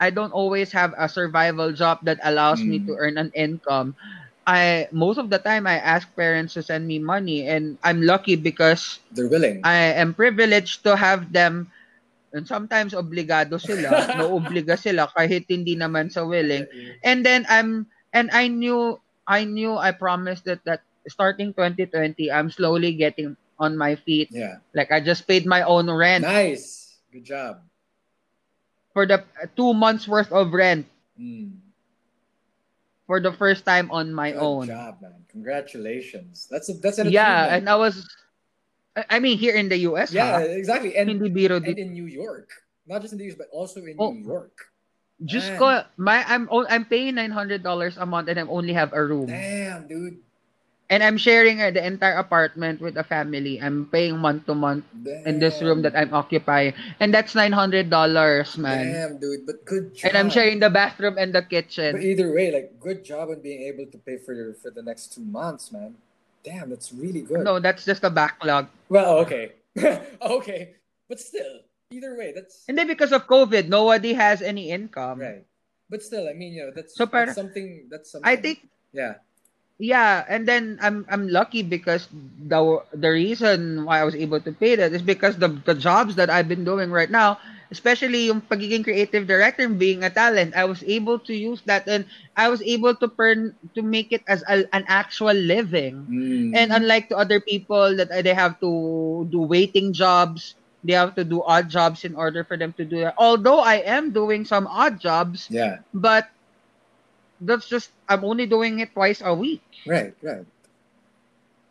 I 0.01 0.11
don't 0.11 0.33
always 0.33 0.73
have 0.73 0.95
a 0.99 1.09
survival 1.09 1.73
job 1.73 2.01
that 2.05 2.19
allows 2.23 2.67
me 2.67 2.81
to 2.81 2.93
Mm. 2.93 2.99
earn 2.99 3.17
an 3.19 3.31
income. 3.35 3.95
I 4.47 4.89
most 4.91 5.19
of 5.19 5.29
the 5.31 5.39
time 5.39 5.67
I 5.67 5.79
ask 5.79 6.09
parents 6.17 6.55
to 6.55 6.63
send 6.63 6.87
me 6.87 6.99
money, 6.99 7.47
and 7.47 7.79
I'm 7.85 8.03
lucky 8.03 8.37
because 8.37 8.99
They're 9.13 9.29
willing. 9.29 9.61
I 9.65 9.95
am 10.01 10.15
privileged 10.15 10.83
to 10.85 10.97
have 10.97 11.33
them 11.33 11.71
and 12.33 12.47
sometimes 12.47 12.95
obligado 12.95 13.59
sila, 13.61 14.07
noobliga 14.19 14.79
sila 14.79 15.11
kahit 15.13 15.47
hindi 15.51 15.75
naman 15.75 16.11
sa 16.11 16.23
willing. 16.25 16.67
And 17.03 17.27
then 17.27 17.45
I'm 17.51 17.87
and 18.15 18.31
I 18.31 18.49
knew 18.49 18.99
I 19.27 19.45
knew 19.45 19.77
I 19.77 19.91
promised 19.93 20.47
that 20.47 20.63
that 20.65 20.83
starting 21.11 21.53
2020 21.55 22.31
I'm 22.31 22.51
slowly 22.51 22.95
getting 22.95 23.37
on 23.59 23.77
my 23.77 23.95
feet. 23.95 24.31
yeah. 24.33 24.63
Like 24.75 24.91
I 24.91 25.03
just 25.03 25.27
paid 25.29 25.45
my 25.45 25.63
own 25.63 25.91
rent 25.91 26.25
Nice. 26.25 26.99
Good 27.13 27.27
job. 27.27 27.61
for 28.95 29.07
the 29.07 29.23
uh, 29.39 29.47
2 29.55 29.75
months 29.75 30.09
worth 30.09 30.33
of 30.33 30.51
rent 30.51 30.87
Mm. 31.21 31.53
For 33.11 33.19
the 33.19 33.35
first 33.35 33.67
time 33.67 33.91
on 33.91 34.15
my 34.15 34.31
Good 34.31 34.39
own. 34.39 34.67
job, 34.71 35.03
man. 35.03 35.27
Congratulations. 35.35 36.47
That's 36.47 36.71
a, 36.71 36.79
that's 36.79 37.03
an 37.03 37.11
Yeah, 37.11 37.51
and 37.51 37.67
I 37.67 37.75
was 37.75 38.07
I 39.11 39.19
mean 39.19 39.35
here 39.35 39.59
in 39.59 39.67
the 39.67 39.83
US, 39.91 40.15
yeah, 40.15 40.39
ha? 40.39 40.47
exactly. 40.47 40.95
And, 40.95 41.11
Hindi 41.11 41.27
biro 41.27 41.59
and 41.59 41.67
in 41.75 41.91
New 41.91 42.07
York, 42.07 42.55
not 42.87 43.03
just 43.03 43.11
in 43.11 43.19
the 43.19 43.27
US, 43.35 43.35
but 43.35 43.51
also 43.51 43.83
in 43.83 43.99
Oh. 43.99 44.15
New 44.15 44.23
York. 44.23 44.71
Just 45.27 45.51
Man. 45.51 45.59
ko, 45.59 45.67
my 45.99 46.23
I'm 46.23 46.47
I'm 46.71 46.87
paying 46.87 47.19
$900 47.19 47.67
a 47.67 48.07
month 48.07 48.31
and 48.31 48.39
I 48.39 48.47
only 48.47 48.79
have 48.79 48.95
a 48.95 49.03
room. 49.03 49.27
Damn, 49.27 49.91
dude. 49.91 50.23
And 50.91 51.07
I'm 51.07 51.17
sharing 51.17 51.63
uh, 51.63 51.71
the 51.71 51.87
entire 51.87 52.19
apartment 52.19 52.83
with 52.83 52.99
a 52.99 53.07
family. 53.07 53.63
I'm 53.63 53.87
paying 53.87 54.19
month 54.19 54.47
to 54.47 54.55
month 54.59 54.85
Damn. 54.91 55.23
in 55.25 55.39
this 55.39 55.63
room 55.63 55.83
that 55.83 55.95
I'm 55.95 56.13
occupying. 56.13 56.75
And 56.99 57.15
that's 57.15 57.33
$900, 57.33 57.87
man. 58.59 58.93
Damn, 58.93 59.19
dude. 59.23 59.47
But 59.47 59.65
good 59.65 59.95
job. 59.95 60.11
And 60.11 60.19
I'm 60.19 60.29
sharing 60.29 60.59
the 60.59 60.69
bathroom 60.69 61.15
and 61.17 61.33
the 61.33 61.43
kitchen. 61.43 61.95
But 61.95 62.03
either 62.03 62.35
way, 62.35 62.51
like, 62.51 62.81
good 62.81 63.05
job 63.05 63.31
on 63.31 63.41
being 63.41 63.63
able 63.71 63.87
to 63.87 63.99
pay 63.99 64.19
for 64.19 64.35
your, 64.35 64.53
for 64.55 64.75
the 64.75 64.83
next 64.83 65.15
two 65.15 65.23
months, 65.23 65.71
man. 65.71 65.95
Damn, 66.43 66.71
that's 66.71 66.93
really 66.93 67.23
good. 67.23 67.45
No, 67.47 67.61
that's 67.61 67.85
just 67.85 68.03
a 68.03 68.11
backlog. 68.11 68.67
Well, 68.89 69.19
okay. 69.19 69.53
okay. 70.21 70.75
But 71.09 71.21
still, 71.21 71.61
either 71.93 72.19
way, 72.19 72.33
that's 72.35 72.65
And 72.67 72.77
then 72.77 72.89
because 72.89 73.13
of 73.13 73.29
COVID, 73.29 73.69
nobody 73.69 74.13
has 74.15 74.43
any 74.43 74.71
income. 74.71 75.21
right. 75.21 75.47
But 75.89 76.03
still, 76.03 76.29
I 76.29 76.35
mean, 76.35 76.55
you 76.55 76.67
know, 76.67 76.73
that's, 76.75 76.97
So, 76.97 77.07
that's 77.07 77.35
something. 77.35 77.87
That's 77.91 78.11
something. 78.11 78.29
I 78.29 78.37
think 78.37 78.67
Yeah. 78.93 79.15
Yeah, 79.81 80.25
and 80.29 80.47
then 80.47 80.79
I'm 80.83 81.07
I'm 81.09 81.29
lucky 81.29 81.63
because 81.63 82.09
the 82.13 82.85
the 82.93 83.09
reason 83.11 83.85
why 83.85 84.01
I 84.01 84.05
was 84.05 84.15
able 84.15 84.41
to 84.41 84.53
pay 84.53 84.77
that 84.77 84.93
is 84.93 85.03
because 85.03 85.39
the 85.39 85.49
the 85.49 85.75
jobs 85.75 86.17
that 86.17 86.29
I've 86.29 86.49
been 86.49 86.65
doing 86.65 86.93
right 86.93 87.11
now, 87.11 87.41
especially 87.73 88.29
yung 88.29 88.43
pagiging 88.45 88.85
creative 88.85 89.27
director 89.27 89.65
and 89.65 89.79
being 89.81 90.05
a 90.05 90.11
talent, 90.11 90.55
I 90.55 90.67
was 90.67 90.85
able 90.85 91.19
to 91.25 91.35
use 91.35 91.63
that 91.65 91.89
and 91.89 92.05
I 92.37 92.49
was 92.53 92.63
able 92.63 92.95
to 93.01 93.09
earn 93.19 93.57
to 93.75 93.83
make 93.83 94.13
it 94.13 94.23
as 94.29 94.45
a, 94.49 94.69
an 94.77 94.85
actual 94.89 95.35
living. 95.35 96.05
Mm. 96.11 96.53
And 96.57 96.73
unlike 96.73 97.09
to 97.09 97.17
other 97.17 97.41
people 97.41 97.97
that 97.97 98.13
they 98.13 98.35
have 98.35 98.61
to 98.61 99.27
do 99.33 99.41
waiting 99.41 99.93
jobs, 99.93 100.55
they 100.85 100.93
have 100.93 101.15
to 101.17 101.25
do 101.25 101.43
odd 101.43 101.69
jobs 101.69 102.05
in 102.05 102.15
order 102.15 102.45
for 102.45 102.57
them 102.57 102.73
to 102.77 102.85
do 102.85 103.01
that. 103.01 103.15
Although 103.19 103.61
I 103.61 103.81
am 103.87 104.13
doing 104.13 104.45
some 104.45 104.67
odd 104.69 105.01
jobs, 105.01 105.49
yeah. 105.51 105.79
but 105.95 106.29
that's 107.41 107.69
just 107.69 107.91
I'm 108.09 108.25
only 108.25 108.47
doing 108.47 108.81
it 108.81 108.93
twice 108.93 109.23
a 109.25 109.35
week. 109.35 109.63
Right. 109.87 110.15
Right. 110.23 110.45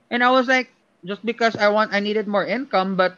And 0.09 0.23
I 0.23 0.31
was 0.31 0.47
like, 0.47 0.71
just 1.05 1.25
because 1.25 1.55
I 1.55 1.69
want, 1.69 1.93
I 1.93 1.99
needed 1.99 2.27
more 2.27 2.45
income, 2.45 2.95
but 2.95 3.15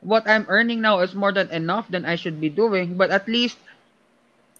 what 0.00 0.28
I'm 0.28 0.46
earning 0.48 0.80
now 0.80 1.00
is 1.00 1.14
more 1.14 1.32
than 1.32 1.50
enough 1.50 1.88
than 1.90 2.04
I 2.04 2.14
should 2.14 2.40
be 2.40 2.48
doing. 2.48 2.96
But 2.96 3.10
at 3.10 3.28
least 3.28 3.58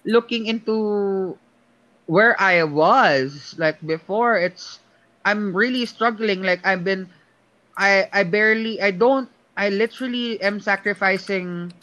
looking 0.03 0.45
into 0.45 1.37
where 2.05 2.39
I 2.39 2.63
was, 2.63 3.55
like 3.57 3.79
before, 3.85 4.37
it's, 4.37 4.79
I'm 5.23 5.55
really 5.55 5.85
struggling. 5.85 6.43
Like 6.43 6.65
I've 6.65 6.83
been, 6.83 7.09
I, 7.77 8.09
I 8.11 8.23
barely, 8.23 8.81
I 8.81 8.91
don't, 8.91 9.29
I 9.55 9.69
literally 9.69 10.41
am 10.41 10.59
sacrificing 10.59 11.73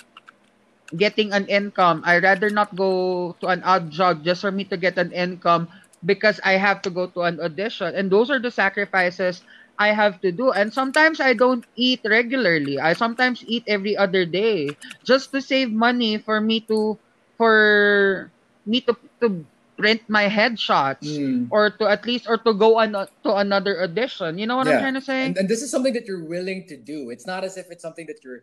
getting 0.95 1.33
an 1.33 1.47
income. 1.47 2.03
I 2.05 2.19
rather 2.19 2.51
not 2.51 2.75
go 2.77 3.35
to 3.41 3.47
an 3.49 3.63
odd 3.65 3.91
job 3.91 4.23
just 4.25 4.41
for 4.41 4.51
me 4.53 4.65
to 4.71 4.77
get 4.77 4.99
an 4.99 5.13
income 5.13 5.69
because 6.05 6.39
I 6.45 6.53
have 6.61 6.83
to 6.83 6.91
go 6.91 7.07
to 7.09 7.23
an 7.23 7.41
audition. 7.41 7.95
And 7.95 8.11
those 8.11 8.31
are 8.31 8.39
the 8.39 8.51
sacrifices 8.51 9.43
I 9.79 9.93
have 9.93 10.21
to 10.23 10.31
do. 10.33 10.53
And 10.53 10.73
sometimes 10.73 11.21
I 11.21 11.35
don't 11.35 11.65
eat 11.77 12.01
regularly. 12.05 12.79
I 12.79 12.93
sometimes 12.93 13.43
eat 13.47 13.65
every 13.67 13.97
other 13.97 14.25
day 14.25 14.77
just 15.05 15.33
to 15.33 15.41
save 15.43 15.73
money 15.73 16.19
for 16.19 16.41
me 16.41 16.61
to 16.71 16.99
for 17.37 18.31
me 18.65 18.81
to 18.83 18.97
to 19.21 19.45
print 19.77 20.01
my 20.09 20.25
headshots 20.29 21.05
Mm. 21.05 21.49
or 21.53 21.69
to 21.69 21.85
at 21.85 22.07
least 22.09 22.25
or 22.29 22.39
to 22.41 22.55
go 22.55 22.79
on 22.81 22.93
to 22.97 23.31
another 23.37 23.83
audition. 23.83 24.39
You 24.39 24.47
know 24.47 24.57
what 24.57 24.67
I'm 24.69 24.81
trying 24.81 24.97
to 24.97 25.05
say? 25.05 25.27
And, 25.27 25.37
and 25.37 25.49
this 25.49 25.61
is 25.61 25.71
something 25.71 25.93
that 25.93 26.07
you're 26.09 26.25
willing 26.25 26.65
to 26.69 26.77
do. 26.77 27.11
It's 27.11 27.27
not 27.27 27.45
as 27.45 27.57
if 27.61 27.69
it's 27.71 27.83
something 27.85 28.07
that 28.09 28.25
you're, 28.25 28.41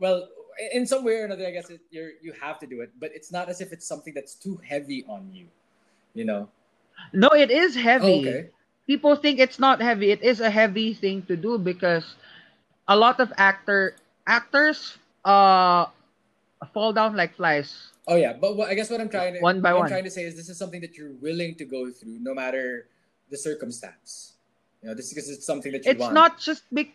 well, 0.00 0.26
in 0.72 0.86
some 0.86 1.04
way 1.04 1.14
or 1.16 1.24
another, 1.24 1.46
I 1.46 1.50
guess 1.50 1.70
it, 1.70 1.80
you're 1.90 2.12
you 2.20 2.32
have 2.40 2.58
to 2.60 2.66
do 2.66 2.80
it. 2.80 2.90
But 2.98 3.10
it's 3.14 3.32
not 3.32 3.48
as 3.48 3.60
if 3.60 3.72
it's 3.72 3.86
something 3.86 4.14
that's 4.14 4.34
too 4.34 4.60
heavy 4.64 5.04
on 5.08 5.30
you. 5.32 5.46
You 6.14 6.24
know. 6.24 6.48
no, 7.12 7.28
it 7.30 7.50
is 7.50 7.76
heavy. 7.76 8.26
Oh, 8.26 8.28
okay. 8.28 8.50
people 8.86 9.14
think 9.14 9.38
it's 9.38 9.58
not 9.58 9.80
heavy. 9.80 10.10
It 10.10 10.22
is 10.22 10.40
a 10.40 10.50
heavy 10.50 10.94
thing 10.94 11.22
to 11.28 11.36
do 11.36 11.58
because 11.58 12.16
a 12.88 12.96
lot 12.96 13.20
of 13.20 13.32
actor 13.36 13.94
actors 14.26 14.98
uh 15.24 15.86
fall 16.74 16.92
down 16.92 17.14
like 17.14 17.36
flies. 17.36 17.92
Oh 18.08 18.16
yeah, 18.16 18.32
but 18.32 18.56
what, 18.56 18.68
I 18.68 18.74
guess 18.74 18.90
what 18.90 19.00
I'm 19.00 19.08
trying 19.08 19.34
to 19.34 19.40
One 19.40 19.60
by 19.60 19.72
what 19.72 19.80
one. 19.80 19.86
I'm 19.86 19.90
trying 19.90 20.04
to 20.04 20.10
say 20.10 20.24
is 20.24 20.34
this 20.34 20.48
is 20.48 20.58
something 20.58 20.80
that 20.80 20.96
you're 20.96 21.12
willing 21.20 21.54
to 21.56 21.64
go 21.64 21.90
through, 21.92 22.18
no 22.20 22.34
matter 22.34 22.88
the 23.30 23.36
circumstance. 23.36 24.34
You 24.82 24.88
know, 24.88 24.94
this 24.94 25.06
is 25.06 25.14
because 25.14 25.28
it's 25.28 25.46
something 25.46 25.72
that 25.72 25.84
you 25.84 25.90
want. 25.90 25.96
It's 25.96 26.02
want. 26.02 26.14
not 26.14 26.38
just 26.40 26.62
be 26.72 26.94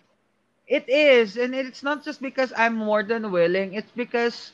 it 0.68 0.88
is 0.90 1.38
and 1.38 1.54
it's 1.56 1.84
not 1.84 2.04
just 2.04 2.22
because 2.22 2.54
I'm 2.56 2.76
more 2.76 3.04
than 3.04 3.32
willing. 3.32 3.74
It's 3.74 3.92
because 3.96 4.52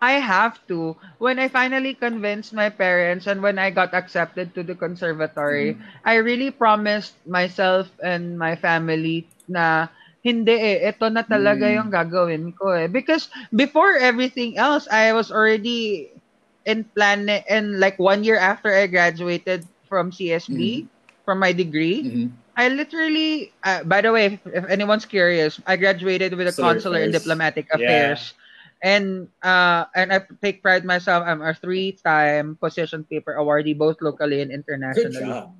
I 0.00 0.20
have 0.20 0.60
to. 0.68 0.96
When 1.18 1.38
I 1.38 1.48
finally 1.48 1.94
convinced 1.94 2.52
my 2.52 2.68
parents 2.70 3.26
and 3.26 3.42
when 3.42 3.58
I 3.58 3.70
got 3.70 3.94
accepted 3.94 4.54
to 4.54 4.62
the 4.62 4.74
conservatory, 4.74 5.76
Mhm. 5.76 6.02
I 6.04 6.16
really 6.16 6.50
promised 6.50 7.14
myself 7.26 7.90
and 8.02 8.38
my 8.38 8.56
family 8.56 9.28
na 9.48 9.88
hindi 10.22 10.52
eh, 10.52 10.88
ito 10.90 11.08
na 11.08 11.22
talaga 11.22 11.66
Mm. 11.66 11.80
yung 11.80 11.90
gagawin 11.90 12.52
ko 12.56 12.70
eh. 12.74 12.88
Because 12.88 13.28
before 13.54 13.96
everything 13.98 14.58
else, 14.58 14.86
I 14.90 15.12
was 15.12 15.30
already 15.30 16.10
in 16.66 16.84
plan 16.96 17.28
and 17.28 17.78
like 17.80 17.98
one 17.98 18.24
year 18.24 18.36
after 18.38 18.72
I 18.72 18.86
graduated 18.86 19.68
from 19.88 20.12
CSB, 20.12 20.86
from 21.24 21.38
my 21.40 21.52
degree, 21.52 22.04
Mhm. 22.04 22.30
I 22.56 22.68
literally, 22.68 23.52
uh, 23.64 23.84
by 23.84 24.00
the 24.00 24.12
way, 24.12 24.26
if, 24.26 24.40
if 24.46 24.64
anyone's 24.70 25.04
curious, 25.04 25.60
I 25.66 25.76
graduated 25.76 26.32
with 26.34 26.48
a 26.48 26.52
Consular 26.56 26.72
consular 26.72 26.98
affairs. 27.04 27.12
diplomatic 27.12 27.66
Yeah. 27.70 27.84
affairs. 27.84 28.34
And 28.82 29.28
uh, 29.42 29.86
and 29.94 30.12
I 30.12 30.20
take 30.42 30.62
pride 30.62 30.84
myself. 30.84 31.24
I'm 31.26 31.40
a 31.40 31.54
three-time 31.54 32.56
position 32.60 33.04
paper 33.04 33.34
awardee, 33.34 33.76
both 33.76 34.00
locally 34.00 34.42
and 34.42 34.52
Good 34.64 35.12
job. 35.12 35.56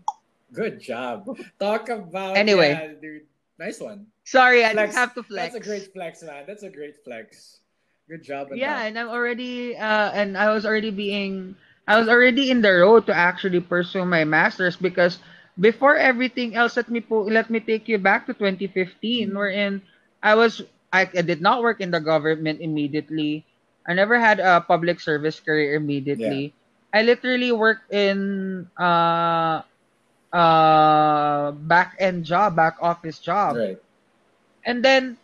Good 0.53 0.81
job. 0.81 1.25
Talk 1.59 1.89
about 1.89 2.37
Anyway. 2.37 2.71
yeah, 2.71 2.93
dude. 3.01 3.23
Nice 3.59 3.81
one. 3.81 4.07
Sorry, 4.25 4.65
I 4.65 4.73
Flex. 4.73 4.89
just 4.93 4.99
have 4.99 5.15
to 5.15 5.23
flex. 5.23 5.55
That's 5.55 5.65
a 5.65 5.69
great 5.69 5.93
flex, 5.93 6.23
man. 6.23 6.45
That's 6.47 6.63
a 6.63 6.69
great 6.71 7.03
flex. 7.05 7.61
Good 8.09 8.23
job. 8.23 8.49
yeah, 8.53 8.77
that. 8.77 8.87
and 8.89 8.99
I'm 8.99 9.09
already 9.09 9.77
uh, 9.77 10.11
and 10.13 10.37
I 10.37 10.53
was 10.53 10.65
already 10.67 10.91
being 10.93 11.57
I 11.89 11.99
was 11.99 12.09
already 12.09 12.51
in 12.51 12.61
the 12.63 12.71
road 12.85 13.07
to 13.07 13.15
actually 13.17 13.61
pursue 13.61 14.05
my 14.05 14.25
masters 14.25 14.77
because 14.77 15.19
before 15.59 15.97
everything 15.97 16.55
else, 16.55 16.77
let 16.77 16.89
me 16.89 17.01
po- 17.01 17.29
let 17.29 17.51
me 17.51 17.61
take 17.61 17.89
you 17.89 17.99
back 17.99 18.27
to 18.27 18.35
2015, 18.35 19.31
Mm. 19.31 19.37
wherein 19.37 19.83
I 20.23 20.35
was 20.35 20.63
I, 20.93 21.09
I 21.17 21.23
did 21.23 21.41
not 21.43 21.63
work 21.63 21.81
in 21.81 21.91
the 21.91 22.01
government 22.01 22.61
immediately. 22.61 23.45
I 23.87 23.95
never 23.95 24.19
had 24.19 24.41
a 24.41 24.61
public 24.61 25.01
service 25.01 25.41
career 25.41 25.75
immediately. 25.75 26.55
I 26.93 27.03
literally 27.03 27.53
worked 27.53 27.93
in 27.93 28.69
uh 28.79 29.63
uh 30.33 31.51
back 31.53 31.97
end 31.99 32.25
job, 32.25 32.57
back 32.57 32.77
office 32.81 33.19
job. 33.21 33.63
Right. 33.63 33.79
And 34.65 34.85
then 34.85 35.19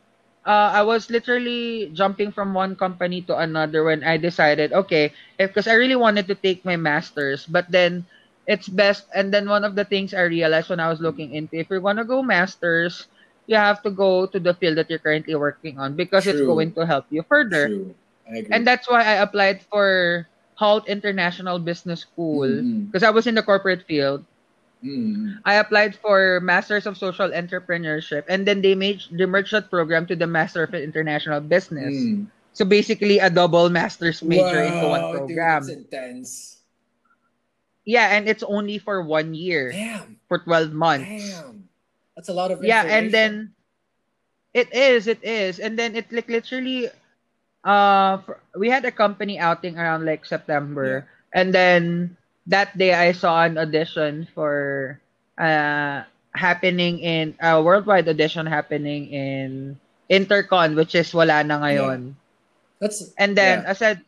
uh, 0.46 0.70
I 0.74 0.82
was 0.82 1.10
literally 1.10 1.90
jumping 1.92 2.32
from 2.32 2.54
one 2.54 2.76
company 2.76 3.22
to 3.22 3.36
another 3.38 3.84
when 3.84 4.02
I 4.04 4.16
decided, 4.16 4.72
okay, 4.72 5.12
because 5.38 5.66
I 5.66 5.74
really 5.74 5.96
wanted 5.96 6.26
to 6.28 6.34
take 6.34 6.64
my 6.64 6.76
master's, 6.76 7.46
but 7.46 7.70
then 7.70 8.06
it's 8.46 8.68
best. 8.68 9.06
And 9.14 9.32
then 9.32 9.48
one 9.48 9.64
of 9.64 9.74
the 9.74 9.84
things 9.84 10.14
I 10.14 10.22
realized 10.22 10.68
when 10.70 10.80
I 10.80 10.88
was 10.88 11.00
looking 11.00 11.34
into, 11.34 11.56
if 11.56 11.70
you're 11.70 11.80
gonna 11.80 12.04
go 12.04 12.22
master's, 12.22 13.06
you 13.46 13.56
have 13.56 13.82
to 13.82 13.90
go 13.90 14.26
to 14.26 14.38
the 14.38 14.54
field 14.54 14.78
that 14.78 14.88
you're 14.90 15.02
currently 15.02 15.34
working 15.34 15.78
on 15.78 15.94
because 15.96 16.26
it's 16.26 16.40
going 16.40 16.72
to 16.74 16.86
help 16.86 17.06
you 17.10 17.22
further. 17.28 17.68
True. 17.68 17.94
And 18.50 18.66
that's 18.66 18.88
why 18.88 19.02
I 19.02 19.20
applied 19.20 19.62
for 19.66 20.26
Hult 20.54 20.88
International 20.88 21.58
Business 21.58 22.00
School 22.06 22.46
because 22.86 23.02
I 23.02 23.10
was 23.10 23.26
in 23.26 23.34
the 23.34 23.42
corporate 23.42 23.82
field. 23.86 24.24
Mhm. 24.82 25.38
I 25.44 25.62
applied 25.62 25.94
for 25.94 26.40
Masters 26.42 26.86
of 26.86 26.98
Social 26.98 27.30
Entrepreneurship, 27.30 28.24
and 28.26 28.46
then 28.46 28.62
they 28.62 28.74
made 28.74 29.02
they 29.14 29.26
merged 29.26 29.52
that 29.54 29.70
program 29.70 30.06
to 30.10 30.16
the 30.18 30.26
Master 30.26 30.64
of 30.66 30.74
International 30.74 31.38
Business. 31.38 31.94
Mm. 31.94 32.26
So 32.52 32.64
basically, 32.66 33.18
a 33.22 33.30
double 33.30 33.70
master's 33.70 34.22
major 34.22 34.58
into 34.62 34.86
one 34.90 35.00
Wow, 35.02 35.12
dude, 35.12 35.18
program. 35.38 35.62
that's 35.62 35.70
intense. 35.70 36.61
Yeah, 37.84 38.14
and 38.14 38.28
it's 38.28 38.42
only 38.42 38.78
for 38.78 39.02
one 39.02 39.34
year, 39.34 39.72
Damn. 39.72 40.18
for 40.28 40.38
twelve 40.38 40.72
months. 40.72 41.08
Damn. 41.08 41.68
That's 42.16 42.28
a 42.28 42.36
lot 42.36 42.50
of 42.50 42.62
Yeah, 42.62 42.84
and 42.84 43.10
then 43.10 43.52
it 44.52 44.72
is, 44.72 45.06
it 45.06 45.24
is, 45.24 45.58
and 45.58 45.78
then 45.78 45.96
it 45.96 46.12
like 46.12 46.28
literally, 46.28 46.88
uh, 47.64 48.18
for, 48.18 48.40
we 48.56 48.68
had 48.68 48.84
a 48.84 48.92
company 48.92 49.38
outing 49.38 49.78
around 49.78 50.04
like 50.04 50.26
September, 50.26 51.08
and 51.32 51.54
then 51.54 52.16
that 52.46 52.76
day 52.76 52.92
I 52.92 53.12
saw 53.12 53.42
an 53.44 53.56
audition 53.56 54.28
for 54.34 55.00
uh 55.38 56.04
happening 56.34 56.98
in 57.00 57.34
a 57.40 57.62
worldwide 57.62 58.08
audition 58.08 58.46
happening 58.46 59.08
in 59.08 59.78
Intercon, 60.10 60.76
which 60.76 60.94
is 60.94 61.12
wala 61.14 61.44
na 61.44 61.60
ngayon. 61.60 62.16
That's 62.80 63.14
And 63.16 63.36
then 63.36 63.62
yeah. 63.62 63.70
I 63.70 63.72
said, 63.72 64.00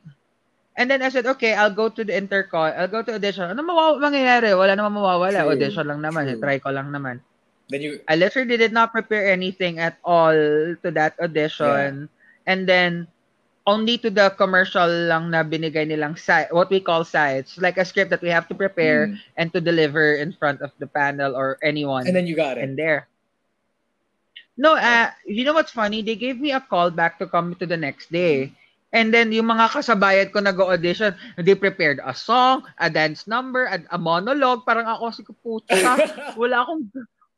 and 0.77 0.91
then 0.91 1.03
I 1.03 1.09
said, 1.09 1.27
okay, 1.27 1.55
I'll 1.55 1.73
go 1.75 1.89
to 1.89 2.03
the 2.05 2.13
Intercon. 2.13 2.75
I'll 2.77 2.91
go 2.91 3.03
to 3.03 3.15
audition. 3.15 3.47
Ano 3.51 3.63
mawaw 3.63 3.99
mangyayari? 4.03 4.53
Wala 4.59 4.75
naman 4.75 4.99
mawawala. 4.99 5.47
True, 5.47 5.53
Audition 5.55 5.87
lang 5.87 6.01
naman. 6.03 6.27
true. 6.31 6.41
Try 6.43 6.59
ko 6.59 6.71
lang 6.71 6.91
naman. 6.91 7.21
then 7.73 7.81
you 7.81 7.97
I 8.09 8.17
literally 8.21 8.59
did 8.61 8.73
not 8.77 8.93
prepare 8.93 9.25
anything 9.33 9.79
at 9.81 9.97
all 10.05 10.35
to 10.85 10.89
that 10.93 11.17
audition. 11.23 12.09
And 12.45 12.69
then 12.69 13.09
only 13.65 13.97
to 14.05 14.11
the 14.13 14.29
commercial 14.37 14.85
lang 14.85 15.31
na 15.33 15.41
binigay 15.41 15.89
nilang 15.89 16.19
site, 16.21 16.53
what 16.53 16.69
we 16.69 16.77
call 16.85 17.05
sites, 17.09 17.57
like 17.57 17.81
a 17.81 17.85
script 17.89 18.11
that 18.13 18.21
we 18.21 18.29
have 18.29 18.45
to 18.53 18.55
prepare 18.55 19.09
Mm. 19.09 19.17
and 19.41 19.47
to 19.57 19.61
deliver 19.65 20.13
in 20.21 20.37
front 20.37 20.61
of 20.61 20.77
the 20.77 20.85
panel 20.85 21.33
or 21.33 21.57
anyone 21.65 22.05
and 22.05 22.13
then 22.13 22.29
you 22.29 22.37
got 22.37 22.59
it. 22.61 22.65
in 22.69 22.77
there. 22.77 23.09
No, 24.57 24.77
uh, 24.77 25.11
you 25.27 25.45
know 25.45 25.53
what's 25.57 25.73
funny? 25.73 26.03
They 26.03 26.15
gave 26.15 26.39
me 26.39 26.53
a 26.53 26.61
call 26.61 26.91
back 26.91 27.19
to 27.19 27.27
come 27.27 27.55
to 27.57 27.67
the 27.67 27.77
next 27.81 28.13
day. 28.13 28.53
And 28.95 29.11
then 29.11 29.35
yung 29.35 29.51
mga 29.51 29.75
kasabayan 29.75 30.31
ko 30.31 30.39
nag-audition, 30.39 31.19
they 31.35 31.59
prepared 31.59 31.99
a 32.07 32.15
song, 32.15 32.63
a 32.79 32.87
dance 32.87 33.27
number, 33.27 33.67
a, 33.67 33.83
a 33.91 33.99
monologue. 33.99 34.63
Parang 34.63 34.87
ako 34.87 35.05
si 35.11 35.23
puta, 35.27 35.75
wala 36.41 36.63
akong 36.63 36.87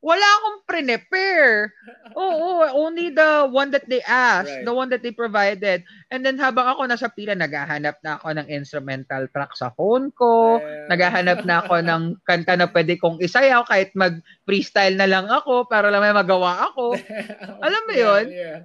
wala 0.07 0.23
akong 0.23 0.59
prepare. 0.71 1.75
Oo, 2.15 2.63
only 2.79 3.11
the 3.11 3.51
one 3.51 3.75
that 3.75 3.91
they 3.91 3.99
asked, 4.07 4.55
Right. 4.55 4.63
the 4.63 4.71
one 4.71 4.87
that 4.95 5.03
they 5.03 5.11
provided. 5.11 5.83
And 6.15 6.23
then 6.23 6.39
habang 6.39 6.71
ako 6.71 6.87
nasa 6.87 7.11
pila, 7.11 7.35
naghahanap 7.35 7.99
na 8.07 8.15
ako 8.15 8.39
ng 8.39 8.47
instrumental 8.47 9.27
track 9.35 9.59
sa 9.59 9.75
phone 9.75 10.15
ko. 10.15 10.63
Yeah. 10.63 10.87
Naghahanap 10.95 11.43
na 11.43 11.67
ako 11.67 11.83
ng 11.83 12.03
kanta 12.23 12.55
na 12.55 12.71
pwede 12.71 12.95
kong 13.03 13.19
isayaw 13.19 13.67
kahit 13.67 13.91
mag-freestyle 13.99 14.95
na 14.95 15.11
lang 15.11 15.27
ako 15.27 15.67
para 15.67 15.91
lang 15.91 16.07
may 16.07 16.15
magawa 16.15 16.71
ako. 16.71 16.95
Alam 17.67 17.83
mo 17.83 17.93
Yeah, 17.93 18.07
yun? 18.07 18.25
Yeah. 18.31 18.59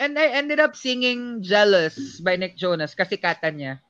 And 0.00 0.16
I 0.16 0.32
ended 0.40 0.56
up 0.56 0.72
singing 0.72 1.44
Jealous 1.44 2.24
by 2.24 2.40
Nick 2.40 2.56
Jonas 2.56 2.96
kasi 2.96 3.20
kata 3.20 3.52
niya. 3.52 3.84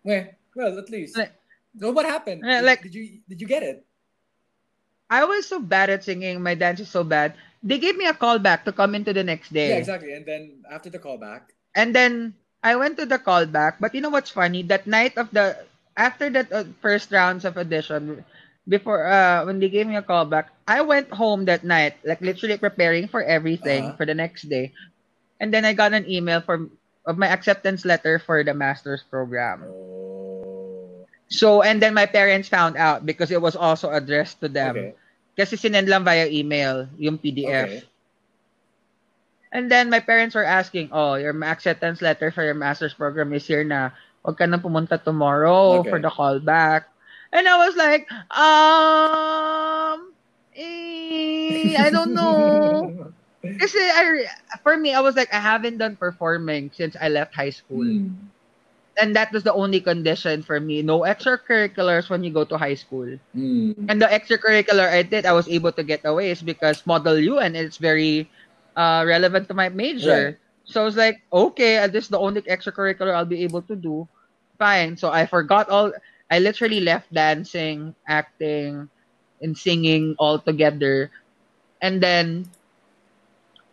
Well, 0.00 0.32
well, 0.56 0.80
at 0.80 0.88
least. 0.88 1.12
Like- 1.20 1.36
so 1.76 1.92
what 1.92 2.08
happened? 2.08 2.40
Yeah, 2.40 2.64
like- 2.64 2.80
did 2.80 2.96
you 2.96 3.20
did 3.28 3.36
you 3.36 3.44
get 3.44 3.60
it? 3.60 3.84
I 5.10 5.24
was 5.24 5.46
so 5.46 5.60
bad 5.60 5.90
at 5.90 6.04
singing. 6.04 6.42
My 6.42 6.54
dance 6.54 6.80
is 6.80 6.88
so 6.88 7.04
bad. 7.04 7.34
They 7.62 7.78
gave 7.78 7.96
me 7.96 8.06
a 8.06 8.14
call 8.14 8.38
back 8.38 8.64
to 8.64 8.72
come 8.72 8.94
into 8.94 9.12
the 9.12 9.24
next 9.24 9.52
day. 9.52 9.70
Yeah, 9.70 9.76
exactly. 9.78 10.12
And 10.12 10.24
then 10.26 10.62
after 10.70 10.90
the 10.90 10.98
callback, 10.98 11.52
And 11.74 11.94
then 11.94 12.34
I 12.62 12.76
went 12.76 12.96
to 12.98 13.06
the 13.06 13.18
callback. 13.18 13.76
But 13.80 13.94
you 13.94 14.00
know 14.00 14.10
what's 14.10 14.30
funny? 14.30 14.62
That 14.62 14.86
night 14.86 15.16
of 15.16 15.30
the 15.30 15.56
after 15.96 16.28
that 16.30 16.52
uh, 16.52 16.64
first 16.80 17.10
rounds 17.12 17.44
of 17.44 17.56
audition, 17.58 18.24
before 18.68 19.06
uh 19.06 19.44
when 19.44 19.58
they 19.60 19.68
gave 19.68 19.86
me 19.86 19.96
a 19.96 20.02
callback, 20.02 20.48
I 20.66 20.80
went 20.82 21.10
home 21.12 21.44
that 21.46 21.64
night, 21.64 21.94
like 22.04 22.20
literally 22.20 22.56
preparing 22.58 23.08
for 23.08 23.22
everything 23.22 23.92
Uh-huh. 23.92 23.96
for 23.96 24.04
the 24.06 24.14
next 24.14 24.48
day. 24.48 24.72
And 25.40 25.52
then 25.52 25.64
I 25.64 25.72
got 25.72 25.92
an 25.92 26.08
email 26.08 26.40
from 26.40 26.70
of 27.06 27.18
my 27.18 27.28
acceptance 27.28 27.84
letter 27.84 28.18
for 28.18 28.42
the 28.44 28.54
master's 28.54 29.02
program. 29.02 29.62
oh, 29.64 30.05
So 31.28 31.62
and 31.62 31.82
then 31.82 31.94
my 31.94 32.06
parents 32.06 32.48
found 32.48 32.76
out 32.76 33.04
because 33.06 33.30
it 33.30 33.40
was 33.42 33.56
also 33.56 33.90
addressed 33.90 34.40
to 34.40 34.48
them. 34.48 34.76
okay, 34.76 34.94
Kasi 35.36 35.56
sinend 35.56 35.88
lang 35.88 36.04
via 36.04 36.26
email 36.28 36.88
yung 36.98 37.18
PDF. 37.18 37.68
okay. 37.68 37.82
And 39.52 39.70
then 39.70 39.88
my 39.90 40.00
parents 40.00 40.34
were 40.34 40.44
asking, 40.44 40.90
"Oh, 40.92 41.14
your 41.14 41.32
acceptance 41.44 42.02
letter 42.02 42.30
for 42.30 42.44
your 42.44 42.54
master's 42.54 42.94
program 42.94 43.32
is 43.32 43.46
here 43.46 43.64
na. 43.64 43.90
Huwag 44.24 44.36
ka 44.38 44.44
nang 44.46 44.60
pumunta 44.60 44.98
tomorrow 45.00 45.82
Okay. 45.82 45.90
for 45.90 45.98
the 46.00 46.10
callback." 46.10 46.84
And 47.32 47.46
I 47.48 47.56
was 47.66 47.74
like, 47.76 48.06
um, 48.34 50.12
eh, 50.54 51.74
I 51.78 51.90
don't 51.90 52.14
know. 52.14 53.12
Kasi 53.60 53.78
I, 53.78 54.26
for 54.62 54.76
me, 54.76 54.92
I 54.94 55.00
was 55.00 55.16
like, 55.16 55.32
I 55.32 55.40
haven't 55.40 55.78
done 55.78 55.96
performing 55.96 56.70
since 56.74 56.96
I 56.98 57.08
left 57.08 57.34
high 57.34 57.50
school. 57.54 57.84
Mm. 57.86 58.14
And 58.96 59.14
that 59.14 59.30
was 59.32 59.44
the 59.44 59.52
only 59.52 59.80
condition 59.80 60.42
for 60.42 60.58
me. 60.58 60.80
No 60.80 61.00
extracurriculars 61.00 62.08
when 62.08 62.24
you 62.24 62.32
go 62.32 62.44
to 62.44 62.56
high 62.56 62.74
school. 62.74 63.18
Mm. 63.36 63.76
And 63.88 64.00
the 64.00 64.06
extracurricular 64.06 64.88
I 64.88 65.02
did, 65.02 65.26
I 65.26 65.32
was 65.32 65.48
able 65.48 65.72
to 65.72 65.84
get 65.84 66.00
away 66.04 66.30
is 66.30 66.40
because 66.40 66.86
Model 66.86 67.18
U 67.18 67.38
and 67.38 67.56
it's 67.56 67.76
very 67.76 68.30
uh, 68.74 69.04
relevant 69.06 69.48
to 69.48 69.54
my 69.54 69.68
major. 69.68 70.24
Right. 70.24 70.36
So 70.64 70.82
I 70.82 70.84
was 70.84 70.96
like, 70.96 71.22
okay, 71.32 71.78
uh, 71.78 71.88
this 71.88 72.04
is 72.04 72.10
the 72.10 72.18
only 72.18 72.42
extracurricular 72.42 73.14
I'll 73.14 73.28
be 73.28 73.44
able 73.44 73.62
to 73.68 73.76
do. 73.76 74.08
Fine. 74.58 74.96
So 74.96 75.12
I 75.12 75.26
forgot 75.26 75.68
all, 75.68 75.92
I 76.30 76.38
literally 76.40 76.80
left 76.80 77.12
dancing, 77.12 77.94
acting, 78.08 78.88
and 79.42 79.56
singing 79.56 80.16
all 80.18 80.38
together. 80.38 81.10
And 81.82 82.02
then, 82.02 82.48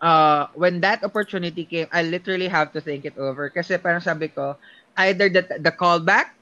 uh, 0.04 0.48
when 0.54 0.82
that 0.82 1.04
opportunity 1.04 1.64
came, 1.64 1.88
I 1.92 2.04
literally 2.04 2.50
have 2.50 2.74
to 2.74 2.82
think 2.82 3.06
it 3.06 3.18
over. 3.18 3.50
Kasi 3.50 3.80
parang 3.80 4.02
sabi 4.04 4.28
ko, 4.28 4.60
either 4.98 5.30
the, 5.30 5.42
the 5.60 5.72
callback 5.72 6.36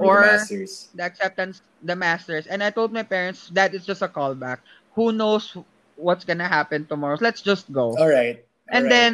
Or, 0.00 0.20
Or- 0.20 0.24
the 0.24 0.32
masters. 0.40 0.88
the 0.96 1.04
acceptance, 1.04 1.60
the 1.84 1.92
masters. 1.96 2.48
And 2.48 2.64
I 2.64 2.70
told 2.72 2.88
my 2.92 3.02
parents 3.04 3.52
that 3.52 3.74
it's 3.76 3.84
just 3.84 4.00
a 4.00 4.08
callback. 4.08 4.64
Who 4.96 5.12
knows 5.12 5.52
what's 6.00 6.24
gonna 6.24 6.48
happen 6.48 6.86
tomorrow? 6.88 7.18
Let's 7.20 7.42
just 7.44 7.68
go. 7.68 7.92
All 8.00 8.08
right. 8.08 8.40
all 8.40 8.72
and 8.72 8.84
right. 8.88 8.90
then 8.90 9.12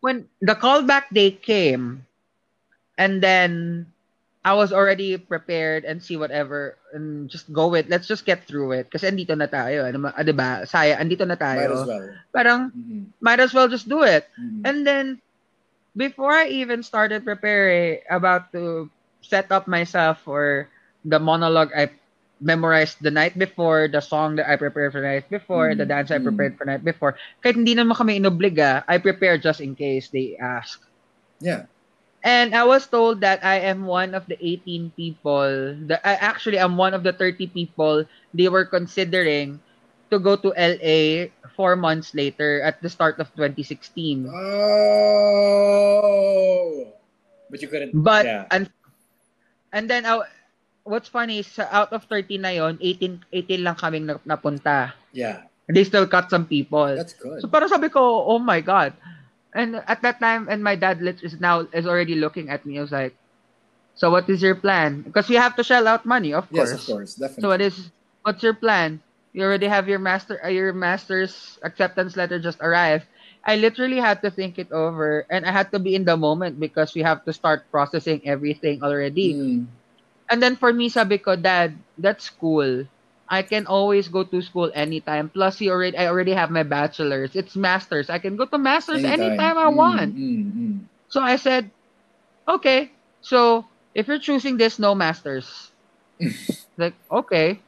when 0.00 0.28
the 0.40 0.56
callback 0.56 1.12
day 1.12 1.32
came, 1.36 2.06
and 2.96 3.20
then 3.22 3.86
I 4.44 4.54
was 4.56 4.72
already 4.72 5.16
prepared 5.20 5.84
and 5.84 6.02
see 6.02 6.16
whatever 6.16 6.76
and 6.96 7.28
just 7.28 7.52
go 7.52 7.68
with. 7.68 7.86
Let's 7.92 8.08
just 8.08 8.24
get 8.24 8.48
through 8.48 8.72
it. 8.72 8.90
Kasi 8.90 9.06
andito 9.06 9.36
na 9.38 9.46
tayo. 9.46 9.84
Ano, 9.86 9.98
ma- 10.08 10.16
ah, 10.16 10.24
diba? 10.24 10.64
Saya, 10.66 10.96
andito 10.98 11.22
na 11.28 11.36
tayo 11.38 11.62
might 11.62 11.76
as 11.76 11.86
well. 11.86 12.06
Parang, 12.34 12.60
Mhm. 12.74 13.00
might 13.20 13.38
as 13.40 13.52
well 13.54 13.68
just 13.68 13.86
do 13.86 14.02
it. 14.02 14.26
Mhm. 14.34 14.60
And 14.66 14.78
then, 14.82 15.06
before 15.96 16.32
I 16.32 16.46
even 16.48 16.82
started 16.82 17.24
preparing, 17.24 18.00
about 18.10 18.52
to 18.52 18.90
set 19.22 19.50
up 19.52 19.66
myself 19.68 20.20
for 20.22 20.68
the 21.04 21.18
monologue 21.18 21.70
I 21.76 21.90
memorized 22.40 22.98
the 23.00 23.10
night 23.10 23.38
before, 23.38 23.88
the 23.88 24.00
song 24.00 24.36
that 24.36 24.48
I 24.48 24.56
prepared 24.56 24.92
for 24.92 25.00
the 25.00 25.08
night 25.08 25.30
before, 25.30 25.74
the 25.74 25.84
Mm, 25.84 25.86
dance 25.86 26.10
I 26.10 26.18
mm. 26.18 26.18
prepared 26.18 26.56
for 26.58 26.64
the 26.64 26.72
night 26.72 26.84
before, 26.84 27.16
kahit 27.44 27.54
hindi 27.56 27.74
naman 27.74 27.96
kami 27.96 28.18
inobliga, 28.20 28.84
I 28.88 28.98
prepared 28.98 29.42
just 29.42 29.60
in 29.60 29.74
case 29.76 30.10
they 30.10 30.36
ask. 30.40 30.80
Yeah. 31.40 31.66
And 32.22 32.54
I 32.54 32.64
was 32.64 32.86
told 32.86 33.20
that 33.20 33.44
I 33.44 33.60
am 33.70 33.84
one 33.86 34.14
of 34.14 34.26
the 34.26 34.36
18 34.40 34.90
people, 34.96 35.76
that 35.86 36.00
I 36.04 36.14
actually 36.14 36.58
am 36.58 36.76
one 36.76 36.94
of 36.94 37.02
the 37.02 37.12
30 37.12 37.46
people 37.48 38.04
they 38.34 38.48
were 38.48 38.64
considering 38.66 39.60
to 40.12 40.20
go 40.20 40.36
to 40.36 40.52
LA 40.52 41.32
four 41.56 41.74
months 41.76 42.12
later 42.14 42.60
at 42.60 42.80
the 42.84 42.88
start 42.92 43.18
of 43.18 43.32
2016. 43.34 44.28
Oh. 44.28 44.36
But 47.48 47.60
you 47.64 47.68
couldn't. 47.68 47.96
But 47.96 48.24
yeah. 48.28 48.44
and 48.52 48.68
and 49.72 49.88
then 49.88 50.04
uh, 50.04 50.28
what's 50.84 51.08
funny 51.08 51.40
is 51.40 51.58
out 51.58 51.92
of 51.92 52.04
30 52.04 52.38
na 52.38 52.48
yon, 52.52 52.78
18 52.80 53.24
18 53.32 53.64
lang 53.64 53.76
kaming 53.76 54.04
na- 54.08 54.20
napunta. 54.28 54.92
Yeah. 55.12 55.48
They 55.72 55.84
still 55.84 56.06
cut 56.06 56.28
some 56.28 56.44
people. 56.44 56.96
That's 56.96 57.16
good. 57.16 57.40
So 57.40 57.48
parang 57.48 57.72
sabi 57.72 57.88
ko, 57.88 58.28
oh 58.28 58.38
my 58.38 58.60
god. 58.60 58.92
And 59.56 59.80
at 59.88 60.00
that 60.04 60.20
time, 60.20 60.48
and 60.48 60.64
my 60.64 60.76
dad 60.76 61.00
is 61.00 61.40
now 61.40 61.68
is 61.72 61.86
already 61.88 62.16
looking 62.16 62.48
at 62.48 62.64
me. 62.64 62.80
I 62.80 62.82
was 62.84 62.92
like, 62.92 63.16
so 63.94 64.08
what 64.10 64.28
is 64.28 64.40
your 64.40 64.56
plan? 64.56 65.04
Because 65.04 65.28
we 65.28 65.36
have 65.36 65.56
to 65.56 65.64
shell 65.64 65.86
out 65.86 66.04
money, 66.08 66.32
of 66.32 66.48
course. 66.48 66.72
yes, 66.72 66.80
of 66.80 66.86
course. 66.88 67.14
Definitely. 67.20 67.42
So 67.44 67.48
what 67.48 67.60
is 67.60 67.76
what's 68.24 68.42
your 68.42 68.56
plan? 68.56 69.04
You 69.32 69.42
already 69.44 69.66
have 69.66 69.88
your 69.88 69.98
master 69.98 70.40
uh, 70.44 70.48
your 70.48 70.72
master's 70.72 71.58
acceptance 71.62 72.16
letter 72.16 72.38
just 72.38 72.60
arrived. 72.60 73.06
I 73.44 73.56
literally 73.56 73.98
had 73.98 74.22
to 74.22 74.30
think 74.30 74.58
it 74.58 74.70
over 74.72 75.26
and 75.30 75.44
I 75.46 75.52
had 75.52 75.70
to 75.72 75.78
be 75.80 75.94
in 75.94 76.04
the 76.04 76.16
moment 76.16 76.58
because 76.60 76.94
we 76.94 77.02
have 77.02 77.24
to 77.24 77.32
start 77.32 77.70
processing 77.70 78.22
everything 78.26 78.82
already. 78.82 79.40
Mm. 79.40 79.66
And 80.30 80.42
then 80.42 80.56
for 80.56 80.72
me, 80.72 80.88
sabi 80.88 81.18
ko, 81.18 81.36
Dad, 81.36 81.78
that's 81.98 82.28
cool. 82.30 82.86
I 83.28 83.42
can 83.42 83.66
always 83.66 84.08
go 84.08 84.24
to 84.24 84.42
school 84.42 84.70
anytime. 84.74 85.28
Plus, 85.30 85.60
you 85.60 85.70
already 85.70 85.96
I 85.96 86.06
already 86.08 86.32
have 86.32 86.50
my 86.50 86.62
bachelor's. 86.64 87.34
It's 87.36 87.56
masters. 87.56 88.10
I 88.10 88.18
can 88.18 88.36
go 88.36 88.46
to 88.46 88.58
masters 88.58 89.04
anytime, 89.04 89.58
I 89.58 89.68
Mm, 89.68 89.74
want. 89.74 90.16
mm, 90.16 90.52
mm. 90.56 90.80
So 91.08 91.20
I 91.20 91.36
said, 91.36 91.70
okay. 92.48 92.92
So 93.20 93.66
if 93.94 94.08
you're 94.08 94.18
choosing 94.22 94.56
this, 94.56 94.78
no 94.78 94.94
masters. 94.94 95.46
like 96.76 96.94
okay, 97.10 97.60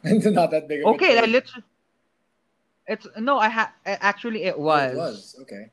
And 0.04 0.24
not 0.34 0.50
that 0.52 0.68
big 0.68 0.80
of 0.80 0.86
a 0.86 0.88
okay. 0.96 1.18
I 1.18 1.26
literally. 1.26 1.64
It's 2.86 3.06
no. 3.18 3.38
I 3.38 3.48
ha- 3.48 3.72
actually 3.84 4.44
it 4.44 4.54
Oh, 4.56 4.62
was, 4.62 4.92
It 4.92 4.96
was. 4.96 5.36
Okay. 5.42 5.70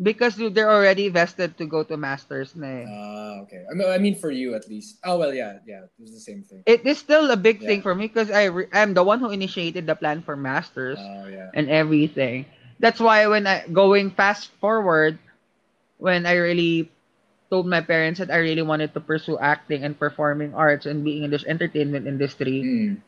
because 0.00 0.34
they're 0.36 0.70
already 0.70 1.08
vested 1.08 1.58
to 1.58 1.66
go 1.66 1.82
to 1.84 1.96
masters. 1.96 2.54
Na 2.56 2.66
eh. 2.66 2.86
Ah, 2.88 3.42
okay. 3.46 3.62
I 3.68 3.74
mean, 3.74 3.88
I 3.90 3.98
mean 3.98 4.14
for 4.16 4.30
you 4.30 4.54
at 4.54 4.66
least. 4.68 4.98
Oh 5.04 5.18
well, 5.18 5.34
yeah, 5.34 5.58
yeah. 5.66 5.84
It 5.86 6.00
was 6.00 6.12
the 6.14 6.22
same 6.22 6.42
thing. 6.42 6.62
it 6.66 6.86
is 6.86 6.98
still 6.98 7.30
a 7.30 7.36
big 7.36 7.60
thing 7.60 7.82
for 7.82 7.94
me 7.94 8.06
because 8.08 8.30
I 8.30 8.44
re- 8.50 8.70
I'm 8.72 8.94
the 8.94 9.04
one 9.04 9.20
who 9.20 9.30
initiated 9.30 9.86
the 9.86 9.94
plan 9.94 10.22
for 10.22 10.36
masters. 10.36 10.98
Oh 10.98 11.26
yeah. 11.28 11.50
and 11.54 11.68
everything. 11.68 12.46
That's 12.80 12.98
why 12.98 13.26
when 13.30 13.46
I 13.46 13.66
going 13.70 14.10
fast 14.10 14.50
forward, 14.58 15.18
when 15.98 16.26
I 16.26 16.34
really 16.40 16.90
told 17.50 17.66
my 17.68 17.80
parents 17.84 18.18
that 18.18 18.30
I 18.32 18.38
really 18.42 18.64
wanted 18.66 18.94
to 18.94 19.00
pursue 19.04 19.38
acting 19.38 19.84
and 19.84 19.94
performing 19.98 20.54
arts 20.56 20.86
and 20.86 21.04
being 21.04 21.22
in 21.22 21.30
this 21.30 21.44
entertainment 21.44 22.08
industry, 22.08 22.62
Mm. 22.64 22.98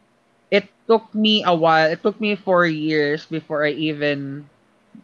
It 0.51 0.69
took 0.87 1.13
me 1.15 1.43
a 1.45 1.55
while. 1.55 1.91
It 1.91 2.03
took 2.03 2.21
me 2.21 2.35
four 2.37 2.67
years 2.67 3.27
before 3.27 3.65
I 3.65 3.71
even 3.73 4.47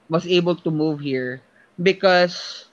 was 0.09 0.27
able 0.27 0.57
to 0.57 0.71
move 0.71 1.01
here 1.01 1.41
because 1.81 2.67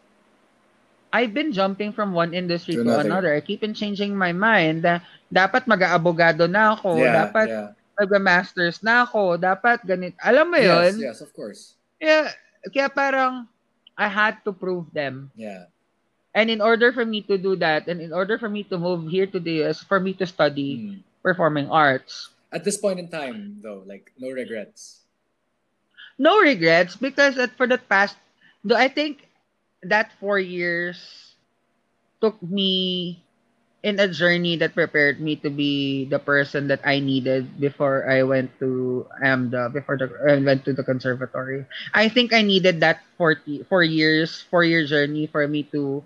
I've 1.12 1.34
been 1.34 1.52
jumping 1.52 1.92
from 1.92 2.14
one 2.14 2.34
industry 2.34 2.76
To 2.76 2.84
to, 2.84 3.00
another. 3.00 3.34
I 3.34 3.42
keep 3.42 3.64
on 3.64 3.74
changing 3.74 4.14
my 4.16 4.32
mind. 4.32 4.84
Da- 4.86 5.02
dapat 5.34 5.66
mag-aabogado 5.66 6.46
na 6.46 6.78
ako. 6.78 7.02
yeah, 7.02 7.26
dapat 7.26 7.48
yeah. 7.50 7.68
mag-masters 7.98 8.82
na 8.86 9.04
ako. 9.10 9.38
Dapat 9.42 9.82
ganit. 9.86 10.14
Alam 10.22 10.54
mo 10.54 10.60
yun? 10.62 10.94
Yes, 11.02 11.18
yes, 11.18 11.20
of 11.26 11.34
course. 11.34 11.74
Yeah, 11.98 12.30
kaya 12.70 12.90
parang 12.94 13.50
I 13.98 14.08
had 14.08 14.38
to 14.46 14.54
prove 14.54 14.86
them. 14.94 15.34
Yeah. 15.34 15.66
And 16.38 16.54
in 16.54 16.62
order 16.62 16.94
for 16.94 17.04
me 17.04 17.26
to 17.26 17.42
do 17.42 17.58
that, 17.58 17.90
and 17.90 18.00
in 18.00 18.14
order 18.14 18.38
for 18.38 18.48
me 18.48 18.62
to 18.70 18.78
move 18.78 19.10
here 19.10 19.26
to 19.26 19.40
the 19.42 19.66
US, 19.66 19.82
for 19.82 19.98
me 20.00 20.14
to 20.22 20.30
study 20.30 20.78
Mm. 20.78 21.02
performing 21.26 21.74
arts, 21.74 22.30
At 22.52 22.64
this 22.64 22.78
point 22.78 23.00
in 23.00 23.10
time, 23.10 23.62
though, 23.62 23.84
like 23.86 24.12
no 24.18 24.30
regrets. 24.30 25.06
no 26.20 26.39
regrets 26.39 26.95
because 26.95 27.39
for 27.56 27.66
the 27.66 27.78
past, 27.78 28.18
though 28.64 28.76
I 28.76 28.89
think 28.89 29.30
that 29.84 30.12
four 30.20 30.38
years 30.38 31.00
took 32.20 32.36
me 32.43 33.24
in 33.82 33.97
a 34.00 34.08
journey 34.12 34.58
that 34.58 34.76
prepared 34.76 35.22
me 35.22 35.38
to 35.39 35.50
be 35.50 36.04
the 36.06 36.20
person 36.20 36.68
that 36.68 36.84
I 36.84 37.00
needed 37.00 37.60
before 37.62 38.10
I 38.12 38.24
went 38.24 38.52
to 38.60 39.08
um, 39.24 39.52
AMDA, 39.52 39.72
before 39.72 39.95
the, 39.97 40.12
I 40.28 40.36
went 40.43 40.66
to 40.66 40.74
the 40.74 40.84
conservatory. 40.84 41.66
I 41.93 42.10
think 42.10 42.34
I 42.34 42.41
needed 42.41 42.82
that 42.82 43.00
40, 43.18 43.64
four 43.70 43.84
years, 43.84 44.43
four 44.52 44.66
year 44.66 44.86
journey 44.86 45.28
for 45.28 45.47
me 45.47 45.64
to 45.72 46.04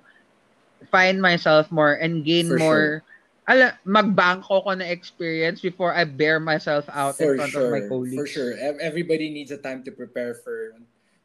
find 0.91 1.19
myself 1.19 1.71
more 1.71 1.93
and 1.93 2.23
gain 2.23 2.47
For 2.47 2.57
more 2.59 3.03
ala, 3.47 3.77
magbangko 3.85 4.63
ko 4.63 4.71
na 4.73 4.85
experience 4.85 5.59
before 5.61 5.93
I 5.93 6.03
bear 6.05 6.39
myself 6.39 6.85
out 6.89 7.17
for 7.17 7.33
in 7.33 7.39
front 7.39 7.51
sure, 7.51 7.65
of 7.67 7.71
my 7.71 7.87
colleagues. 7.87 8.15
for 8.15 8.27
sure. 8.27 8.53
Ev- 8.57 8.79
Everybody 8.79 9.29
needs 9.29 9.51
a 9.51 9.57
time 9.57 9.83
to 9.83 9.91
prepare 9.91 10.33
for 10.33 10.73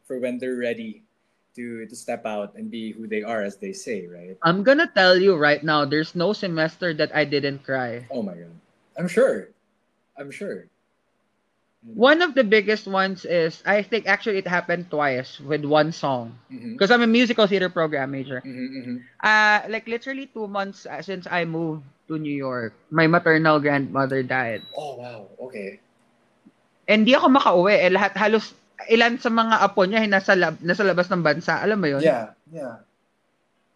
for 0.05 0.19
when 0.19 0.37
they're 0.37 0.57
ready 0.59 1.03
to 1.55 1.85
to 1.87 1.95
step 1.95 2.25
out 2.25 2.53
and 2.55 2.69
be 2.69 2.91
who 2.91 3.07
they 3.07 3.23
are, 3.23 3.41
as 3.41 3.57
they 3.57 3.73
say, 3.73 4.05
right? 4.07 4.37
I'm 4.43 4.63
gonna 4.63 4.89
tell 4.93 5.17
you 5.17 5.35
right 5.35 5.63
now, 5.63 5.85
there's 5.85 6.13
no 6.15 6.33
semester 6.33 6.93
that 6.95 7.09
I 7.15 7.25
didn't 7.25 7.63
cry. 7.63 8.05
Oh 8.11 8.21
my 8.21 8.35
god, 8.35 8.53
I'm 8.97 9.07
sure. 9.07 9.49
I'm 10.19 10.29
sure. 10.31 10.67
One 11.95 12.21
of 12.21 12.35
the 12.35 12.43
biggest 12.43 12.87
ones 12.91 13.23
is 13.23 13.63
I 13.65 13.81
think 13.83 14.03
actually 14.05 14.35
it 14.37 14.47
happened 14.47 14.91
twice 14.91 15.39
with 15.39 15.63
one 15.63 15.95
song 15.95 16.35
Mm-hmm. 16.51 16.75
because 16.75 16.91
I'm 16.91 17.01
a 17.01 17.07
musical 17.07 17.47
theater 17.47 17.69
program 17.71 18.11
major. 18.11 18.43
Mm-hmm, 18.43 18.67
mm-hmm. 18.75 18.95
Uh 19.23 19.63
like 19.71 19.87
literally 19.87 20.27
two 20.27 20.47
months 20.51 20.83
uh, 20.85 20.99
since 21.01 21.23
I 21.31 21.45
moved 21.47 21.87
to 22.09 22.17
New 22.17 22.33
York, 22.33 22.73
my 22.89 23.05
maternal 23.05 23.61
grandmother 23.61 24.25
died. 24.25 24.65
Oh 24.73 24.97
wow. 24.97 25.29
Okay. 25.47 25.77
And 26.89 27.05
di 27.05 27.13
ako 27.13 27.29
makauwi. 27.29 27.77
Eh, 27.85 27.93
lahat 27.93 28.17
halos 28.17 28.57
ilan 28.89 29.21
sa 29.21 29.29
mga 29.29 29.61
apo 29.61 29.85
niya 29.85 30.01
ay 30.01 30.09
nasa 30.09 30.33
lab, 30.33 30.57
nasa 30.65 30.81
labas 30.81 31.05
ng 31.13 31.21
bansa. 31.21 31.61
Alam 31.61 31.77
mo 31.77 31.87
'yun? 31.87 32.01
Yeah. 32.01 32.33
Yeah. 32.49 32.81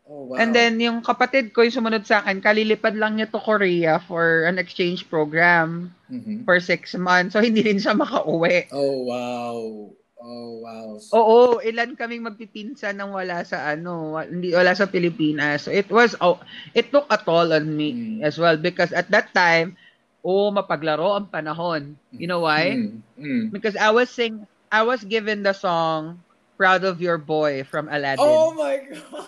Oh 0.09 0.27
wow. 0.27 0.41
And 0.41 0.51
then 0.51 0.81
yung 0.81 1.05
kapatid 1.05 1.53
ko 1.53 1.61
yung 1.63 1.77
sumunod 1.77 2.03
sa 2.09 2.25
akin, 2.25 2.41
kalilipad 2.41 2.97
lang 2.97 3.15
niya 3.15 3.29
to 3.29 3.39
Korea 3.39 4.01
for 4.03 4.43
an 4.49 4.57
exchange 4.57 5.07
program 5.07 5.93
Mhm. 6.09 6.43
for 6.43 6.57
six 6.59 6.97
months. 6.97 7.38
So 7.38 7.45
hindi 7.45 7.61
rin 7.61 7.79
siya 7.79 7.93
makauwi. 7.95 8.73
Oh 8.73 9.05
wow. 9.07 9.93
Oh, 10.24 10.63
wow. 10.63 10.95
Oo, 11.11 11.59
ilan 11.59 11.99
kaming 11.99 12.24
magpipinsan 12.24 12.95
nang 12.95 13.11
wala 13.11 13.43
sa 13.43 13.76
ano, 13.76 14.15
hindi 14.15 14.55
wala 14.55 14.71
sa 14.71 14.88
Pilipinas. 14.88 15.67
So 15.67 15.69
it 15.76 15.91
was 15.91 16.15
oh, 16.24 16.39
it 16.71 16.95
took 16.95 17.11
a 17.11 17.19
toll 17.19 17.51
on 17.51 17.67
me 17.76 17.91
Mm. 17.91 18.24
as 18.24 18.39
well 18.39 18.55
because 18.55 18.95
at 18.95 19.11
that 19.11 19.36
time, 19.36 19.76
oh, 20.24 20.47
mapaglaro 20.47 21.19
ang 21.19 21.28
panahon. 21.28 21.99
You 22.15 22.32
know 22.32 22.47
why? 22.47 22.80
Mm, 22.80 23.03
mm. 23.19 23.43
Because 23.51 23.76
I 23.76 23.91
was 23.91 24.07
sing 24.07 24.47
I 24.71 24.88
was 24.88 25.03
given 25.03 25.43
the 25.43 25.51
song 25.53 26.24
Proud 26.55 26.88
of 26.88 27.03
Your 27.03 27.19
Boy 27.19 27.67
from 27.67 27.91
Aladdin. 27.91 28.24
Oh 28.24 28.55
my 28.55 28.80
god. 28.80 29.28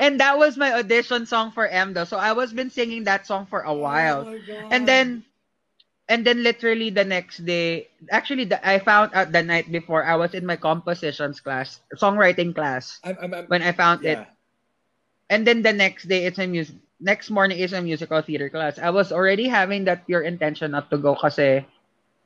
And 0.00 0.20
that 0.20 0.38
was 0.38 0.56
my 0.56 0.72
audition 0.72 1.26
song 1.26 1.52
for 1.52 1.68
Emdo. 1.68 2.06
So 2.08 2.16
I 2.16 2.32
was 2.32 2.52
been 2.52 2.70
singing 2.72 3.04
that 3.04 3.26
song 3.28 3.44
for 3.44 3.60
a 3.60 3.74
while. 3.74 4.24
Oh 4.26 4.32
my 4.32 4.40
god. 4.40 4.72
And 4.72 4.88
then 4.88 5.06
and 6.10 6.26
then 6.26 6.42
literally 6.42 6.90
the 6.90 7.04
next 7.06 7.46
day, 7.46 7.88
actually 8.10 8.44
the, 8.44 8.58
I 8.66 8.80
found 8.80 9.14
out 9.14 9.32
the 9.32 9.42
night 9.42 9.70
before 9.70 10.04
I 10.04 10.16
was 10.16 10.34
in 10.34 10.44
my 10.44 10.56
compositions 10.56 11.40
class, 11.40 11.80
songwriting 11.96 12.54
class 12.54 13.00
I'm, 13.04 13.16
I'm, 13.22 13.34
I'm 13.34 13.46
when 13.46 13.62
I 13.62 13.72
found 13.72 14.04
it. 14.04 14.18
And 15.30 15.46
then 15.46 15.62
the 15.62 15.72
next 15.72 16.08
day 16.08 16.26
it's 16.26 16.38
a 16.38 16.46
music 16.46 16.76
next 17.00 17.30
morning 17.30 17.58
is 17.58 17.72
a 17.72 17.80
musical 17.80 18.20
theater 18.20 18.50
class. 18.50 18.78
I 18.78 18.90
was 18.90 19.12
already 19.12 19.48
having 19.48 19.84
that 19.86 20.06
pure 20.06 20.20
intention 20.22 20.72
not 20.72 20.90
to 20.90 20.98
go 20.98 21.14
kasi 21.14 21.64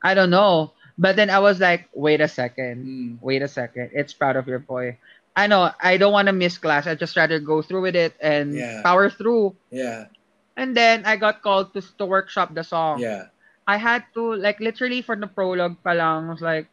I 0.03 0.13
don't 0.13 0.31
know. 0.31 0.73
But 0.97 1.15
then 1.15 1.29
I 1.29 1.39
was 1.39 1.59
like, 1.59 1.89
wait 1.93 2.21
a 2.21 2.27
second. 2.27 2.85
Mm. 2.85 3.17
Wait 3.21 3.41
a 3.41 3.47
second. 3.47 3.91
It's 3.93 4.13
proud 4.13 4.35
of 4.37 4.47
your 4.47 4.59
boy. 4.59 4.97
I 5.35 5.47
know 5.47 5.71
I 5.81 5.97
don't 5.97 6.13
want 6.13 6.27
to 6.27 6.33
miss 6.33 6.57
class. 6.57 6.87
I 6.87 6.95
just 6.95 7.15
rather 7.17 7.39
go 7.39 7.61
through 7.61 7.81
with 7.83 7.95
it 7.95 8.15
and 8.21 8.53
Yeah. 8.55 8.81
power 8.83 9.09
through. 9.09 9.55
Yeah. 9.71 10.07
And 10.57 10.75
then 10.75 11.05
I 11.05 11.17
got 11.17 11.41
called 11.43 11.73
to 11.75 11.81
to 11.99 12.05
workshop 12.05 12.53
the 12.55 12.63
song. 12.63 12.99
Yeah. 12.99 13.27
I 13.67 13.77
had 13.77 14.03
to 14.13 14.35
like 14.35 14.59
literally 14.59 15.01
for 15.01 15.15
the 15.15 15.27
prologue 15.27 15.77
pa 15.83 15.91
lang 15.93 16.27
was 16.29 16.41
like 16.41 16.67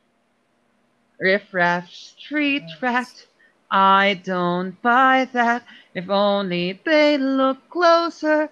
riff 1.21 1.53
raff 1.55 1.89
street 1.91 2.65
rat 2.81 3.27
I 3.71 4.21
don't 4.23 4.81
buy 4.83 5.29
that. 5.33 5.65
If 5.95 6.11
only 6.11 6.79
they 6.85 7.17
look 7.19 7.69
closer 7.71 8.51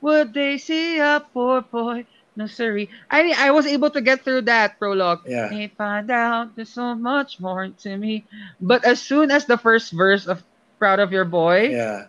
would 0.00 0.34
they 0.34 0.58
see 0.58 0.98
a 0.98 1.24
poor 1.32 1.60
boy 1.62 2.06
no 2.36 2.46
sorry 2.46 2.88
I 3.10 3.34
I 3.36 3.50
was 3.50 3.66
able 3.66 3.90
to 3.90 4.00
get 4.00 4.22
through 4.24 4.42
that 4.42 4.78
prologue. 4.78 5.22
Yeah. 5.26 5.48
they 5.48 5.68
find 5.68 6.10
out 6.10 6.54
there's 6.56 6.70
so 6.74 6.94
much 6.94 7.40
more 7.40 7.68
to 7.68 7.96
me. 7.96 8.24
But 8.60 8.84
as 8.84 9.00
soon 9.02 9.30
as 9.30 9.46
the 9.46 9.58
first 9.58 9.92
verse 9.92 10.26
of 10.26 10.42
proud 10.78 10.98
of 11.00 11.12
your 11.12 11.24
boy 11.24 11.70
Yeah. 11.70 12.06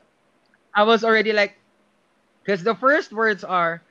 I 0.74 0.84
was 0.84 1.04
already 1.04 1.34
like, 1.34 1.58
because 2.44 2.64
the 2.64 2.76
first 2.76 3.12
words 3.12 3.44
are, 3.44 3.82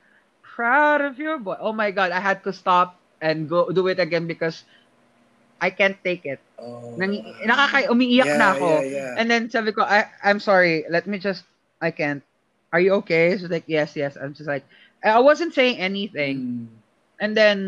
proud 0.60 1.00
of 1.00 1.16
your 1.16 1.40
boy. 1.40 1.56
Oh 1.56 1.72
my 1.72 1.88
God, 1.88 2.12
I 2.12 2.20
had 2.20 2.44
to 2.44 2.52
stop 2.52 3.00
and 3.24 3.48
go 3.48 3.72
do 3.72 3.88
it 3.88 3.96
again 3.96 4.28
because 4.28 4.68
I 5.56 5.72
can't 5.72 5.96
take 6.04 6.28
it. 6.28 6.36
Oh. 6.60 6.92
Nang, 7.00 7.16
nakaka, 7.48 7.88
umiiyak 7.88 8.28
yeah, 8.28 8.36
na 8.36 8.52
ako. 8.52 8.68
Yeah, 8.84 8.92
yeah. 8.92 9.16
And 9.16 9.32
then 9.32 9.48
sabi 9.48 9.72
ko, 9.72 9.88
I, 9.88 10.04
I'm 10.20 10.36
sorry, 10.36 10.84
let 10.92 11.08
me 11.08 11.16
just, 11.16 11.48
I 11.80 11.96
can't. 11.96 12.20
Are 12.76 12.80
you 12.80 12.92
okay? 13.00 13.32
She's 13.40 13.48
like, 13.48 13.64
yes, 13.72 13.96
yes. 13.96 14.20
I'm 14.20 14.36
just 14.36 14.48
like, 14.48 14.68
I 15.00 15.20
wasn't 15.24 15.56
saying 15.56 15.80
anything. 15.80 16.36
Mm. 16.36 16.68
And 17.20 17.32
then, 17.36 17.58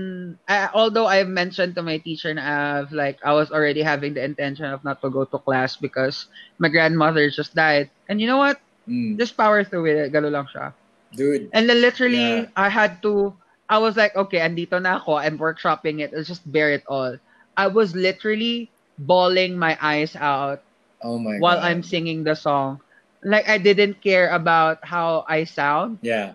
uh, 0.48 0.68
although 0.72 1.08
I've 1.08 1.28
mentioned 1.28 1.74
to 1.76 1.82
my 1.82 1.96
teacher 1.96 2.32
na 2.32 2.80
I've, 2.80 2.92
like, 2.92 3.20
I 3.24 3.32
was 3.32 3.52
already 3.52 3.80
having 3.80 4.12
the 4.12 4.24
intention 4.24 4.68
of 4.68 4.84
not 4.84 5.00
to 5.00 5.08
go 5.08 5.24
to 5.24 5.38
class 5.40 5.76
because 5.76 6.28
my 6.60 6.68
grandmother 6.68 7.28
just 7.28 7.56
died. 7.56 7.88
And 8.08 8.20
you 8.20 8.28
know 8.28 8.40
what? 8.40 8.60
Mm. 8.88 9.16
Just 9.16 9.36
power 9.36 9.64
through 9.64 9.88
it. 9.88 10.12
Galo 10.12 10.28
lang 10.28 10.48
siya. 10.48 10.76
Dude. 11.14 11.50
And 11.52 11.68
then 11.68 11.80
literally, 11.80 12.48
Yeah. 12.48 12.50
I 12.56 12.68
had 12.68 13.02
to, 13.02 13.34
I 13.68 13.78
was 13.78 13.96
like, 13.96 14.14
okay, 14.16 14.40
andito 14.40 14.80
na 14.80 14.96
ako. 14.96 15.16
I'm 15.16 15.38
workshopping 15.38 16.00
it. 16.00 16.12
Let's 16.12 16.28
just 16.28 16.44
bear 16.50 16.70
it 16.72 16.84
all. 16.88 17.16
I 17.56 17.66
was 17.68 17.94
literally 17.94 18.70
bawling 18.98 19.58
my 19.58 19.76
eyes 19.80 20.16
out 20.16 20.62
Oh 21.02 21.18
my 21.18 21.38
while 21.38 21.60
god. 21.60 21.64
I'm 21.64 21.82
singing 21.82 22.24
the 22.24 22.34
song. 22.34 22.80
Like, 23.22 23.48
I 23.48 23.58
didn't 23.58 24.00
care 24.02 24.28
about 24.30 24.84
how 24.84 25.24
I 25.28 25.44
sound. 25.44 25.98
Yeah. 26.02 26.34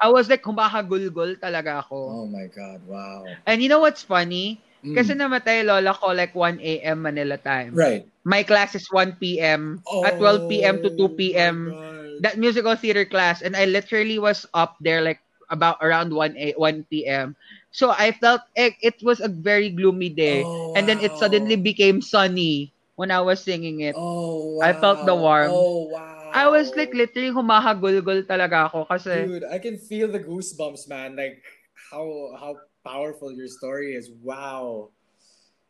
I 0.00 0.08
was 0.10 0.28
like, 0.28 0.42
kumakagulgol 0.42 1.40
talaga 1.42 1.82
ako. 1.82 2.22
Oh 2.22 2.26
my 2.26 2.46
god. 2.46 2.80
Wow. 2.86 3.24
And 3.46 3.62
you 3.62 3.68
know 3.68 3.80
what's 3.80 4.02
funny? 4.02 4.62
Mm. 4.84 4.94
Kasi 4.94 5.12
namatay 5.14 5.66
lola 5.66 5.90
ko 5.94 6.14
like 6.14 6.34
1 6.34 6.80
a.m. 6.86 7.02
Manila 7.02 7.36
time. 7.36 7.74
Right. 7.74 8.06
My 8.22 8.42
class 8.46 8.74
is 8.78 8.86
1 8.94 9.40
p.m. 9.40 9.82
At 10.06 10.18
12 10.22 10.62
p.m. 10.62 10.78
to 10.82 10.90
2 10.90 11.34
p.m. 11.34 11.74
That 12.20 12.38
musical 12.38 12.74
theater 12.76 13.04
class 13.04 13.42
and 13.42 13.56
I 13.56 13.64
literally 13.66 14.18
was 14.18 14.46
up 14.54 14.76
there 14.80 15.00
like 15.02 15.20
about 15.50 15.78
around 15.80 16.12
1 16.12 16.36
a, 16.36 16.52
1 16.56 17.06
p.m. 17.06 17.36
So 17.70 17.90
I 17.90 18.12
felt 18.12 18.42
it, 18.56 18.74
it 18.82 18.96
was 19.02 19.20
a 19.20 19.28
very 19.28 19.70
gloomy 19.70 20.08
day 20.10 20.50
Oh, 20.50 20.74
and 20.74 20.88
then 20.88 21.00
it 21.00 21.16
suddenly 21.16 21.56
became 21.56 22.00
sunny 22.02 22.72
when 22.96 23.10
I 23.10 23.20
was 23.20 23.40
singing 23.40 23.80
it. 23.80 23.96
Oh, 23.96 24.58
wow. 24.58 24.62
I 24.62 24.72
felt 24.72 25.04
the 25.04 25.14
wow. 25.14 25.20
warmth. 25.20 25.68
Oh, 25.68 25.88
wow. 25.92 26.30
I 26.32 26.48
was 26.48 26.74
like 26.76 26.92
literally 26.94 27.30
humahagulgol 27.32 28.26
talaga 28.28 28.68
ako 28.70 28.84
kasi 28.88 29.30
Dude, 29.30 29.44
I 29.44 29.58
can 29.58 29.78
feel 29.78 30.08
the 30.10 30.20
goosebumps, 30.20 30.88
man. 30.88 31.16
Like 31.16 31.42
how 31.90 32.04
how 32.38 32.60
powerful 32.84 33.32
your 33.32 33.48
story 33.48 33.94
is. 33.94 34.10
Wow. 34.10 34.90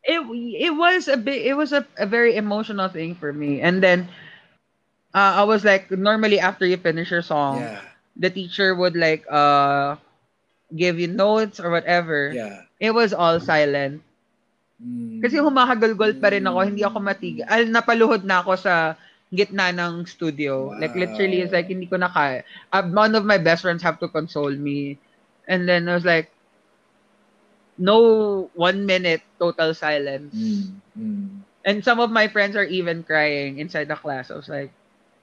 it 0.05 0.21
it 0.61 0.71
was 0.75 1.09
a 1.09 1.17
bit 1.17 1.45
it 1.47 1.55
was 1.55 1.73
a, 1.73 1.87
a 1.99 2.07
very 2.07 2.37
emotional 2.37 2.89
thing 2.89 3.15
for 3.15 3.33
me. 3.33 3.61
And 3.61 3.83
then 3.83 4.09
uh, 5.19 5.33
I 5.41 5.45
was 5.45 5.65
like 5.65 5.91
normally 5.91 6.39
after 6.41 6.67
you 6.67 6.79
finish 6.79 7.11
your 7.11 7.23
song, 7.27 7.61
Yeah. 7.61 7.83
the 8.17 8.31
teacher 8.31 8.75
would 8.75 8.97
like 8.97 9.27
uh 9.31 9.97
give 10.75 10.99
you 11.01 11.09
notes 11.09 11.61
or 11.61 11.71
whatever. 11.71 12.33
Yeah. 12.35 12.63
It 12.81 12.93
was 12.95 13.13
all 13.13 13.41
silent. 13.41 14.03
Mm. 14.83 15.23
Kasi 15.25 15.39
humahagulgol 15.43 16.21
pa 16.23 16.31
rin 16.35 16.47
ako, 16.47 16.59
hindi 16.63 16.83
ako 16.87 16.99
matig. 17.03 17.43
Al 17.47 17.67
napaluhod 17.71 18.23
na 18.25 18.41
ako 18.45 18.55
sa 18.59 18.95
gitna 19.35 19.75
ng 19.75 20.07
studio. 20.07 20.73
Like 20.79 20.95
literally 20.97 21.43
it's 21.43 21.53
like 21.55 21.69
hindi 21.69 21.87
ko 21.91 21.99
na 21.99 22.11
kaya. 22.11 22.45
Uh, 22.73 22.85
one 22.91 23.15
of 23.19 23.25
my 23.27 23.39
best 23.39 23.63
friends 23.67 23.83
have 23.83 23.99
to 24.01 24.09
console 24.09 24.55
me. 24.55 24.99
And 25.49 25.67
then 25.69 25.89
I 25.89 25.95
was 25.99 26.07
like 26.07 26.31
no 27.79 28.51
one 28.55 28.87
minute 28.87 29.23
total 29.39 29.75
silence. 29.75 30.35
Mm. 30.35 30.81
Mm. 30.99 31.29
And 31.65 31.85
some 31.85 32.01
of 32.01 32.11
my 32.11 32.29
friends 32.29 32.57
are 32.57 32.65
even 32.65 33.03
crying 33.05 33.59
inside 33.59 33.89
the 33.89 33.97
class. 33.97 34.31
I 34.31 34.37
was 34.37 34.49
like 34.49 34.73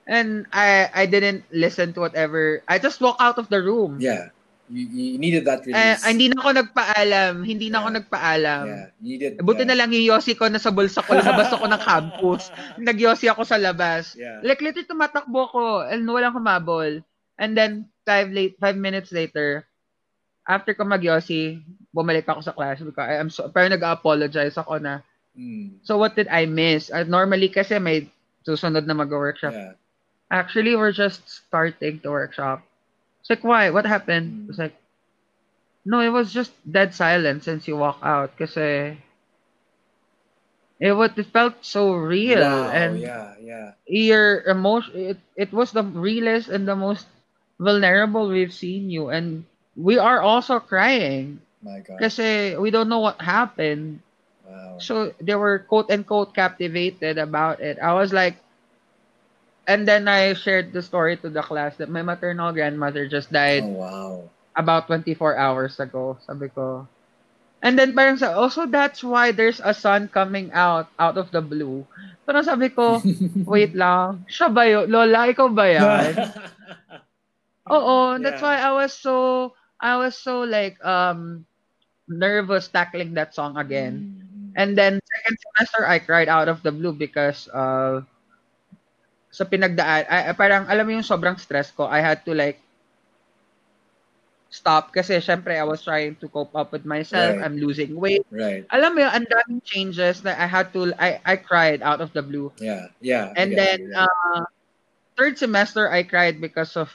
and 0.08 0.46
I 0.50 0.90
I 0.94 1.04
didn't 1.06 1.44
listen 1.52 1.94
to 1.94 2.02
whatever. 2.02 2.62
I 2.66 2.78
just 2.78 3.02
walked 3.02 3.22
out 3.22 3.38
of 3.38 3.50
the 3.50 3.62
room. 3.62 3.98
Yeah. 4.00 4.30
You, 4.66 4.82
you 4.90 5.22
needed 5.22 5.46
that 5.46 5.62
Eh, 5.62 5.70
release. 5.70 6.02
hindi 6.02 6.26
na 6.26 6.42
ako 6.42 6.50
nagpaalam. 6.58 7.34
Hindi 7.46 7.70
na 7.70 7.86
ako 7.86 7.90
Yeah. 7.94 7.98
nagpaalam. 8.02 8.64
yeah. 8.66 8.86
You 8.98 9.10
needed. 9.14 9.32
Buti 9.46 9.62
yeah. 9.62 9.70
na 9.70 9.78
lang 9.78 9.90
yung 9.94 10.06
yosi 10.10 10.34
ko 10.34 10.50
nasa 10.50 10.74
bulsa 10.74 11.06
ko, 11.06 11.14
lumabas 11.14 11.54
ako 11.54 11.70
ng 11.70 11.82
campus. 11.86 12.50
Nagyosi 12.82 13.30
ako 13.30 13.46
sa 13.46 13.62
labas. 13.62 14.18
Yeah. 14.18 14.42
Like, 14.42 14.66
literally 14.66 14.90
tumatakbo 14.90 15.54
ko 15.54 15.64
and 15.86 16.02
walang 16.10 16.34
kumabol. 16.34 17.06
And 17.38 17.54
then, 17.54 17.94
five, 18.10 18.34
late, 18.34 18.58
five 18.58 18.74
minutes 18.74 19.14
later, 19.14 19.70
after 20.50 20.74
ko 20.74 20.82
magyosi, 20.82 21.62
bumalik 21.94 22.26
ako 22.26 22.42
sa 22.42 22.54
class 22.58 22.82
because 22.82 23.06
I 23.06 23.22
am 23.22 23.30
so, 23.30 23.46
pero 23.54 23.70
nag-apologize 23.70 24.58
ako 24.58 24.82
na, 24.82 25.06
Mm. 25.36 25.84
so 25.84 26.00
what 26.00 26.16
did 26.16 26.32
I 26.32 26.48
miss? 26.48 26.88
Uh, 26.90 27.04
normally 27.04 27.52
kasi 27.52 27.76
may 27.76 28.08
susunod 28.42 28.88
na 28.88 28.96
mag-workshop. 28.96 29.52
Yeah. 29.52 29.76
Actually, 30.32 30.76
we're 30.76 30.92
just 30.92 31.28
starting 31.30 32.00
to 32.02 32.10
workshop. 32.12 32.64
It's 33.22 33.30
like, 33.30 33.44
why? 33.44 33.70
What 33.70 33.86
happened? 33.86 34.34
Mm. 34.34 34.50
It's 34.50 34.58
like, 34.60 34.76
no, 35.86 36.00
it 36.02 36.10
was 36.10 36.34
just 36.34 36.52
dead 36.70 36.94
silence 36.94 37.46
since 37.46 37.68
you 37.68 37.76
walk 37.78 38.00
out. 38.04 38.38
Kasi 38.38 38.98
it 40.80 40.94
was 40.94 41.12
it 41.18 41.26
felt 41.28 41.64
so 41.64 41.94
real 41.94 42.42
Wow. 42.42 42.70
and 42.72 43.00
yeah. 43.00 43.36
Yeah. 43.42 43.72
your 43.88 44.42
emotion. 44.48 44.94
It 44.96 45.20
it 45.36 45.52
was 45.54 45.72
the 45.72 45.84
realest 45.84 46.50
and 46.50 46.68
the 46.68 46.76
most 46.76 47.08
vulnerable 47.60 48.28
we've 48.30 48.54
seen 48.54 48.90
you, 48.90 49.10
and 49.10 49.46
we 49.76 49.98
are 49.98 50.22
also 50.22 50.60
crying 50.60 51.40
My 51.62 51.80
God. 51.80 51.98
kasi 52.00 52.56
we 52.58 52.70
don't 52.72 52.90
know 52.90 53.00
what 53.04 53.22
happened. 53.22 54.00
Wow. 54.46 54.78
So 54.80 55.14
they 55.22 55.36
were 55.36 55.60
quote 55.60 55.90
unquote 55.92 56.34
captivated 56.36 57.18
about 57.18 57.60
it. 57.62 57.78
I 57.82 57.94
was 57.94 58.14
like, 58.14 58.38
and 59.68 59.88
then 59.88 60.08
I 60.08 60.34
shared 60.34 60.74
the 60.74 60.82
story 60.82 61.18
to 61.18 61.30
the 61.30 61.42
class 61.42 61.78
that 61.78 61.90
my 61.90 62.02
maternal 62.02 62.52
grandmother 62.54 63.08
just 63.08 63.32
died 63.32 63.66
Oh 63.66 63.78
wow. 63.80 64.30
about 64.56 64.88
24 64.88 65.38
hours 65.38 65.80
ago. 65.80 66.18
Sabi 66.26 66.50
ko. 66.50 66.88
And 67.62 67.78
then 67.80 67.94
parang 67.96 68.18
sa, 68.18 68.36
also 68.38 68.66
that's 68.68 69.04
why 69.04 69.32
there's 69.32 69.60
a 69.64 69.74
sun 69.74 70.08
coming 70.10 70.52
out 70.54 70.90
out 71.00 71.18
of 71.18 71.32
the 71.32 71.42
blue. 71.42 71.88
Pero 72.26 72.42
sabi 72.42 72.70
ko, 72.70 73.08
wait 73.48 73.74
lang, 73.76 74.24
siya 74.30 74.48
ba 74.54 74.64
yun? 74.70 74.88
Lola, 74.92 75.28
ikaw 75.32 75.50
ba 75.50 75.66
yan? 75.70 76.14
Oo, 77.72 78.20
that's 78.22 78.42
Yeah. 78.42 78.42
why 78.42 78.58
I 78.60 78.72
was 78.74 78.94
so, 78.94 79.54
I 79.82 79.98
was 79.98 80.16
so 80.18 80.42
like, 80.44 80.78
um, 80.86 81.46
nervous 82.08 82.68
tackling 82.70 83.14
that 83.16 83.34
song 83.34 83.58
again. 83.58 84.06
Mm. 84.06 84.56
And 84.56 84.78
then 84.78 85.00
second 85.00 85.38
semester 85.40 85.88
I 85.88 86.00
cried 86.00 86.28
out 86.30 86.48
of 86.50 86.62
the 86.64 86.72
blue 86.72 86.94
because 86.94 87.48
uh 87.50 88.02
sa 89.36 89.44
pinagdaan 89.44 90.08
I, 90.08 90.32
parang 90.32 90.64
alam 90.72 90.88
mo 90.88 90.96
yung 90.96 91.04
sobrang 91.04 91.36
stress 91.36 91.68
ko 91.76 91.84
I 91.92 92.00
had 92.00 92.24
to 92.24 92.32
like 92.32 92.64
stop 94.56 94.96
kasi 94.96 95.20
syempre 95.20 95.60
I 95.60 95.68
was 95.68 95.84
trying 95.84 96.16
to 96.24 96.32
cope 96.32 96.56
up 96.56 96.72
with 96.72 96.88
myself. 96.88 97.36
Right. 97.36 97.44
I'm 97.44 97.60
losing 97.60 98.00
weight. 98.00 98.24
Right. 98.32 98.64
Alam 98.72 98.96
mo, 98.96 99.00
yun, 99.04 99.12
ang 99.12 99.28
daming 99.28 99.60
changes 99.68 100.24
that 100.24 100.40
I 100.40 100.48
had 100.48 100.72
to, 100.72 100.96
I, 100.96 101.20
I 101.28 101.36
cried 101.36 101.84
out 101.84 102.00
of 102.00 102.16
the 102.16 102.24
blue. 102.24 102.56
Yeah. 102.64 102.88
Yeah. 103.04 103.36
And 103.36 103.52
then, 103.52 103.92
yeah. 103.92 104.08
uh, 104.08 104.48
third 105.20 105.36
semester, 105.36 105.92
I 105.92 106.08
cried 106.08 106.40
because 106.40 106.80
of 106.80 106.88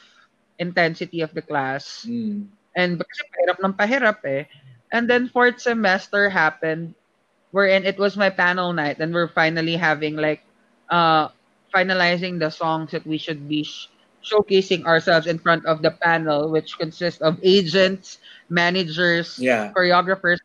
intensity 0.57 1.21
of 1.21 1.37
the 1.37 1.45
class. 1.45 2.05
Mm. 2.09 2.49
And 2.73 2.97
kasi 2.97 3.21
pahirap 3.29 3.57
ng 3.61 3.77
pahirap 3.77 4.19
eh. 4.25 4.49
And 4.89 5.05
then 5.05 5.29
fourth 5.29 5.61
semester 5.61 6.33
happened 6.33 6.97
wherein 7.51 7.85
it 7.85 7.99
was 7.99 8.17
my 8.17 8.31
panel 8.31 8.73
night 8.73 8.97
and 8.99 9.13
we're 9.13 9.31
finally 9.31 9.75
having 9.75 10.15
like 10.15 10.39
uh 10.87 11.27
finalizing 11.73 12.39
the 12.39 12.49
songs 12.49 12.91
that 12.91 13.05
we 13.07 13.17
should 13.17 13.47
be 13.47 13.63
sh- 13.63 13.87
showcasing 14.23 14.85
ourselves 14.85 15.25
in 15.27 15.39
front 15.39 15.65
of 15.65 15.81
the 15.81 15.91
panel 15.91 16.51
which 16.51 16.77
consists 16.77 17.21
of 17.21 17.39
agents, 17.43 18.19
managers, 18.49 19.39
Yeah. 19.39 19.71
choreographers, 19.75 20.39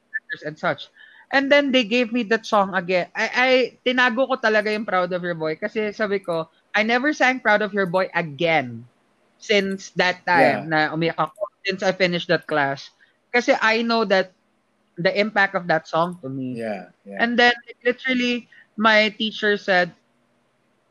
and 0.44 0.58
such. 0.58 0.88
And 1.32 1.50
then 1.50 1.72
they 1.72 1.84
gave 1.84 2.12
me 2.12 2.22
that 2.30 2.46
song 2.46 2.74
again. 2.74 3.08
I, 3.14 3.26
I 3.34 3.50
tinago 3.84 4.28
ko 4.28 4.36
talaga 4.38 4.70
yung 4.72 4.84
Proud 4.86 5.12
of 5.12 5.22
Your 5.22 5.34
Boy 5.34 5.56
kasi 5.56 5.90
sabi 5.92 6.20
ko, 6.20 6.48
I 6.74 6.82
never 6.82 7.12
sang 7.12 7.40
Proud 7.40 7.62
of 7.62 7.74
Your 7.74 7.86
Boy 7.86 8.08
again 8.14 8.84
since 9.38 9.90
that 9.98 10.24
time 10.24 10.66
yeah. 10.66 10.70
na 10.70 10.78
umiyak 10.94 11.18
ako, 11.18 11.50
since 11.66 11.82
I 11.82 11.92
finished 11.92 12.28
that 12.28 12.46
class. 12.46 12.90
Kasi 13.34 13.54
I 13.58 13.82
know 13.82 14.04
that 14.06 14.32
the 14.96 15.12
impact 15.12 15.54
of 15.54 15.66
that 15.68 15.88
song 15.88 16.18
to 16.22 16.28
me. 16.28 16.56
Yeah. 16.60 16.88
Yeah. 17.04 17.18
And 17.20 17.38
then 17.38 17.52
literally 17.84 18.48
my 18.76 19.10
teacher 19.16 19.56
said, 19.56 19.92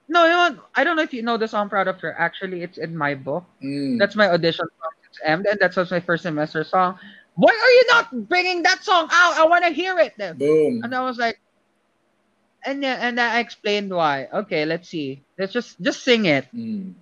no, 0.08 0.58
I 0.76 0.84
don't 0.84 0.96
know 0.96 1.04
if 1.04 1.14
you 1.14 1.22
know 1.24 1.38
the 1.38 1.48
song 1.48 1.70
Proud 1.70 1.88
of 1.88 2.00
Her. 2.02 2.14
Actually, 2.18 2.62
it's 2.64 2.78
in 2.78 2.96
my 2.96 3.16
book. 3.16 3.46
Mm. 3.64 3.98
That's 4.00 4.16
my 4.16 4.30
audition 4.30 4.66
song 4.68 4.92
since 5.04 5.20
M, 5.24 5.44
and 5.50 5.60
that's 5.60 5.78
my 5.92 6.00
first 6.00 6.24
semester 6.24 6.64
song. 6.64 6.98
Why 7.36 7.52
are 7.52 7.72
you 7.72 7.84
not 7.90 8.30
bringing 8.30 8.64
that 8.64 8.84
song 8.84 9.08
out? 9.12 9.38
I 9.38 9.46
want 9.46 9.66
to 9.66 9.72
hear 9.72 9.98
it. 10.00 10.14
Then. 10.18 10.38
Boom. 10.38 10.82
And 10.84 10.94
I 10.96 11.02
was 11.04 11.18
like, 11.18 11.40
and 12.66 12.84
and 12.84 13.20
I 13.20 13.40
explained 13.40 13.94
why. 13.94 14.28
Okay, 14.34 14.66
let's 14.66 14.90
see. 14.90 15.24
Let's 15.38 15.54
just 15.54 15.80
just 15.82 16.04
sing 16.04 16.26
it. 16.26 16.48
Mm. 16.54 16.94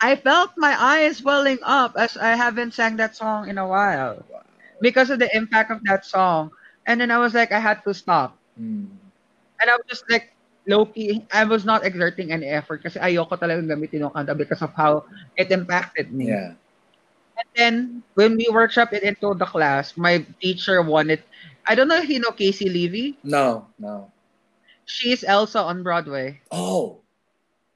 I 0.00 0.16
felt 0.16 0.52
my 0.56 0.74
eyes 0.80 1.22
welling 1.22 1.58
up 1.62 1.94
as 1.96 2.16
I 2.16 2.34
haven't 2.36 2.74
sang 2.74 2.96
that 2.96 3.16
song 3.16 3.48
in 3.48 3.58
a 3.58 3.66
while 3.66 4.24
Wow. 4.30 4.42
because 4.80 5.10
of 5.10 5.18
the 5.18 5.28
impact 5.36 5.70
of 5.70 5.82
that 5.84 6.04
song. 6.04 6.50
And 6.86 7.00
then 7.00 7.10
I 7.10 7.18
was 7.18 7.34
like, 7.34 7.52
I 7.52 7.58
had 7.60 7.82
to 7.84 7.94
stop. 7.94 8.36
Mm. 8.60 8.88
And 9.60 9.70
I 9.70 9.76
was 9.76 9.84
just 9.88 10.04
like, 10.10 10.32
low 10.68 10.84
key, 10.86 11.24
I 11.32 11.44
was 11.48 11.64
not 11.64 11.82
exerting 11.82 12.30
any 12.30 12.46
effort 12.46 12.84
kasi 12.84 13.00
ayoko 13.00 13.34
talagang 13.40 13.66
gamitin 13.66 14.04
yung 14.04 14.14
kanta 14.14 14.36
because 14.36 14.60
of 14.60 14.70
how 14.76 15.08
it 15.34 15.50
impacted 15.50 16.12
me. 16.12 16.28
Yeah. 16.28 16.52
And 17.38 17.48
then 17.56 17.74
when 18.14 18.36
we 18.36 18.46
workshop 18.52 18.92
it 18.92 19.02
into 19.02 19.32
the 19.34 19.46
class, 19.48 19.96
my 19.96 20.26
teacher 20.38 20.82
wanted. 20.82 21.22
I 21.66 21.74
don't 21.74 21.88
know 21.88 21.98
if 21.98 22.08
you 22.10 22.20
know 22.20 22.34
Caissie 22.34 22.68
Levy. 22.68 23.16
No. 23.24 23.66
No. 23.78 24.12
She's 24.84 25.24
Elsa 25.24 25.60
on 25.60 25.82
Broadway. 25.82 26.40
Oh. 26.50 27.00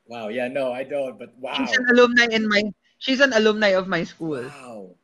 Wow. 0.07 0.29
Yeah. 0.29 0.49
No, 0.49 0.73
I 0.73 0.83
don't. 0.83 1.19
But 1.19 1.33
wow. 1.39 1.55
She's 1.55 1.73
an 1.77 1.87
alumni 1.91 2.27
in 2.31 2.49
my. 2.49 2.63
She's 2.99 3.21
an 3.21 3.33
alumni 3.33 3.79
of 3.79 3.87
my 3.87 4.05
school. 4.05 4.43
Wow. 4.43 4.95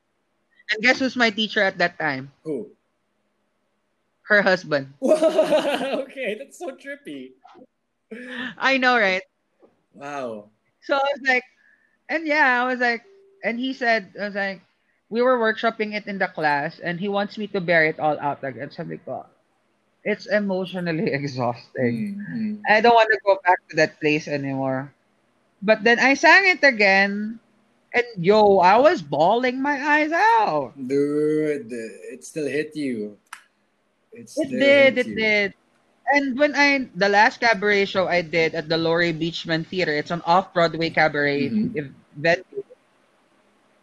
And 0.70 0.82
guess 0.82 0.99
who's 0.99 1.16
my 1.16 1.30
teacher 1.30 1.62
at 1.62 1.78
that 1.78 1.99
time? 1.99 2.30
Who? 2.45 2.68
Her 4.28 4.43
husband. 4.43 4.93
okay, 5.03 6.36
that's 6.36 6.59
so 6.59 6.76
trippy. 6.76 7.32
I 8.59 8.78
know, 8.78 8.98
right? 8.98 9.22
Wow. 9.94 10.50
So 10.82 10.94
I 10.96 11.04
was 11.14 11.22
like, 11.26 11.44
and 12.09 12.26
yeah, 12.26 12.62
I 12.62 12.66
was 12.66 12.80
like, 12.80 13.04
and 13.44 13.59
he 13.59 13.72
said, 13.72 14.14
I 14.20 14.24
was 14.26 14.34
like, 14.34 14.62
we 15.11 15.22
were 15.22 15.38
workshopping 15.38 15.94
it 15.94 16.06
in 16.06 16.18
the 16.18 16.28
class, 16.28 16.78
and 16.80 17.00
he 17.00 17.09
wants 17.09 17.38
me 17.38 17.46
to 17.48 17.61
bear 17.61 17.84
it 17.84 17.98
all 18.00 18.18
out 18.20 18.44
again. 18.44 18.70
Sabi 18.70 18.98
ko, 18.98 19.26
it's 20.04 20.26
emotionally 20.26 21.12
exhausting. 21.18 22.18
Mm, 22.28 22.36
mm. 22.36 22.62
I 22.68 22.80
don't 22.80 22.94
want 22.94 23.11
to 23.12 23.20
go 23.24 23.38
back 23.44 23.59
to 23.70 23.76
that 23.76 24.00
place 24.00 24.28
anymore. 24.28 24.92
But 25.62 25.84
then 25.84 25.98
I 25.98 26.14
sang 26.14 26.46
it 26.48 26.62
again, 26.64 27.40
and 27.94 28.06
yo, 28.18 28.59
I 28.59 28.78
was 28.78 29.02
bawling 29.02 29.62
my 29.62 29.76
eyes 29.78 30.12
out. 30.12 30.74
Dude, 30.76 31.68
it 31.72 32.24
still 32.24 32.46
hit 32.46 32.76
you. 32.76 33.18
It, 34.12 34.30
It 34.36 34.48
did, 34.59 34.98
it 34.98 35.06
you. 35.06 35.14
did. 35.14 35.54
And 36.12 36.38
when 36.38 36.54
I 36.56 36.88
the 36.94 37.09
last 37.09 37.40
cabaret 37.40 37.84
show 37.86 38.09
I 38.09 38.22
did 38.22 38.54
at 38.54 38.68
the 38.68 38.76
Laurie 38.78 39.12
Beechman 39.12 39.66
Theater, 39.66 39.92
it's 39.92 40.11
an 40.11 40.22
off-Broadway 40.26 40.90
cabaret 40.90 41.50
Mhm. 41.50 41.76
ev- 41.76 41.94
venue. 42.16 42.64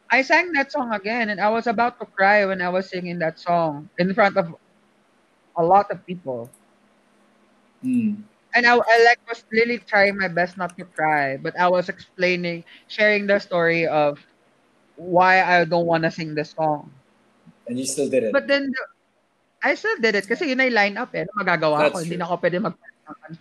I 0.10 0.22
sang 0.24 0.52
that 0.54 0.72
song 0.72 0.92
again, 0.94 1.30
and 1.30 1.40
I 1.40 1.50
was 1.50 1.68
about 1.68 2.00
to 2.00 2.06
cry 2.06 2.46
when 2.46 2.62
I 2.62 2.70
was 2.70 2.90
singing 2.90 3.20
that 3.20 3.40
song 3.40 3.90
in 3.98 4.14
front 4.14 4.38
of 4.38 4.56
a 5.58 5.64
lot 5.64 5.92
of 5.92 6.06
people. 6.06 6.50
Mm. 7.84 8.24
And 8.56 8.66
I, 8.66 8.74
I 8.76 8.98
like 9.04 9.20
was 9.28 9.44
really 9.52 9.78
trying 9.80 10.18
my 10.18 10.28
best 10.28 10.58
not 10.58 10.78
to 10.78 10.86
cry, 10.86 11.38
but 11.38 11.58
I 11.60 11.68
was 11.68 11.90
explaining, 11.90 12.64
sharing 12.88 13.28
the 13.28 13.40
story 13.40 13.88
of 13.88 14.20
why 14.96 15.44
I 15.44 15.66
don't 15.66 15.86
want 15.86 16.04
to 16.04 16.12
sing 16.12 16.36
the 16.36 16.46
song. 16.46 16.92
And 17.68 17.80
you 17.80 17.86
still 17.86 18.10
did 18.10 18.24
it. 18.24 18.34
But 18.34 18.48
then 18.48 18.66
the- 18.66 18.88
I 19.66 19.74
still 19.74 19.98
did 19.98 20.14
it 20.14 20.30
kasi 20.30 20.54
yun 20.54 20.62
ay 20.62 20.70
line 20.70 20.96
up 20.96 21.10
eh. 21.18 21.26
Magagawa 21.34 21.90
ko? 21.90 21.98
That's 21.98 22.06
Hindi 22.06 22.16
true. 22.16 22.22
na 22.22 22.28
ako 22.30 22.36
pwede 22.46 22.58
mag. 22.62 22.76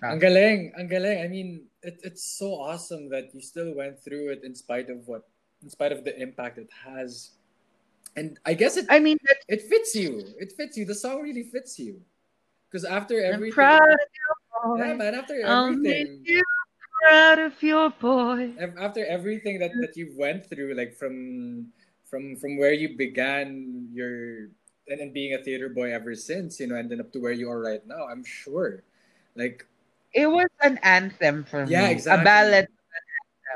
Ang 0.01 0.21
galing, 0.21 0.73
ang 0.77 0.89
galing. 0.89 1.19
I 1.21 1.29
mean, 1.29 1.69
it, 1.85 2.01
it's 2.01 2.25
so 2.25 2.57
awesome 2.57 3.13
that 3.13 3.29
you 3.37 3.45
still 3.45 3.77
went 3.77 4.01
through 4.01 4.33
it 4.33 4.41
in 4.45 4.57
spite 4.57 4.89
of 4.89 5.05
what, 5.05 5.29
in 5.61 5.69
spite 5.69 5.93
of 5.93 6.05
the 6.05 6.17
impact 6.17 6.57
it 6.57 6.73
has. 6.73 7.37
And 8.17 8.41
I 8.49 8.57
guess 8.57 8.77
it 8.81 8.89
I 8.89 9.01
mean, 9.01 9.21
it 9.49 9.63
fits 9.69 9.93
you. 9.93 10.25
It 10.41 10.53
fits 10.57 10.77
you. 10.81 10.85
The 10.89 10.97
song 10.97 11.21
really 11.21 11.45
fits 11.45 11.77
you. 11.79 12.01
Because 12.71 12.85
after 12.89 13.21
I'm 13.21 13.39
everything, 13.39 13.55
proud 13.55 13.85
of 13.85 14.09
your 14.17 14.35
boy. 14.65 14.77
yeah, 14.81 14.95
man. 14.95 15.13
After 15.15 15.37
everything, 15.41 16.23
you 16.25 16.43
proud 17.05 17.39
of 17.39 17.57
your 17.63 17.91
boy. 17.91 18.55
After 18.81 19.05
everything 19.07 19.59
that 19.61 19.73
that 19.81 19.95
you 19.97 20.15
went 20.17 20.49
through 20.49 20.73
like 20.75 20.97
from 20.97 21.69
from 22.09 22.37
from 22.41 22.57
where 22.57 22.73
you 22.73 22.97
began 22.97 23.89
your 23.93 24.49
and, 24.89 25.01
and 25.01 25.13
being 25.15 25.35
a 25.35 25.43
theater 25.43 25.69
boy 25.69 25.93
ever 25.93 26.15
since 26.15 26.61
you 26.61 26.67
know 26.67 26.77
and 26.77 26.91
then 26.91 27.01
up 27.01 27.13
to 27.13 27.19
where 27.21 27.33
you 27.33 27.51
are 27.51 27.61
right 27.61 27.87
now 27.87 28.07
i'm 28.09 28.25
sure 28.25 28.83
like 29.37 29.67
It 30.15 30.27
was 30.31 30.49
an 30.63 30.79
anthem 30.83 31.45
for 31.45 31.67
Yeah, 31.67 31.89
me. 31.89 31.93
exactly. 31.93 32.23
A 32.23 32.25
ballad. 32.25 32.69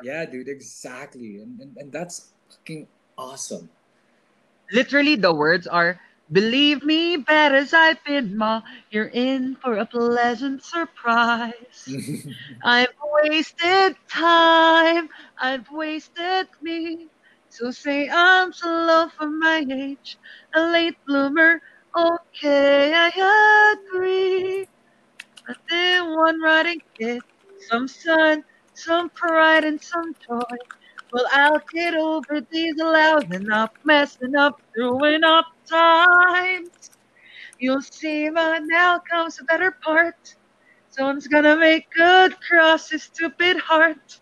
yeah 0.02 0.24
dude 0.24 0.48
exactly 0.48 1.38
and 1.42 1.60
and, 1.60 1.76
and 1.76 1.92
that's 1.92 2.32
fucking 2.50 2.86
awesome 3.16 3.68
Literally, 4.72 5.16
the 5.16 5.32
words 5.34 5.66
are 5.66 6.00
Believe 6.30 6.84
me, 6.84 7.16
bad 7.16 7.54
as 7.54 7.72
I've 7.72 8.04
been, 8.04 8.36
Ma, 8.36 8.60
you're 8.90 9.08
in 9.08 9.56
for 9.56 9.76
a 9.78 9.86
pleasant 9.86 10.62
surprise. 10.62 11.88
I've 12.62 12.92
wasted 13.22 13.96
time, 14.08 15.08
I've 15.40 15.70
wasted 15.70 16.48
me. 16.60 17.08
So 17.50 17.70
say 17.70 18.08
I'm 18.08 18.52
so 18.52 18.68
low 18.68 19.08
for 19.10 19.26
my 19.28 19.64
age, 19.70 20.18
a 20.54 20.62
late 20.72 20.96
bloomer. 21.06 21.60
Okay, 21.96 22.92
I 22.94 23.76
agree. 23.78 24.66
But 25.46 25.58
then 25.70 26.16
one 26.16 26.40
writing 26.40 26.80
it, 26.98 27.24
some 27.58 27.88
sun, 27.88 28.44
some 28.74 29.10
pride, 29.10 29.64
and 29.64 29.80
some 29.82 30.14
joy. 30.28 30.56
Well, 31.12 31.26
I'll 31.32 31.62
get 31.72 31.94
over 31.94 32.40
these 32.50 32.76
loud 32.78 33.32
enough, 33.34 33.70
messing 33.84 34.36
up, 34.36 34.60
screwing 34.70 35.24
up 35.24 35.46
times. 35.70 36.90
You'll 37.58 37.82
see, 37.82 38.30
but 38.30 38.62
now 38.66 39.00
comes 39.00 39.36
the 39.36 39.44
better 39.44 39.72
part. 39.84 40.36
Someone's 40.88 41.28
gonna 41.28 41.56
make 41.56 41.90
good 41.92 42.40
cross 42.40 42.90
his 42.90 43.04
stupid 43.04 43.58
heart. 43.58 44.20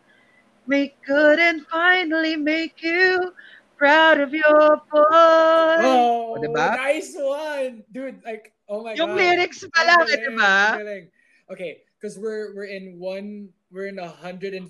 Make 0.67 0.99
good 1.07 1.39
and 1.39 1.65
finally 1.71 2.35
make 2.37 2.83
you 2.83 3.33
proud 3.79 4.19
of 4.21 4.35
your 4.35 4.83
boy. 4.91 5.79
oh 5.85 6.35
O, 6.37 6.41
diba? 6.41 6.75
nice 6.77 7.13
one 7.15 7.85
dude 7.93 8.19
like 8.25 8.53
oh 8.69 8.83
my 8.83 8.95
Yung 8.97 9.13
god 9.15 9.21
lyrics 9.21 9.63
pa 9.69 9.81
Ang 9.81 9.87
lang, 9.87 10.01
galing, 10.09 10.23
diba? 10.33 10.57
galing. 10.81 11.05
okay 11.53 11.73
because 12.01 12.17
we're 12.19 12.57
we're 12.57 12.67
in 12.73 12.97
one 12.99 13.53
we're 13.71 13.87
in 13.93 14.01
115 14.01 14.65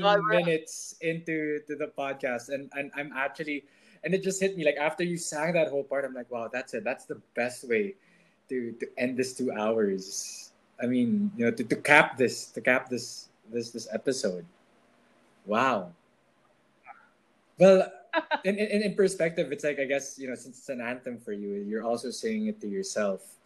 God, 0.00 0.20
we're- 0.22 0.38
minutes 0.42 0.94
into 1.02 1.60
to 1.66 1.74
the 1.76 1.90
podcast 1.98 2.48
and, 2.54 2.70
and 2.78 2.94
i'm 2.94 3.10
actually 3.16 3.66
and 4.06 4.14
it 4.14 4.22
just 4.22 4.38
hit 4.38 4.54
me 4.56 4.62
like 4.64 4.78
after 4.78 5.02
you 5.02 5.18
sang 5.18 5.52
that 5.58 5.66
whole 5.68 5.82
part 5.84 6.06
i'm 6.06 6.14
like 6.14 6.30
wow 6.30 6.46
that's 6.46 6.72
it 6.78 6.84
that's 6.86 7.04
the 7.10 7.18
best 7.34 7.66
way 7.68 7.94
to 8.48 8.70
to 8.78 8.86
end 9.02 9.18
this 9.18 9.34
two 9.34 9.50
hours 9.50 10.52
i 10.78 10.86
mean 10.86 11.26
you 11.34 11.42
know 11.44 11.50
to, 11.50 11.66
to 11.66 11.74
cap 11.74 12.14
this 12.16 12.54
to 12.54 12.62
cap 12.62 12.86
this 12.88 13.28
this 13.50 13.74
this 13.74 13.90
episode 13.90 14.46
wow 15.44 15.92
well 17.58 17.90
in, 18.44 18.56
in 18.58 18.82
in 18.82 18.94
perspective 18.94 19.52
it's 19.52 19.64
like 19.64 19.78
i 19.78 19.84
guess 19.84 20.18
you 20.18 20.28
know 20.28 20.34
since 20.34 20.58
it's 20.58 20.68
an 20.68 20.80
anthem 20.80 21.18
for 21.18 21.32
you 21.32 21.64
you're 21.68 21.82
also 21.84 22.10
singing 22.10 22.46
it 22.46 22.60
to 22.60 22.68
yourself 22.68 23.36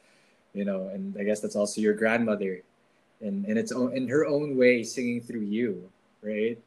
you 0.55 0.65
know 0.65 0.89
and 0.89 1.17
i 1.19 1.25
guess 1.25 1.41
that's 1.41 1.57
also 1.57 1.81
your 1.81 1.95
grandmother 1.95 2.63
in 3.21 3.45
in 3.47 3.57
its 3.57 3.73
own 3.73 3.97
in 3.97 4.09
her 4.09 4.27
own 4.27 4.57
way 4.57 4.83
singing 4.83 5.21
through 5.21 5.43
you 5.45 5.91
right 6.23 6.59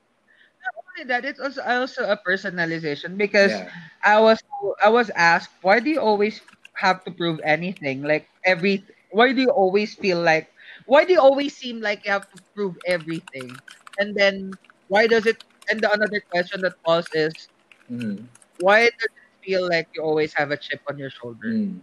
Not 0.63 0.73
only 0.85 1.07
that, 1.09 1.25
it's 1.25 1.39
also 1.39 1.61
also 1.63 2.03
a 2.09 2.17
personalization 2.17 3.17
because 3.17 3.61
Yeah. 3.61 3.71
I 4.03 4.19
was 4.19 4.39
I 4.83 4.89
was 4.89 5.09
asked 5.15 5.51
why 5.61 5.79
do 5.79 5.89
you 5.89 5.99
always 6.01 6.41
have 6.75 7.03
to 7.05 7.11
prove 7.11 7.39
anything? 7.43 8.03
Like 8.03 8.29
every 8.45 8.85
why 9.11 9.33
do 9.33 9.41
you 9.41 9.49
always 9.51 9.95
feel 9.95 10.21
like 10.21 10.49
why 10.85 11.05
do 11.05 11.13
you 11.13 11.19
always 11.21 11.55
seem 11.55 11.81
like 11.81 12.05
you 12.05 12.11
have 12.11 12.29
to 12.31 12.39
prove 12.55 12.75
everything? 12.85 13.61
And 13.97 14.15
then 14.15 14.57
why 14.91 15.07
does 15.07 15.25
it 15.25 15.37
and 15.69 15.81
the 15.83 15.89
another 15.91 16.21
question 16.31 16.61
that 16.61 16.75
falls 16.85 17.07
is 17.13 17.49
Mm. 17.89 18.27
why 18.57 18.81
does 18.83 18.91
it 19.19 19.45
feel 19.45 19.67
like 19.67 19.87
you 19.95 20.03
always 20.03 20.33
have 20.35 20.51
a 20.51 20.57
chip 20.57 20.81
on 20.89 20.97
your 20.97 21.09
shoulder? 21.09 21.47
Mm. 21.47 21.81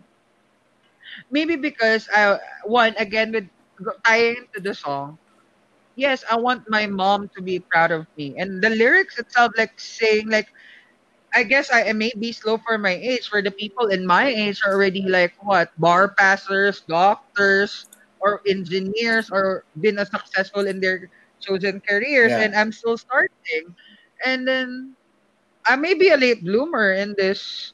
Maybe 1.30 1.56
because 1.56 2.09
I 2.14 2.38
one 2.64 2.94
again 2.98 3.32
with 3.32 3.48
tying 4.04 4.46
to 4.54 4.61
the 4.61 4.74
song. 4.74 5.18
Yes, 5.96 6.24
I 6.30 6.36
want 6.38 6.64
my 6.68 6.86
mom 6.86 7.28
to 7.36 7.42
be 7.42 7.64
proud 7.70 7.90
of 7.92 8.06
me, 8.16 8.34
and 8.38 8.62
the 8.62 8.70
lyrics 8.70 9.18
itself, 9.18 9.52
like 9.59 9.72
saying 9.78 10.30
like, 10.30 10.46
I 11.34 11.44
guess 11.44 11.70
I, 11.72 11.90
I 11.90 11.92
may 11.92 12.12
be 12.18 12.32
slow 12.32 12.59
for 12.66 12.78
my 12.78 12.94
age. 12.94 13.28
For 13.28 13.42
the 13.42 13.52
people 13.52 13.88
in 13.88 14.06
my 14.06 14.26
age 14.28 14.61
are 14.66 14.74
already 14.74 15.02
like 15.09 15.32
what 15.40 15.70
bar 15.78 16.14
passers, 16.18 16.82
doctors, 16.88 17.86
or 18.20 18.40
engineers, 18.48 19.28
or 19.32 19.64
been 19.80 19.98
a 19.98 20.06
successful 20.06 20.66
in 20.66 20.80
their 20.80 21.09
chosen 21.41 21.80
careers, 21.89 22.34
Yeah. 22.34 22.39
and 22.39 22.55
I'm 22.55 22.72
still 22.72 22.97
starting. 22.97 23.74
And 24.24 24.47
then 24.47 24.97
I 25.66 25.76
may 25.76 25.95
be 25.95 26.09
a 26.11 26.16
late 26.16 26.43
bloomer 26.45 26.93
in 26.93 27.14
this 27.16 27.72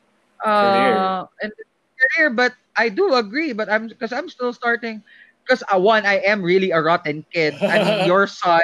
Career. 0.59 1.15
uh 1.25 1.25
in 1.43 1.51
this 1.51 1.71
career, 2.17 2.31
but 2.31 2.53
I 2.77 2.89
do 2.89 3.15
agree. 3.15 3.53
But 3.53 3.71
I'm 3.71 3.89
because 3.89 4.13
I'm 4.13 4.29
still 4.29 4.53
starting. 4.53 5.03
Because 5.47 5.63
uh, 5.73 5.79
one, 5.81 6.07
I 6.07 6.21
am 6.27 6.43
really 6.43 6.71
a 6.71 6.81
rotten 6.83 7.25
kid. 7.33 7.63
I 7.69 7.79
mean, 7.79 7.99
your 8.05 8.27
son, 8.27 8.61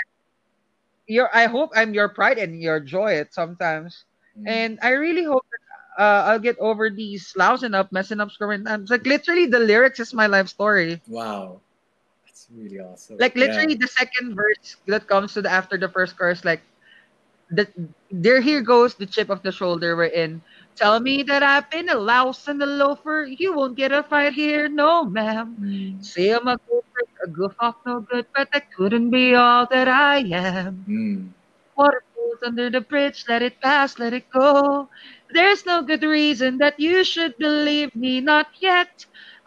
your 1.06 1.28
I 1.34 1.46
hope 1.46 1.70
I'm 1.74 1.94
your 1.94 2.08
pride 2.08 2.38
and 2.38 2.60
your 2.60 2.80
joy 2.80 3.16
at 3.18 3.32
sometimes. 3.34 4.04
Mm. 4.36 4.46
And 4.46 4.78
I 4.82 4.90
really 4.90 5.24
hope 5.24 5.44
that 5.50 6.02
uh, 6.02 6.22
I'll 6.30 6.38
get 6.40 6.56
over 6.58 6.90
these 6.90 7.32
lousing 7.36 7.74
up, 7.74 7.92
messing 7.92 8.20
up, 8.20 8.30
screwing 8.30 8.64
times. 8.64 8.90
Like 8.90 9.06
literally, 9.06 9.46
the 9.46 9.60
lyrics 9.60 10.00
is 10.00 10.14
my 10.14 10.26
life 10.26 10.48
story. 10.48 11.02
Wow. 11.06 11.60
Really 12.54 12.78
awesome. 12.80 13.18
Like 13.18 13.34
Yeah. 13.36 13.36
literally, 13.36 13.74
the 13.74 13.88
second 13.88 14.34
verse 14.34 14.76
that 14.86 15.06
comes 15.08 15.34
to 15.34 15.42
the 15.42 15.50
after 15.50 15.76
the 15.78 15.88
first 15.88 16.16
chorus, 16.16 16.44
like 16.44 16.62
the 17.50 17.68
there 18.10 18.40
here 18.40 18.62
goes 18.62 18.94
the 18.96 19.06
chip 19.06 19.28
of 19.30 19.42
the 19.42 19.52
shoulder 19.52 19.96
we're 19.96 20.04
in. 20.12 20.42
Tell 20.76 21.00
me 21.00 21.22
that 21.24 21.42
I've 21.42 21.70
been 21.70 21.88
a 21.88 21.96
louse 21.98 22.46
and 22.48 22.62
a 22.62 22.66
loafer. 22.66 23.26
You 23.28 23.54
won't 23.56 23.76
get 23.76 23.92
a 23.92 24.02
fight 24.02 24.34
here, 24.34 24.68
no 24.68 25.04
ma'am. 25.04 25.58
Mm. 25.60 26.00
Say 26.00 26.30
I'm 26.30 26.46
a 26.48 26.56
gopher, 26.56 27.04
a 27.24 27.28
goof 27.30 27.54
off 27.60 27.76
no 27.86 28.00
good, 28.00 28.26
but 28.34 28.48
that 28.52 28.64
couldn't 28.76 29.10
be 29.10 29.34
all 29.34 29.66
that 29.70 29.88
I 29.88 30.18
am. 30.32 30.86
Mm. 30.88 31.32
Water 31.76 32.02
flows 32.14 32.38
under 32.46 32.70
the 32.70 32.80
bridge, 32.80 33.24
let 33.28 33.42
it 33.42 33.60
pass, 33.60 33.98
let 33.98 34.12
it 34.12 34.24
go. 34.32 34.88
There's 35.30 35.64
no 35.66 35.82
good 35.82 36.02
reason 36.02 36.58
that 36.58 36.74
you 36.78 37.04
should 37.04 37.34
believe 37.38 37.94
me, 37.94 38.20
not 38.20 38.46
yet. 38.60 38.88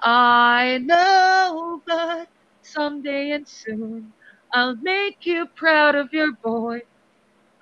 I 0.02 0.80
know, 0.84 1.82
but 1.86 2.28
someday 2.74 3.32
and 3.32 3.48
soon 3.48 4.14
I'll 4.54 4.76
make 4.78 5.26
you 5.26 5.48
proud 5.56 5.96
of 5.96 6.14
your 6.14 6.34
boy. 6.44 6.82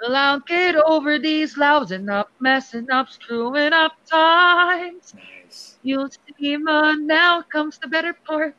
Well, 0.02 0.16
I'll 0.16 0.40
get 0.42 0.76
over 0.76 1.20
these 1.20 1.58
lousing 1.58 2.10
up, 2.10 2.30
messing 2.40 2.92
up, 2.92 3.10
screwing 3.10 3.74
up 3.74 3.94
times. 4.12 5.14
Nice. 5.16 5.78
You'll 5.84 6.10
see, 6.10 6.58
man, 6.58 7.08
now 7.08 7.44
comes 7.44 7.80
the 7.80 7.88
better 7.88 8.14
part. 8.28 8.56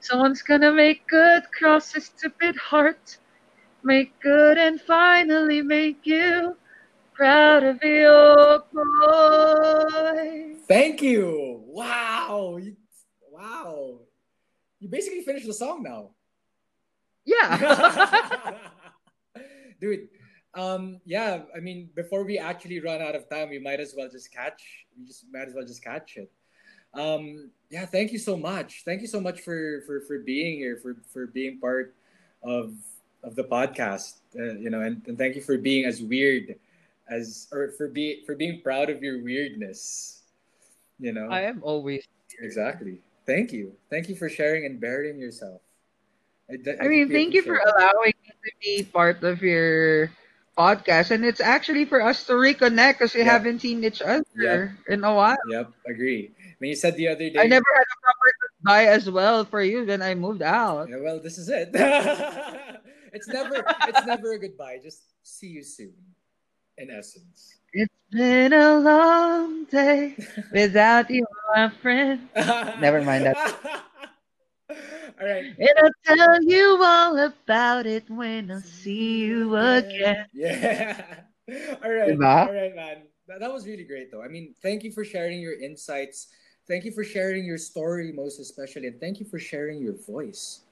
Someone's 0.00 0.42
gonna 0.42 0.72
make 0.72 1.06
good 1.08 1.44
cross 1.58 1.92
his 1.94 2.06
stupid 2.06 2.56
heart. 2.56 3.18
Make 3.84 4.18
good 4.20 4.58
and 4.58 4.80
finally 4.80 5.62
make 5.62 6.06
you 6.06 6.56
proud 7.14 7.64
of 7.64 7.82
your 7.82 8.64
boy. 8.72 10.56
Thank 10.68 11.02
you. 11.02 11.62
Wow. 11.66 12.60
Wow. 13.30 14.00
You 14.82 14.88
basically 14.88 15.22
finished 15.22 15.46
the 15.46 15.54
song 15.54 15.84
now. 15.84 16.10
Yeah. 17.24 18.56
Dude, 19.80 20.08
um, 20.54 21.00
yeah, 21.06 21.42
I 21.56 21.60
mean, 21.60 21.88
before 21.94 22.24
we 22.24 22.36
actually 22.36 22.80
run 22.80 23.00
out 23.00 23.14
of 23.14 23.30
time, 23.30 23.50
we 23.50 23.60
might 23.60 23.78
as 23.78 23.94
well 23.96 24.08
just 24.10 24.32
catch, 24.32 24.60
we 24.98 25.06
just 25.06 25.24
might 25.32 25.46
as 25.46 25.54
well 25.54 25.64
just 25.64 25.84
catch 25.84 26.16
it. 26.16 26.32
Um, 26.94 27.52
yeah, 27.70 27.86
thank 27.86 28.10
you 28.10 28.18
so 28.18 28.36
much. 28.36 28.82
Thank 28.84 29.02
you 29.02 29.06
so 29.06 29.20
much 29.20 29.40
for 29.40 29.82
for 29.86 30.00
for 30.00 30.18
being 30.18 30.58
here, 30.58 30.76
for 30.82 30.96
for 31.12 31.28
being 31.28 31.60
part 31.60 31.94
of 32.42 32.74
of 33.22 33.36
the 33.36 33.44
podcast. 33.44 34.18
Uh, 34.36 34.58
you 34.58 34.68
know, 34.68 34.80
and, 34.80 35.00
and 35.06 35.16
thank 35.16 35.36
you 35.36 35.42
for 35.42 35.56
being 35.56 35.84
as 35.86 36.02
weird 36.02 36.56
as 37.08 37.46
or 37.52 37.70
for 37.78 37.86
be 37.86 38.24
for 38.26 38.34
being 38.34 38.60
proud 38.62 38.90
of 38.90 39.00
your 39.00 39.22
weirdness. 39.22 40.22
You 40.98 41.12
know, 41.12 41.28
I 41.30 41.42
am 41.42 41.62
always. 41.62 42.04
exactly. 42.40 43.00
Thank 43.26 43.52
you. 43.52 43.74
Thank 43.90 44.08
you 44.08 44.16
for 44.16 44.28
sharing 44.28 44.66
and 44.66 44.80
burying 44.80 45.18
yourself. 45.18 45.60
I 46.50 46.88
mean, 46.88 47.08
thank 47.08 47.32
you 47.34 47.42
for 47.42 47.56
it. 47.56 47.62
allowing 47.64 48.12
me 48.20 48.30
to 48.44 48.50
be 48.60 48.82
part 48.84 49.22
of 49.24 49.40
your 49.42 50.10
podcast, 50.58 51.10
and 51.10 51.24
it's 51.24 51.40
actually 51.40 51.86
for 51.86 52.02
us 52.02 52.24
to 52.26 52.34
reconnect 52.34 52.98
because 53.00 53.14
we 53.14 53.20
Yeah. 53.24 53.32
haven't 53.32 53.60
seen 53.60 53.82
each 53.84 54.02
other 54.02 54.26
Yeah. 54.36 54.68
in 54.92 55.02
a 55.04 55.14
while. 55.14 55.38
Yep, 55.48 55.72
agree. 55.88 56.34
When 56.58 56.68
you 56.68 56.76
said 56.76 56.96
the 56.96 57.08
other 57.08 57.30
day, 57.30 57.38
I 57.40 57.46
never 57.46 57.64
had 57.64 57.88
a 57.88 57.98
proper 58.04 58.28
goodbye 58.42 58.86
as 58.92 59.08
well 59.08 59.44
for 59.46 59.62
you 59.62 59.86
when 59.86 60.02
I 60.02 60.14
moved 60.14 60.42
out. 60.42 60.90
Yeah, 60.90 61.00
well, 61.00 61.20
this 61.20 61.38
is 61.38 61.48
it. 61.48 61.70
it's 63.12 63.28
never, 63.28 63.64
it's 63.88 64.04
never 64.06 64.32
a 64.34 64.38
goodbye. 64.38 64.78
Just 64.82 65.00
see 65.22 65.48
you 65.56 65.62
soon. 65.64 65.94
In 66.82 66.90
essence. 66.90 67.58
It's 67.72 67.94
been 68.10 68.52
a 68.52 68.76
long 68.80 69.66
day 69.66 70.16
without 70.50 71.08
you, 71.10 71.24
my 71.54 71.70
friend. 71.80 72.28
Never 72.34 73.02
mind 73.02 73.26
that. 73.26 73.36
All 74.68 75.24
right. 75.24 75.44
And 75.44 75.68
I'll 75.78 76.16
tell 76.16 76.42
you 76.42 76.82
all 76.82 77.18
about 77.18 77.86
it 77.86 78.10
when 78.10 78.50
I 78.50 78.58
see 78.62 79.20
you 79.20 79.54
again. 79.54 80.26
Yeah. 80.34 81.20
All 81.84 81.88
right. 81.88 82.18
Diba? 82.18 82.48
All 82.48 82.52
right, 82.52 82.74
man. 82.74 83.02
That, 83.28 83.38
that 83.38 83.52
was 83.52 83.64
really 83.64 83.84
great, 83.84 84.10
though. 84.10 84.24
I 84.24 84.26
mean, 84.26 84.52
thank 84.60 84.82
you 84.82 84.90
for 84.90 85.04
sharing 85.04 85.40
your 85.40 85.54
insights. 85.54 86.34
Thank 86.66 86.84
you 86.84 86.90
for 86.90 87.04
sharing 87.04 87.44
your 87.44 87.58
story, 87.58 88.10
most 88.10 88.40
especially, 88.40 88.88
and 88.88 88.98
thank 88.98 89.20
you 89.20 89.26
for 89.26 89.38
sharing 89.38 89.80
your 89.80 89.94
voice. 89.94 90.62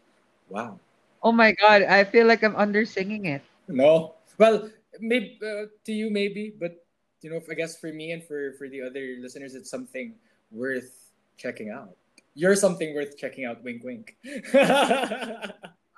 Wow. 0.49 0.81
Oh 1.23 1.31
my 1.31 1.53
god, 1.53 1.83
I 1.83 2.03
feel 2.03 2.27
like 2.27 2.43
I'm 2.43 2.57
under 2.57 2.85
singing 2.85 3.27
it. 3.27 3.43
No. 3.69 4.17
Well, 4.39 4.71
maybe 4.99 5.39
uh, 5.43 5.67
to 5.85 5.93
you 5.93 6.11
maybe, 6.11 6.53
but 6.59 6.85
you 7.23 7.31
know, 7.31 7.41
I 7.51 7.55
guess 7.55 7.79
for 7.79 7.93
me 7.93 8.13
and 8.13 8.25
for 8.25 8.53
for 8.59 8.69
the 8.69 8.83
other 8.83 9.17
listeners, 9.21 9.55
it's 9.55 9.71
something 9.71 10.15
worth 10.51 11.13
checking 11.37 11.71
out. 11.71 11.97
You're 12.35 12.57
something 12.57 12.95
worth 12.95 13.17
checking 13.19 13.45
out. 13.45 13.63
Wink, 13.63 13.85
wink. 13.85 14.17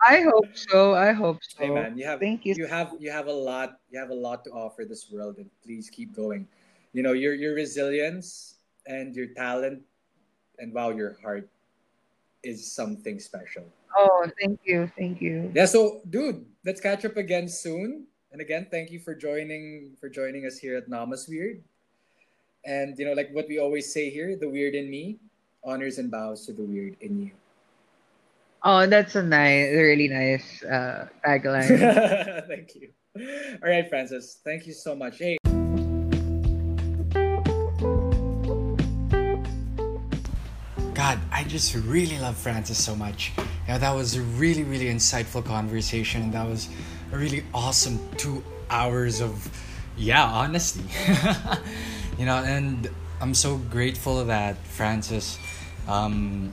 I 0.03 0.27
hope 0.27 0.51
so. 0.55 0.95
I 0.95 1.13
hope 1.13 1.39
so. 1.43 1.63
Hey 1.63 1.71
man, 1.71 1.97
you 1.97 2.05
have 2.05 2.19
Thank 2.19 2.45
you. 2.45 2.55
you 2.57 2.67
have 2.67 2.95
you 2.99 3.11
have 3.11 3.29
a 3.29 3.33
lot 3.33 3.79
you 3.91 3.99
have 3.99 4.11
a 4.11 4.19
lot 4.19 4.45
to 4.45 4.51
offer 4.51 4.85
this 4.85 5.11
world, 5.11 5.39
and 5.39 5.49
please 5.63 5.89
keep 5.89 6.15
going. 6.15 6.49
You 6.93 7.03
know 7.03 7.13
your 7.13 7.35
your 7.35 7.55
resilience 7.55 8.59
and 8.87 9.15
your 9.15 9.31
talent, 9.39 9.83
and 10.59 10.75
wow, 10.75 10.91
your 10.91 11.17
heart 11.23 11.49
is 12.43 12.67
something 12.67 13.21
special. 13.21 13.65
Oh, 13.97 14.27
thank 14.41 14.61
you. 14.65 14.91
Thank 14.99 15.21
you. 15.21 15.53
Yeah, 15.55 15.67
so 15.67 16.01
dude, 16.11 16.45
let's 16.65 16.81
catch 16.81 17.05
up 17.05 17.17
again 17.17 17.47
soon. 17.49 18.07
And 18.33 18.41
again, 18.41 18.67
thank 18.71 18.91
you 18.91 18.99
for 18.99 19.15
joining 19.15 19.93
for 20.01 20.09
joining 20.09 20.47
us 20.47 20.57
here 20.57 20.75
at 20.75 20.89
Namas 20.89 21.29
Weird. 21.29 21.63
And 22.65 22.99
you 22.99 23.05
know, 23.05 23.13
like 23.13 23.29
what 23.33 23.47
we 23.47 23.59
always 23.59 23.93
say 23.93 24.09
here, 24.09 24.37
the 24.37 24.49
weird 24.49 24.75
in 24.75 24.89
me 24.89 25.19
honors 25.63 25.99
and 25.99 26.11
bows 26.11 26.47
to 26.47 26.55
the 26.55 26.63
weird 26.63 26.97
in 27.03 27.21
you. 27.21 27.31
Oh, 28.65 28.87
that's 28.87 29.17
a 29.17 29.23
nice, 29.23 29.75
really 29.75 30.09
nice 30.09 30.65
uh, 30.65 31.09
tagline. 31.27 32.47
thank 32.49 32.75
you. 32.75 32.89
All 33.63 33.69
right, 33.69 33.87
Francis. 33.89 34.41
Thank 34.43 34.67
you 34.67 34.73
so 34.73 34.95
much. 34.95 35.19
Hey, 35.19 35.37
God, 40.95 41.19
I 41.31 41.45
just 41.47 41.75
really 41.75 42.19
love 42.19 42.37
Francis 42.39 42.83
so 42.83 42.97
much. 42.97 43.33
Yeah, 43.69 43.77
that 43.79 43.93
was 43.93 44.17
a 44.17 44.23
really, 44.23 44.63
really 44.63 44.87
insightful 44.87 45.45
conversation. 45.45 46.23
And 46.23 46.33
that 46.33 46.49
was 46.49 46.69
a 47.13 47.17
really 47.17 47.45
awesome 47.53 48.01
two 48.17 48.43
hours 48.71 49.21
of, 49.21 49.49
yeah, 49.97 50.25
honesty. 50.25 50.85
you 52.19 52.25
know, 52.25 52.37
and 52.37 52.91
I'm 53.21 53.35
so 53.35 53.59
grateful 53.59 54.25
that 54.25 54.57
Francis 54.67 55.39
um, 55.87 56.53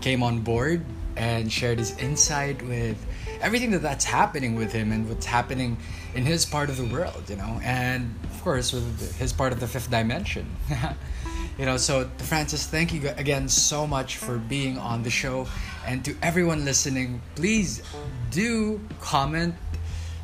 came 0.00 0.22
on 0.22 0.40
board 0.40 0.84
and 1.16 1.52
shared 1.52 1.78
his 1.78 1.96
insight 1.98 2.62
with 2.62 3.04
everything 3.42 3.70
that 3.72 3.82
that's 3.82 4.04
happening 4.04 4.54
with 4.54 4.72
him 4.72 4.92
and 4.92 5.08
what's 5.08 5.26
happening 5.26 5.76
in 6.14 6.24
his 6.24 6.46
part 6.46 6.70
of 6.70 6.76
the 6.76 6.86
world, 6.86 7.22
you 7.28 7.36
know, 7.36 7.60
and 7.62 8.14
of 8.24 8.42
course 8.42 8.72
with 8.72 9.16
his 9.18 9.32
part 9.32 9.52
of 9.52 9.60
the 9.60 9.66
fifth 9.66 9.90
dimension. 9.90 10.46
you 11.58 11.64
know, 11.64 11.76
so 11.76 12.08
Francis, 12.18 12.66
thank 12.66 12.92
you 12.92 13.08
again 13.16 13.48
so 13.48 13.86
much 13.86 14.16
for 14.16 14.38
being 14.38 14.78
on 14.78 15.02
the 15.02 15.10
show, 15.10 15.46
and 15.86 16.04
to 16.04 16.14
everyone 16.22 16.64
listening, 16.64 17.20
please 17.34 17.82
do 18.30 18.80
comment, 19.00 19.54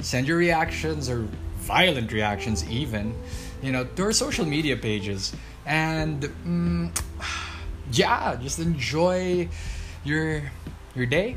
send 0.00 0.26
your 0.26 0.38
reactions 0.38 1.08
or 1.08 1.28
violent 1.58 2.12
reactions, 2.12 2.68
even, 2.70 3.14
you 3.62 3.72
know, 3.72 3.84
to 3.84 4.02
our 4.04 4.12
social 4.12 4.46
media 4.46 4.76
pages. 4.76 5.34
And 5.66 6.22
mm, 6.22 7.02
yeah, 7.92 8.36
just 8.36 8.58
enjoy 8.58 9.48
your 10.04 10.42
your 10.94 11.06
day 11.06 11.36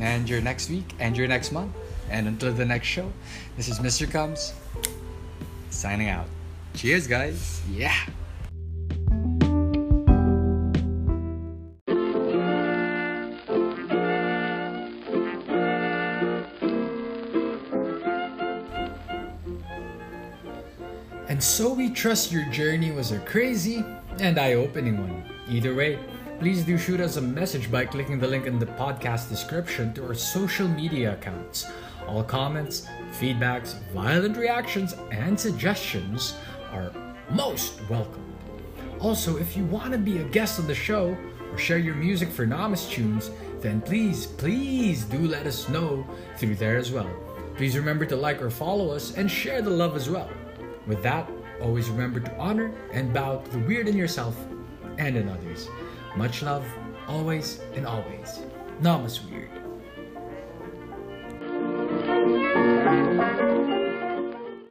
and 0.00 0.28
your 0.28 0.40
next 0.40 0.70
week 0.70 0.94
and 0.98 1.16
your 1.16 1.28
next 1.28 1.52
month. 1.52 1.72
And 2.10 2.28
until 2.28 2.52
the 2.52 2.64
next 2.64 2.86
show, 2.86 3.12
this 3.56 3.68
is 3.68 3.78
Mr. 3.78 4.10
Comes 4.10 4.52
signing 5.70 6.08
out. 6.08 6.26
Cheers, 6.74 7.06
guys. 7.06 7.60
Yeah. 7.70 7.94
Trust 22.04 22.30
your 22.30 22.44
journey 22.50 22.90
was 22.90 23.12
a 23.12 23.18
crazy 23.20 23.82
and 24.20 24.38
eye 24.38 24.52
opening 24.52 25.00
one. 25.00 25.24
Either 25.48 25.74
way, 25.74 25.98
please 26.38 26.62
do 26.62 26.76
shoot 26.76 27.00
us 27.00 27.16
a 27.16 27.20
message 27.22 27.72
by 27.72 27.82
clicking 27.82 28.18
the 28.18 28.26
link 28.26 28.44
in 28.44 28.58
the 28.58 28.66
podcast 28.66 29.30
description 29.30 29.90
to 29.94 30.06
our 30.06 30.12
social 30.12 30.68
media 30.68 31.14
accounts. 31.14 31.64
All 32.06 32.22
comments, 32.22 32.86
feedbacks, 33.18 33.80
violent 33.94 34.36
reactions, 34.36 34.94
and 35.12 35.40
suggestions 35.40 36.34
are 36.72 36.92
most 37.30 37.80
welcome. 37.88 38.30
Also, 39.00 39.38
if 39.38 39.56
you 39.56 39.64
want 39.64 39.92
to 39.92 39.98
be 39.98 40.18
a 40.18 40.24
guest 40.24 40.60
on 40.60 40.66
the 40.66 40.74
show 40.74 41.16
or 41.50 41.56
share 41.56 41.78
your 41.78 41.94
music 41.94 42.28
for 42.28 42.46
Namas 42.46 42.86
Tunes, 42.90 43.30
then 43.60 43.80
please, 43.80 44.26
please 44.26 45.04
do 45.04 45.20
let 45.20 45.46
us 45.46 45.70
know 45.70 46.06
through 46.36 46.56
there 46.56 46.76
as 46.76 46.92
well. 46.92 47.08
Please 47.56 47.78
remember 47.78 48.04
to 48.04 48.14
like 48.14 48.42
or 48.42 48.50
follow 48.50 48.90
us 48.90 49.16
and 49.16 49.30
share 49.30 49.62
the 49.62 49.70
love 49.70 49.96
as 49.96 50.10
well. 50.10 50.28
With 50.86 51.02
that, 51.02 51.26
always 51.60 51.88
remember 51.88 52.20
to 52.20 52.36
honor 52.36 52.72
and 52.92 53.12
bow 53.12 53.38
to 53.38 53.50
the 53.50 53.58
weird 53.60 53.88
in 53.88 53.96
yourself 53.96 54.36
and 54.98 55.16
in 55.16 55.28
others. 55.28 55.68
Much 56.16 56.42
love, 56.42 56.64
always 57.08 57.60
and 57.74 57.86
always. 57.86 58.40
Namaste 58.80 59.30
Weird. 59.30 59.63